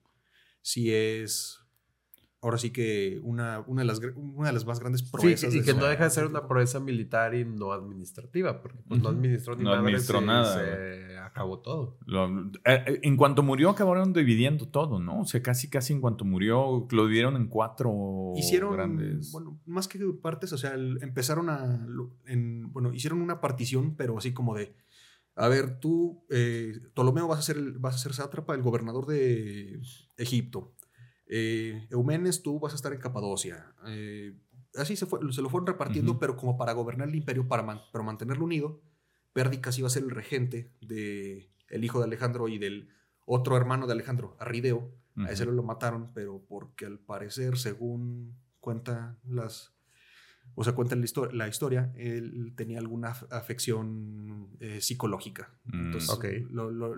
[0.61, 1.59] sí es,
[2.41, 5.53] ahora sí que una, una, de, las, una de las más grandes Sí, proezas.
[5.53, 9.01] y de que no deja de ser una proeza militar y no administrativa, porque pues,
[9.01, 11.97] no administró ni No madres administró y nada, Se acabó todo.
[12.05, 15.19] Lo- eh, eh, en cuanto murió, acabaron dividiendo todo, ¿no?
[15.21, 19.31] O sea, casi, casi en cuanto murió, lo dividieron en cuatro Hicieron, grandes.
[19.33, 21.85] bueno, más que partes, o sea, el- empezaron a,
[22.25, 24.73] en, bueno, hicieron una partición, pero así como de,
[25.35, 29.05] a ver, tú, eh, Ptolomeo vas a ser, el- vas a ser sátrapa, el gobernador
[29.07, 29.79] de
[30.17, 30.73] Egipto.
[31.29, 33.73] Eh, Eumenes, tú vas a estar en Capadocia.
[33.87, 34.33] Eh,
[34.75, 37.81] así se, fue, se lo fueron repartiendo, pero como para gobernar el imperio, para, man-
[37.93, 38.81] para mantenerlo unido,
[39.31, 42.89] Pérdicas iba a ser el regente de el hijo de Alejandro y del
[43.25, 44.91] otro hermano de Alejandro, Arrideo.
[45.17, 49.73] A ese lo mataron, pero porque al parecer, según cuenta las.
[50.55, 55.53] O sea, cuenta la, la historia, él tenía alguna af- afección eh, psicológica.
[55.65, 56.25] Mm, Entonces ok.
[56.49, 56.95] lo, lo-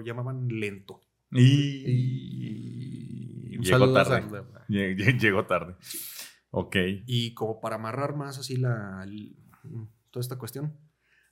[0.00, 1.02] llamaban lento.
[1.32, 1.84] Y,
[3.64, 4.22] llegó tarde.
[5.20, 5.74] Llegó tarde.
[6.50, 6.76] Ok.
[7.06, 9.36] Y como para amarrar más así la, el-
[10.10, 10.76] toda esta cuestión,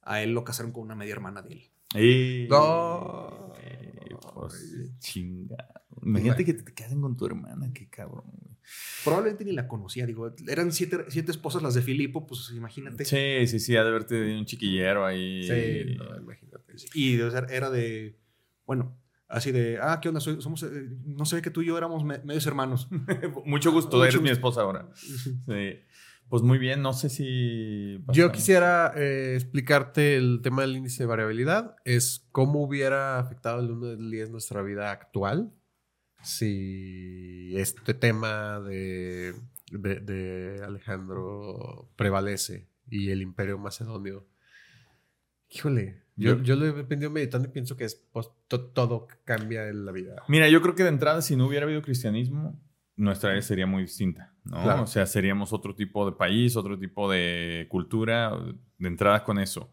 [0.02, 1.70] a él lo casaron con una media hermana de él.
[1.94, 3.52] Y- No.
[3.60, 3.92] Eh,
[4.34, 5.56] pues, chinga.
[6.02, 8.24] Imagínate que te casen con tu hermana, qué cabrón.
[9.04, 13.04] Probablemente ni la conocía, digo, eran siete, siete esposas las de Filipo, pues imagínate.
[13.04, 15.42] Sí, sí, sí, ha de haberte tenido un chiquillero ahí.
[15.42, 16.72] Sí, no, imagínate.
[16.94, 18.18] Y o sea, era de,
[18.64, 18.96] bueno,
[19.32, 20.20] así de, ah, ¿qué onda?
[20.20, 22.88] Soy- somos, eh, no sé que tú y yo éramos me- medios hermanos.
[23.44, 24.32] Mucho gusto, Mucho eres mi gusto.
[24.34, 24.88] esposa ahora.
[25.48, 25.80] Sí.
[26.28, 27.98] Pues muy bien, no sé si.
[27.98, 28.32] Yo pasamos.
[28.32, 31.76] quisiera eh, explicarte el tema del índice de variabilidad.
[31.84, 35.52] Es cómo hubiera afectado el 1 del 10 nuestra vida actual
[36.22, 39.34] si este tema de,
[39.72, 44.26] de- de Alejandro prevalece y el imperio macedonio.
[45.50, 49.06] Híjole, yo, Yo- yo lo he venido meditando y pienso que es, pues, to- todo
[49.24, 50.22] cambia en la vida.
[50.28, 52.60] Mira, yo creo que de entrada, si no hubiera habido cristianismo,
[52.96, 54.62] nuestra área sería muy distinta, ¿no?
[54.62, 54.82] Claro.
[54.82, 58.32] O sea, seríamos otro tipo de país, otro tipo de cultura,
[58.78, 59.70] de entrada con eso.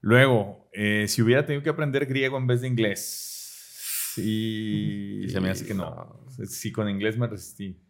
[0.00, 5.50] Luego, eh, si hubiera tenido que aprender griego en vez de inglés, y se me
[5.50, 6.24] hace que no.
[6.46, 7.80] Sí, con inglés me resistí.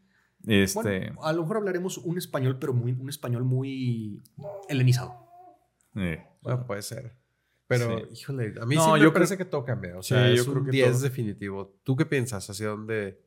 [0.47, 4.21] Este, Bueno, a lo mejor hablaremos un español, pero muy, un español muy
[4.69, 5.15] helenizado.
[5.97, 7.17] eh, Bueno, puede ser.
[7.69, 8.05] Pero, Sí.
[8.23, 9.97] híjole, a mí No, sí me yo parece creo- que todo cambia.
[9.99, 11.01] O Sí, sea, yo es creo un que 10 todo.
[11.03, 11.79] definitivo.
[11.85, 12.49] ¿Tú qué piensas?
[12.49, 13.23] ¿Hacia dónde?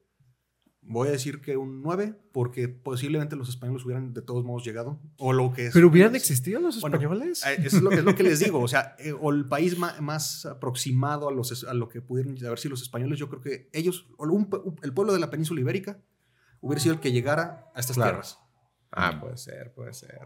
[0.84, 5.00] Voy a decir que un 9, porque posiblemente los españoles hubieran de todos modos llegado.
[5.20, 5.74] O lo que es.
[5.76, 7.46] ¿Pero hubieran existido los Bueno, españoles?
[7.46, 8.60] Eh, Eso es lo que, es lo que les digo.
[8.60, 12.02] O sea, eh, o el país ma- más, aproximado a, los, es- a lo que
[12.02, 14.50] pudieron haber sido los españoles, yo creo que ellos, o un-
[14.82, 16.02] el pueblo de la península ibérica,
[16.62, 18.14] hubiera sido el que llegara a estas Claro.
[18.14, 18.40] tierras.
[18.94, 20.18] ah, puede ser, puede ser.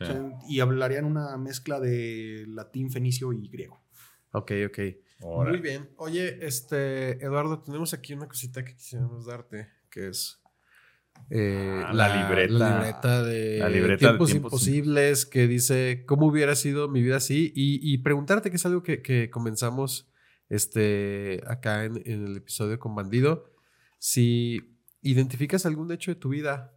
[0.00, 0.04] Sí.
[0.04, 3.82] O sea, y hablarían una mezcla de latín, fenicio y griego.
[4.32, 4.78] Ok, ok.
[5.20, 5.90] Muy bien.
[5.96, 10.40] Oye, este, Eduardo, tenemos aquí una cosita que quisiéramos darte, que es
[11.28, 12.52] eh, Ah, la libreta.
[12.54, 17.02] la libreta de La libreta de tiempos tiempos imposibles, que dice cómo hubiera sido mi
[17.02, 20.10] vida así, y, y preguntarte, que es algo que, que comenzamos
[20.48, 23.52] este, acá en, en el episodio con Bandido,
[23.98, 26.74] si identificas algún hecho de tu vida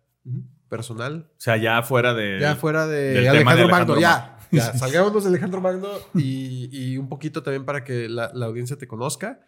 [0.78, 2.40] personal, O sea, ya fuera de.
[2.40, 4.38] ya fuera de Alejandro, de Magno, Alejandro ya.
[4.52, 8.78] Ya, salgámonos de Alejandro Magno y, y un poquito también para que la, la audiencia
[8.78, 9.40] te conozca.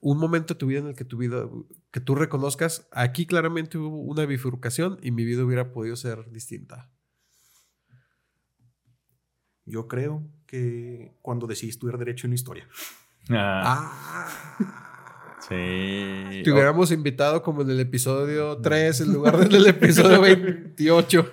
[0.00, 1.44] Un momento de tu vida en el que tu vida,
[1.92, 6.90] que tú reconozcas, aquí claramente hubo una bifurcación y mi vida hubiera podido ser distinta.
[9.64, 12.68] Yo creo que cuando decidí estudiar Derecho en Historia.
[13.30, 14.26] Ah,
[14.58, 14.81] Ah.
[15.48, 16.42] Sí.
[16.44, 21.32] Te hubiéramos invitado como en el episodio 3 en lugar del el episodio 28.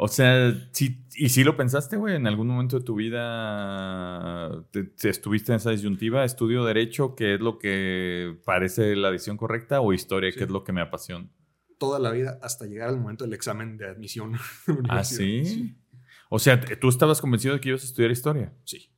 [0.00, 4.84] O sea, sí, y sí lo pensaste, güey, en algún momento de tu vida te-
[4.84, 9.80] te estuviste en esa disyuntiva, estudio derecho, que es lo que parece la decisión correcta,
[9.80, 10.38] o historia, Sí.
[10.38, 11.28] que es lo que me apasiona.
[11.78, 14.34] Toda la vida hasta llegar al momento del examen de admisión.
[14.88, 15.76] ¿Ah, sí?
[16.30, 18.52] O sea, ¿tú estabas convencido de que ibas a estudiar historia?
[18.64, 18.90] Sí.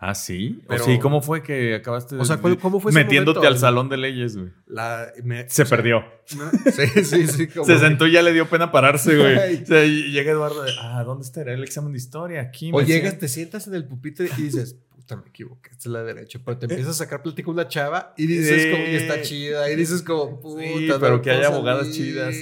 [0.00, 0.62] ¿Ah, sí?
[0.68, 3.54] Pero- o ¿y cómo fue que acabaste O sea, ¿cuál- cómo fue ese metiéndote momento?
[3.54, 4.50] al salón de leyes, güey?
[4.66, 6.04] La, me- Se o sea, perdió.
[6.36, 7.46] no- Sí, sí, sí.
[7.48, 9.36] como- Se sentó y ya le dio pena pararse, güey.
[9.36, 9.60] Ay.
[9.62, 12.40] O sea, y llega Eduardo, de, ah, ¿dónde estará el examen de historia?
[12.42, 12.70] Aquí.
[12.72, 13.18] O llegas, siento".
[13.18, 14.76] te sientas en el pupitre y dices,
[15.08, 16.38] puta, me equivoqué, esta es la derecha.
[16.44, 18.70] Pero te empiezas a sacar plática una chava y dices, Sí.
[18.70, 19.70] como, y está chida.
[19.72, 22.02] Y dices, como, puta, Sí, no pero que haya abogadas salir".
[22.12, 22.36] chidas.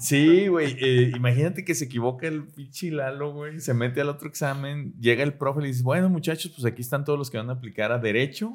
[0.00, 0.76] Sí, güey.
[0.80, 3.60] eh, imagínate que se equivoca el pinche Lalo, güey.
[3.60, 4.94] Se mete al otro examen.
[5.00, 7.50] Llega el profe y le dice, bueno, muchachos, pues aquí están todos los que van
[7.50, 8.54] a aplicar a Derecho.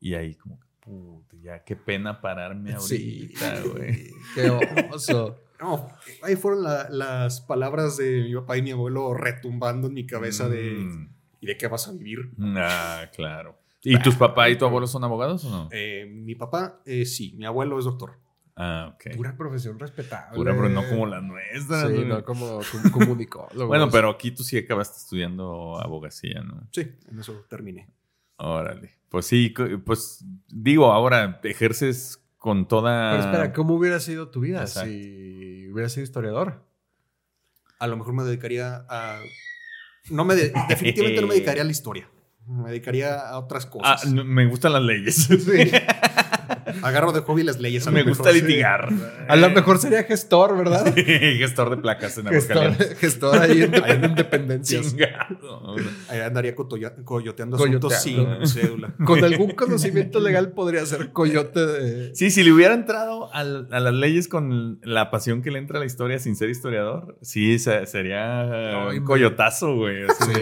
[0.00, 4.10] Y ahí como, puta, ya qué pena pararme Sí, ahorita, güey.
[4.34, 4.50] Qué
[4.92, 5.40] oso.
[5.58, 5.88] No,
[6.22, 10.50] ahí fueron la- las palabras de mi papá y mi abuelo retumbando en mi cabeza
[10.50, 12.30] de Mm, ¿y de qué vas a vivir?
[12.56, 13.58] Ah, claro.
[13.82, 15.68] ¿Y tus papá y tu abuelo son abogados o no?
[15.70, 18.18] Eh, mi papá, eh, sí, mi abuelo es doctor.
[18.56, 19.14] Ah, ok.
[19.16, 20.34] Pura profesión respetable.
[20.34, 21.86] Pura, pero no como la nuestra.
[21.88, 23.66] Sí, no como com- comunicólogo.
[23.66, 26.66] Bueno, pero aquí tú sí acabaste estudiando abogacía, ¿no?
[26.72, 27.88] Sí, en eso terminé.
[28.38, 28.92] Órale.
[29.08, 29.54] Pues sí,
[29.84, 33.10] pues digo, ahora ejerces con toda.
[33.12, 34.90] Pero espera, ¿cómo hubiera sido tu vida Exacto.
[34.90, 36.64] si hubieras sido historiador?
[37.78, 39.20] A lo mejor me dedicaría a...
[40.10, 42.08] No me de- definitivamente no me dedicaría a la historia.
[42.46, 44.06] Me dedicaría a otras Ah, cosas.
[44.12, 45.28] me gustan las leyes.
[46.82, 47.86] Agarro de hobby las leyes.
[47.86, 48.46] a me gusta mejor, sí.
[48.46, 48.88] litigar.
[49.28, 50.94] A lo mejor sería gestor, ¿verdad?
[50.94, 52.98] Gestor de placas en gestor, Aguascalientes.
[52.98, 54.88] gestor ahí en, en independencias.
[54.90, 55.76] Chingado.
[56.08, 57.56] Ahí andaría coyoteando Coyoteando.
[57.56, 58.94] asuntos sin cédula.
[59.04, 62.14] Con algún conocimiento legal podría ser coyote de...
[62.14, 65.76] Sí, si le hubiera entrado al- a las leyes con la pasión que le entra
[65.78, 70.04] a la historia sin ser historiador, sí, se- sería un coyotazo, güey.
[70.20, 70.32] Sí,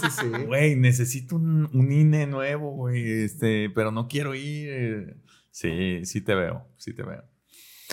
[0.00, 0.44] sí, sí.
[0.46, 5.16] Güey, necesito un, un INE nuevo, güey, este, pero no quiero ir.
[5.60, 7.22] Sí, sí te veo, sí te veo.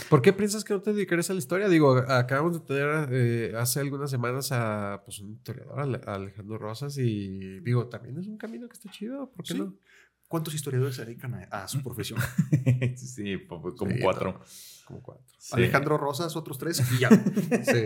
[0.10, 1.68] ¿Por qué piensas que no te dedicarías a la historia?
[1.68, 6.98] Digo, acabamos de tener eh, hace algunas semanas a pues, un historiador, a Alejandro Rosas,
[6.98, 9.32] y digo, también es un camino que está chido.
[9.32, 9.60] ¿Por qué Sí.
[9.60, 9.76] no?
[10.30, 12.20] ¿Cuántos historiadores se dedican a, a su profesión?
[12.98, 14.34] sí, como Sí, cuatro.
[14.34, 14.40] no,
[14.86, 15.26] como cuatro.
[15.38, 15.56] Sí.
[15.56, 17.10] Alejandro Rosas, otros tres y ya.
[17.64, 17.84] Sí.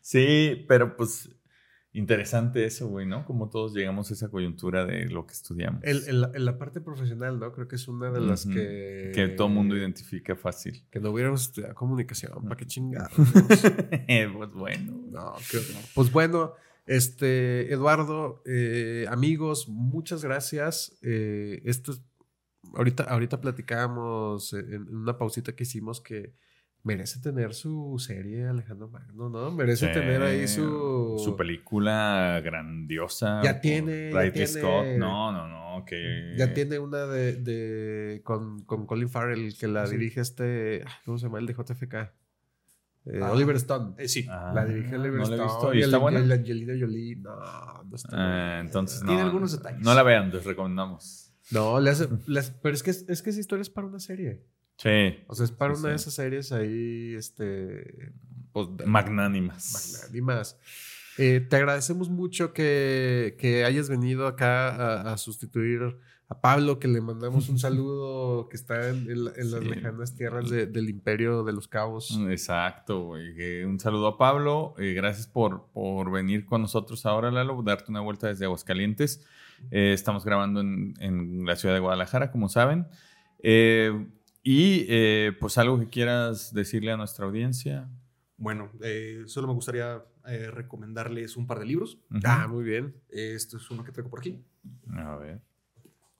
[0.00, 1.28] Sí, pero pues
[1.98, 3.24] interesante eso, güey, ¿no?
[3.24, 5.82] Como todos llegamos a esa coyuntura de lo que estudiamos.
[5.82, 7.52] El- en, la, en la parte profesional, ¿no?
[7.52, 9.12] Creo que es una de las que...
[9.14, 10.84] que todo mundo identifica fácil.
[10.90, 12.42] Que no hubiéramos estudiado comunicación.
[12.44, 13.12] ¿Para qué chingados?
[14.06, 14.92] pues bueno.
[15.10, 15.62] No, horror.
[15.94, 16.52] Pues bueno,
[16.86, 20.96] este, Eduardo, eh, amigos, muchas gracias.
[21.02, 22.02] Eh, esto es-
[22.74, 26.34] ahorita, ahorita platicábamos en, en una pausita que hicimos que
[26.86, 29.50] merece tener su serie Alejandro Magno, ¿no?
[29.50, 31.20] Merece Sí, tener ahí su...
[31.22, 33.42] Su película grandiosa.
[33.42, 34.86] Ya tiene, ya tiene- Scott.
[34.96, 35.84] No, no, no.
[35.84, 36.34] Que...
[36.38, 39.96] Ya tiene una de, de- con, con Colin Farrell que la Sí.
[39.96, 41.38] dirige este, ¿cómo se llama?
[41.40, 41.94] El de JFK.
[41.94, 43.30] Eh, Ah.
[43.32, 43.94] Oliver Stone.
[43.98, 44.26] Eh, sí.
[44.28, 45.42] Ah, la dirige Oliver no Stone.
[45.42, 45.74] visto.
[45.74, 46.18] ¿Y y está el- buena?
[46.20, 47.16] el Angelina Jolie.
[47.16, 47.34] No,
[47.84, 49.08] no está Ah, entonces no.
[49.08, 49.82] Tiene algunos detalles.
[49.84, 51.32] No la vean, les recomendamos.
[51.52, 54.00] No, le hace, le hace- pero es que, es que esa historia es para una
[54.00, 54.44] serie.
[54.78, 55.18] Sí.
[55.26, 58.12] O sea, es para Sí, una de esas series ahí, este...
[58.52, 59.72] Pues, Magnánimas.
[60.02, 60.58] magnánimas.
[61.18, 65.80] Eh, te agradecemos mucho que, que hayas venido acá a, a sustituir
[66.28, 69.68] a Pablo, que le mandamos un saludo, que está en, en la- en las Sí.
[69.68, 72.18] lejanas tierras de- del imperio de los cabos.
[72.28, 73.34] Exacto, güey.
[73.34, 74.74] Que Un saludo a Pablo.
[74.78, 79.24] eh, gracias por, por venir con nosotros ahora, Lalo, darte una vuelta desde Aguascalientes.
[79.70, 82.86] Eh, estamos grabando en, en la ciudad de Guadalajara, como saben.
[83.42, 84.06] Eh,
[84.48, 87.90] y eh, pues algo que quieras decirle a nuestra audiencia.
[88.36, 91.98] Bueno, eh, solo me gustaría eh, recomendarles un par de libros.
[92.22, 92.94] Ah, muy bien.
[93.08, 94.44] Este es uno que traigo por aquí.
[94.92, 95.42] A ver.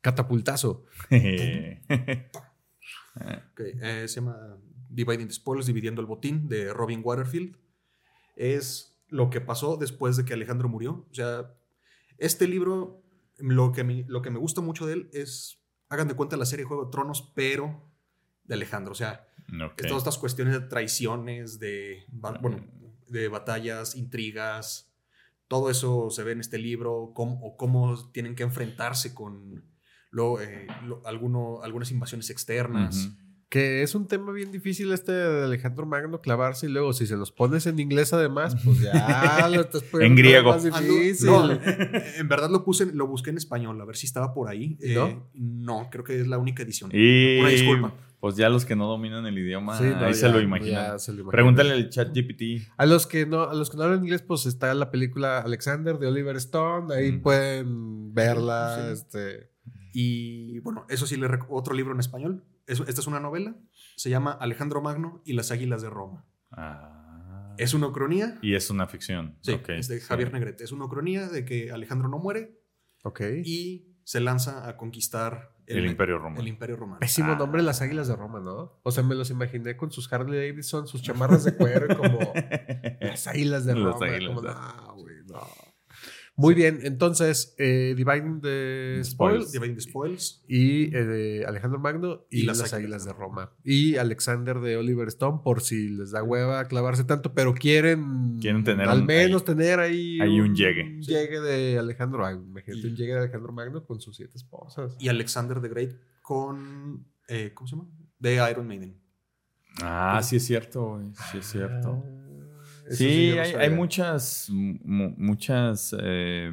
[0.00, 0.84] Catapultazo.
[3.18, 4.58] Ok, eh, se llama
[4.90, 7.56] Dividing the Spoils, Dividiendo el Botín, de Robin Waterfield.
[8.36, 11.06] Es lo que pasó después de que Alejandro murió.
[11.10, 11.54] O sea,
[12.18, 13.02] este libro,
[13.38, 16.44] lo que, me, lo que me gusta mucho de él es, hagan de cuenta la
[16.44, 17.95] serie Juego de Tronos, pero
[18.46, 18.92] de Alejandro.
[18.92, 19.26] O sea,
[19.64, 19.82] Ok.
[19.86, 22.64] todas estas cuestiones de traiciones, de, ba- bueno,
[23.08, 24.92] de batallas, intrigas,
[25.48, 29.64] todo eso se ve en este libro, cómo, o cómo tienen que enfrentarse con
[30.10, 33.10] lo, eh, lo- alguno- algunas invasiones externas.
[33.48, 37.16] Que es un tema bien difícil este de Alejandro Magno clavarse y luego si se
[37.16, 38.90] los pones en inglés además, pues ya
[39.48, 40.50] lo estás poniendo En griego.
[40.50, 41.26] más Ah, difícil.
[41.28, 44.76] no, en verdad lo puse, lo busqué en español, a ver si estaba por ahí.
[44.82, 46.90] Eh, no, creo que es la única edición.
[46.92, 47.94] Y Una disculpa.
[48.20, 50.92] Pues ya los que no dominan el idioma, Sí, no, ahí se ya- lo imaginan.
[50.92, 51.30] ya se lo imaginan.
[51.32, 52.66] Pregúntale al chat GPT.
[52.76, 55.98] A los que no, a los que no hablan inglés, pues está la película Alexander
[55.98, 56.94] de Oliver Stone.
[56.94, 57.22] Ahí Mm.
[57.22, 58.76] pueden verla.
[58.86, 58.92] Sí.
[58.92, 59.50] Este.
[59.92, 62.44] Y bueno, eso sí, le otro libro en español.
[62.66, 63.54] Es- esta es una novela.
[63.96, 66.24] Se llama Alejandro Magno y las Águilas de Roma.
[66.50, 67.54] Ah.
[67.58, 68.38] Es una ucronía.
[68.42, 69.36] Y es una ficción.
[69.40, 70.06] Sí, es de sí.
[70.06, 70.64] Javier Negrete.
[70.64, 72.60] Es una ucronía de que Alejandro no muere
[73.04, 73.20] Ok.
[73.44, 76.40] y se lanza a conquistar El Imperio Romano.
[76.40, 77.00] el Imperio Romano.
[77.00, 77.36] Pésimo Ah.
[77.36, 78.72] nombre, las águilas de Roma, ¿no?
[78.82, 82.18] O sea, me los imaginé con sus Harley Davidson, sus chamarras de cuero, y como
[83.00, 84.06] las águilas de Las Roma.
[84.06, 85.40] águilas como, de- no, güey, no.
[86.38, 89.52] Muy bien, entonces, eh, Dividing the Spoils.
[89.52, 90.44] The Spoils.
[90.46, 93.52] y eh, Alejandro Magno y, Y las, las águilas, de de Roma.
[93.64, 98.64] Y Alexander de Oliver Stone, por si les da hueva clavarse tanto, pero quieren, Quieren
[98.64, 100.82] tener al menos ahí- tener ahí, ahí un llegue.
[100.96, 102.26] un llegue de Alejandro.
[102.26, 104.94] Ay, imagínate Y- un llegue de Alejandro Magno con sus siete esposas.
[105.00, 107.06] Y Alexander the Great con.
[107.28, 107.88] eh, ¿Cómo se llama?
[108.18, 109.00] De Iron Maiden.
[109.82, 111.00] Ah, sí es cierto,
[111.30, 112.02] sí es cierto.
[112.06, 112.25] Ah,
[112.88, 116.50] eso Sí, hay, muchas, mu- muchas eh,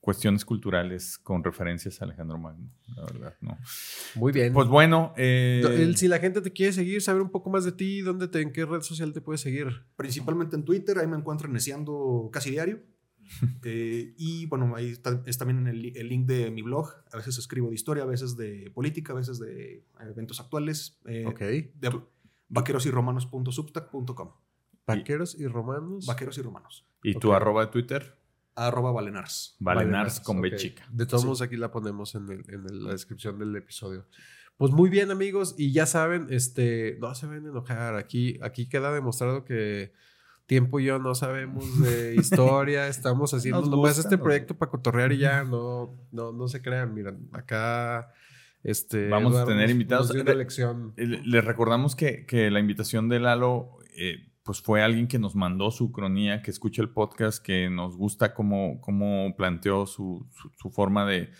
[0.00, 3.56] cuestiones culturales con referencias a Alejandro Magno, la verdad, ¿no?
[4.16, 4.52] Muy bien.
[4.52, 7.72] Pues bueno, eh, El- si la gente te quiere seguir, saber un poco más de
[7.72, 9.68] ti, ¿dónde te, en qué red social te puedes seguir?
[9.96, 12.80] Principalmente en Twitter, ahí me encuentro neciando casi diario.
[13.64, 16.90] Eh, y bueno, ahí está, es también el link de mi blog.
[17.12, 20.98] A veces escribo de historia, a veces de política, a veces de eventos actuales.
[21.06, 21.38] Eh, ok.
[21.38, 22.00] De
[22.48, 24.30] vaquerosyromanos.substack.com.
[24.86, 26.06] Vaqueros y romanos.
[26.06, 26.86] Vaqueros y romanos.
[27.04, 28.16] ¿y tu arroba de Twitter?
[28.54, 29.56] Arroba Valenars.
[29.60, 30.56] Valenars con B ok.
[30.56, 30.86] chica.
[30.90, 31.26] De todos Sí.
[31.26, 34.06] modos, aquí la ponemos en, el- en el- la descripción del episodio.
[34.58, 35.54] Pues muy bien, amigos.
[35.58, 37.96] Y ya saben, este, no se ven a enojar.
[37.96, 39.92] Aquí, aquí queda demostrado que
[40.46, 42.88] Tiempo y yo no sabemos de historia.
[42.88, 45.44] Estamos haciendo nomás este proyecto para cotorrear y ya.
[45.44, 46.92] No, no, no se crean.
[46.94, 48.12] Miren, acá.
[48.62, 50.08] Este, Vamos a tener invitados.
[50.08, 50.92] nos dio una De- lección.
[50.96, 55.18] Eh, le- Les recordamos que, que la invitación de Lalo eh, pues fue alguien que
[55.18, 60.26] nos mandó su cronía, que escucha el podcast, que nos gusta cómo, cómo planteó su,
[60.32, 61.30] su- su forma de,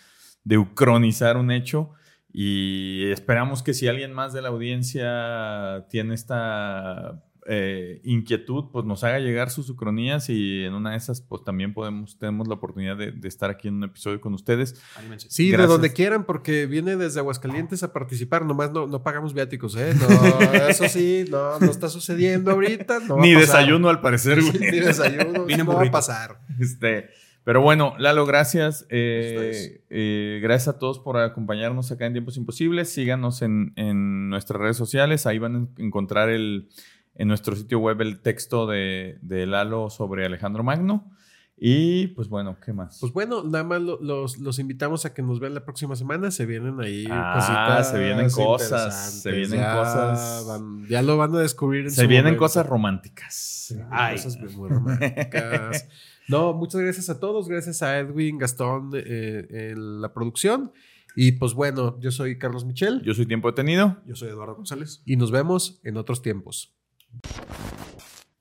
[0.44, 1.90] de ucronizar un hecho.
[2.32, 9.02] Y esperamos que si alguien más de la audiencia tiene esta eh, inquietud, pues nos
[9.04, 12.96] haga llegar sus ucronías y en una de esas pues también podemos, tenemos la oportunidad
[12.96, 14.80] de, de estar aquí en un episodio con ustedes.
[14.96, 15.28] Anímense.
[15.30, 15.68] Sí, Gracias.
[15.68, 18.44] de donde quieran, porque viene desde Aguascalientes a participar.
[18.44, 19.92] Nomás no, no pagamos viáticos, ¿eh?
[19.98, 23.00] No, eso sí, no, no está sucediendo ahorita.
[23.00, 23.56] no va Ni a pasar.
[23.60, 24.58] desayuno al parecer, güey.
[24.58, 25.44] Ni desayuno.
[25.44, 26.40] Vine no va a pasar.
[26.60, 27.08] Este,
[27.44, 28.86] pero bueno, Lalo, gracias.
[28.88, 32.88] Eh, eh, gracias a todos por acompañarnos acá en Tiempos Imposibles.
[32.92, 35.26] Síganos en, en nuestras redes sociales.
[35.26, 36.68] Ahí van a encontrar el,
[37.22, 41.08] en nuestro sitio web el texto de, de Lalo sobre Alejandro Magno.
[41.64, 42.98] Y pues bueno, ¿qué más?
[43.00, 46.32] Pues bueno, nada más lo- los, los invitamos a que nos vean la próxima semana.
[46.32, 47.90] Se vienen ahí Ah, cositas.
[47.92, 50.46] se vienen cosas, se vienen Ya cosas.
[50.48, 51.84] van- ya lo van a descubrir.
[51.84, 53.72] en Se su vienen cosas románticas.
[53.90, 54.16] Ay.
[54.16, 55.88] cosas muy románticas.
[56.28, 57.48] No, muchas gracias a todos.
[57.48, 60.72] Gracias a Edwin, Gastón eh, en la producción.
[61.16, 63.98] Y pues bueno, yo soy Carlos Michel Yo soy tiempo detenido.
[64.06, 65.02] Yo soy Eduardo González.
[65.04, 66.72] y nos vemos en otros tiempos.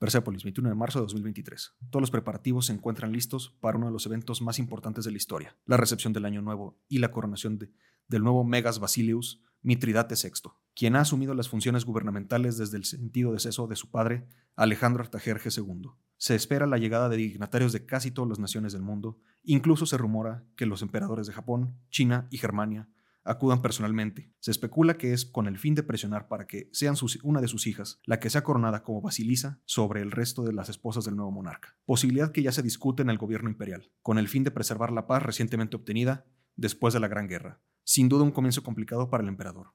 [0.02, 1.74] Persepolis, 21 de marzo de 2023.
[1.90, 5.16] Todos los preparativos se encuentran listos para uno de los eventos más importantes de la
[5.16, 7.70] historia, la recepción del Año Nuevo y la coronación de,
[8.08, 13.32] del nuevo Megas Basilius Mitridate VI, quien ha asumido las funciones gubernamentales desde el sentido
[13.32, 14.26] deceso de su padre,
[14.56, 15.90] Alejandro Artajerje II.
[16.16, 19.98] Se espera la llegada de dignatarios de casi todas las naciones del mundo, incluso se
[19.98, 22.88] rumora que los emperadores de Japón, China y Germania
[23.24, 24.32] acudan personalmente.
[24.40, 27.66] Se especula que es con el fin de presionar para que sean una de sus
[27.66, 31.30] hijas la que sea coronada como basilisa sobre el resto de las esposas del nuevo
[31.30, 31.76] monarca.
[31.84, 35.06] Posibilidad que ya se discute en el gobierno imperial, con el fin de preservar la
[35.06, 36.26] paz recientemente obtenida
[36.56, 37.60] después de la Gran Guerra.
[37.84, 39.74] Sin duda un comienzo complicado para el emperador.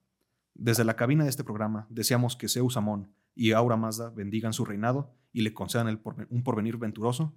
[0.53, 4.65] Desde la cabina de este programa deseamos que Zeus Amón y Aura Mazda bendigan su
[4.65, 7.35] reinado y le concedan un porvenir venturoso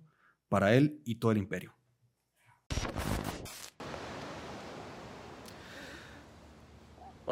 [0.48, 1.74] para él y todo el imperio.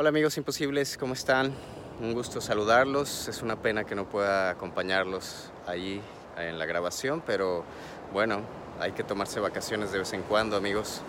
[0.01, 1.53] Hola amigos imposibles, ¿cómo están?
[2.01, 3.27] Un gusto saludarlos.
[3.27, 6.01] Es una pena que no pueda acompañarlos allí
[6.37, 7.65] en la grabación, pero
[8.13, 8.43] bueno,
[8.79, 11.01] hay que tomarse vacaciones de vez en cuando amigos.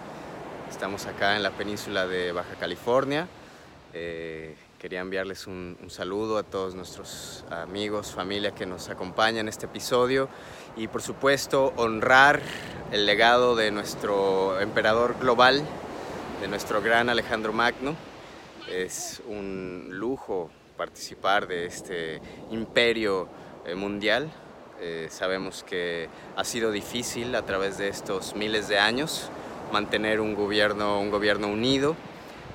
[0.72, 3.28] Estamos acá en la península de Baja California.
[3.94, 9.68] Eh, quería enviarles un, saludo a todos nuestros amigos, familia que nos acompañan en este
[9.68, 10.30] episodio
[10.76, 12.42] y por supuesto honrar
[12.92, 15.62] el legado de nuestro emperador global,
[16.42, 17.96] de nuestro gran Alejandro Magno
[18.68, 20.50] es un lujo
[20.80, 22.22] participar de este
[22.52, 23.28] imperio
[23.66, 24.32] eh, mundial.
[24.80, 26.08] Eh, sabemos que
[26.38, 29.30] ha sido difícil a través de estos miles de años
[29.74, 31.98] mantener un gobierno, un gobierno unido,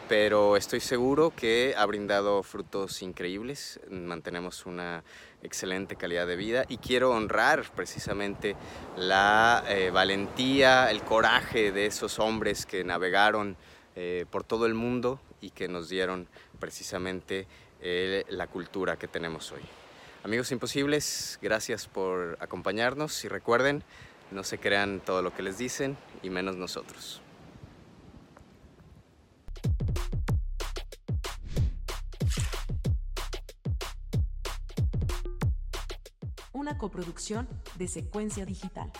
[0.09, 5.05] pero estoy seguro que ha brindado frutos increíbles, mantenemos una
[5.43, 8.56] excelente calidad de vida y quiero honrar precisamente
[8.97, 13.56] la eh, valentía, el coraje de esos hombres que navegaron
[14.28, 16.27] por todo el mundo y que nos dieron
[16.59, 17.47] precisamente
[17.83, 19.61] eh, la cultura que tenemos hoy.
[20.23, 23.85] Amigos imposibles, gracias por acompañarnos y recuerden,
[24.31, 27.21] no se crean todo lo que les dicen y menos nosotros.
[36.55, 37.47] Una coproducción
[37.77, 38.91] de secuencia digital.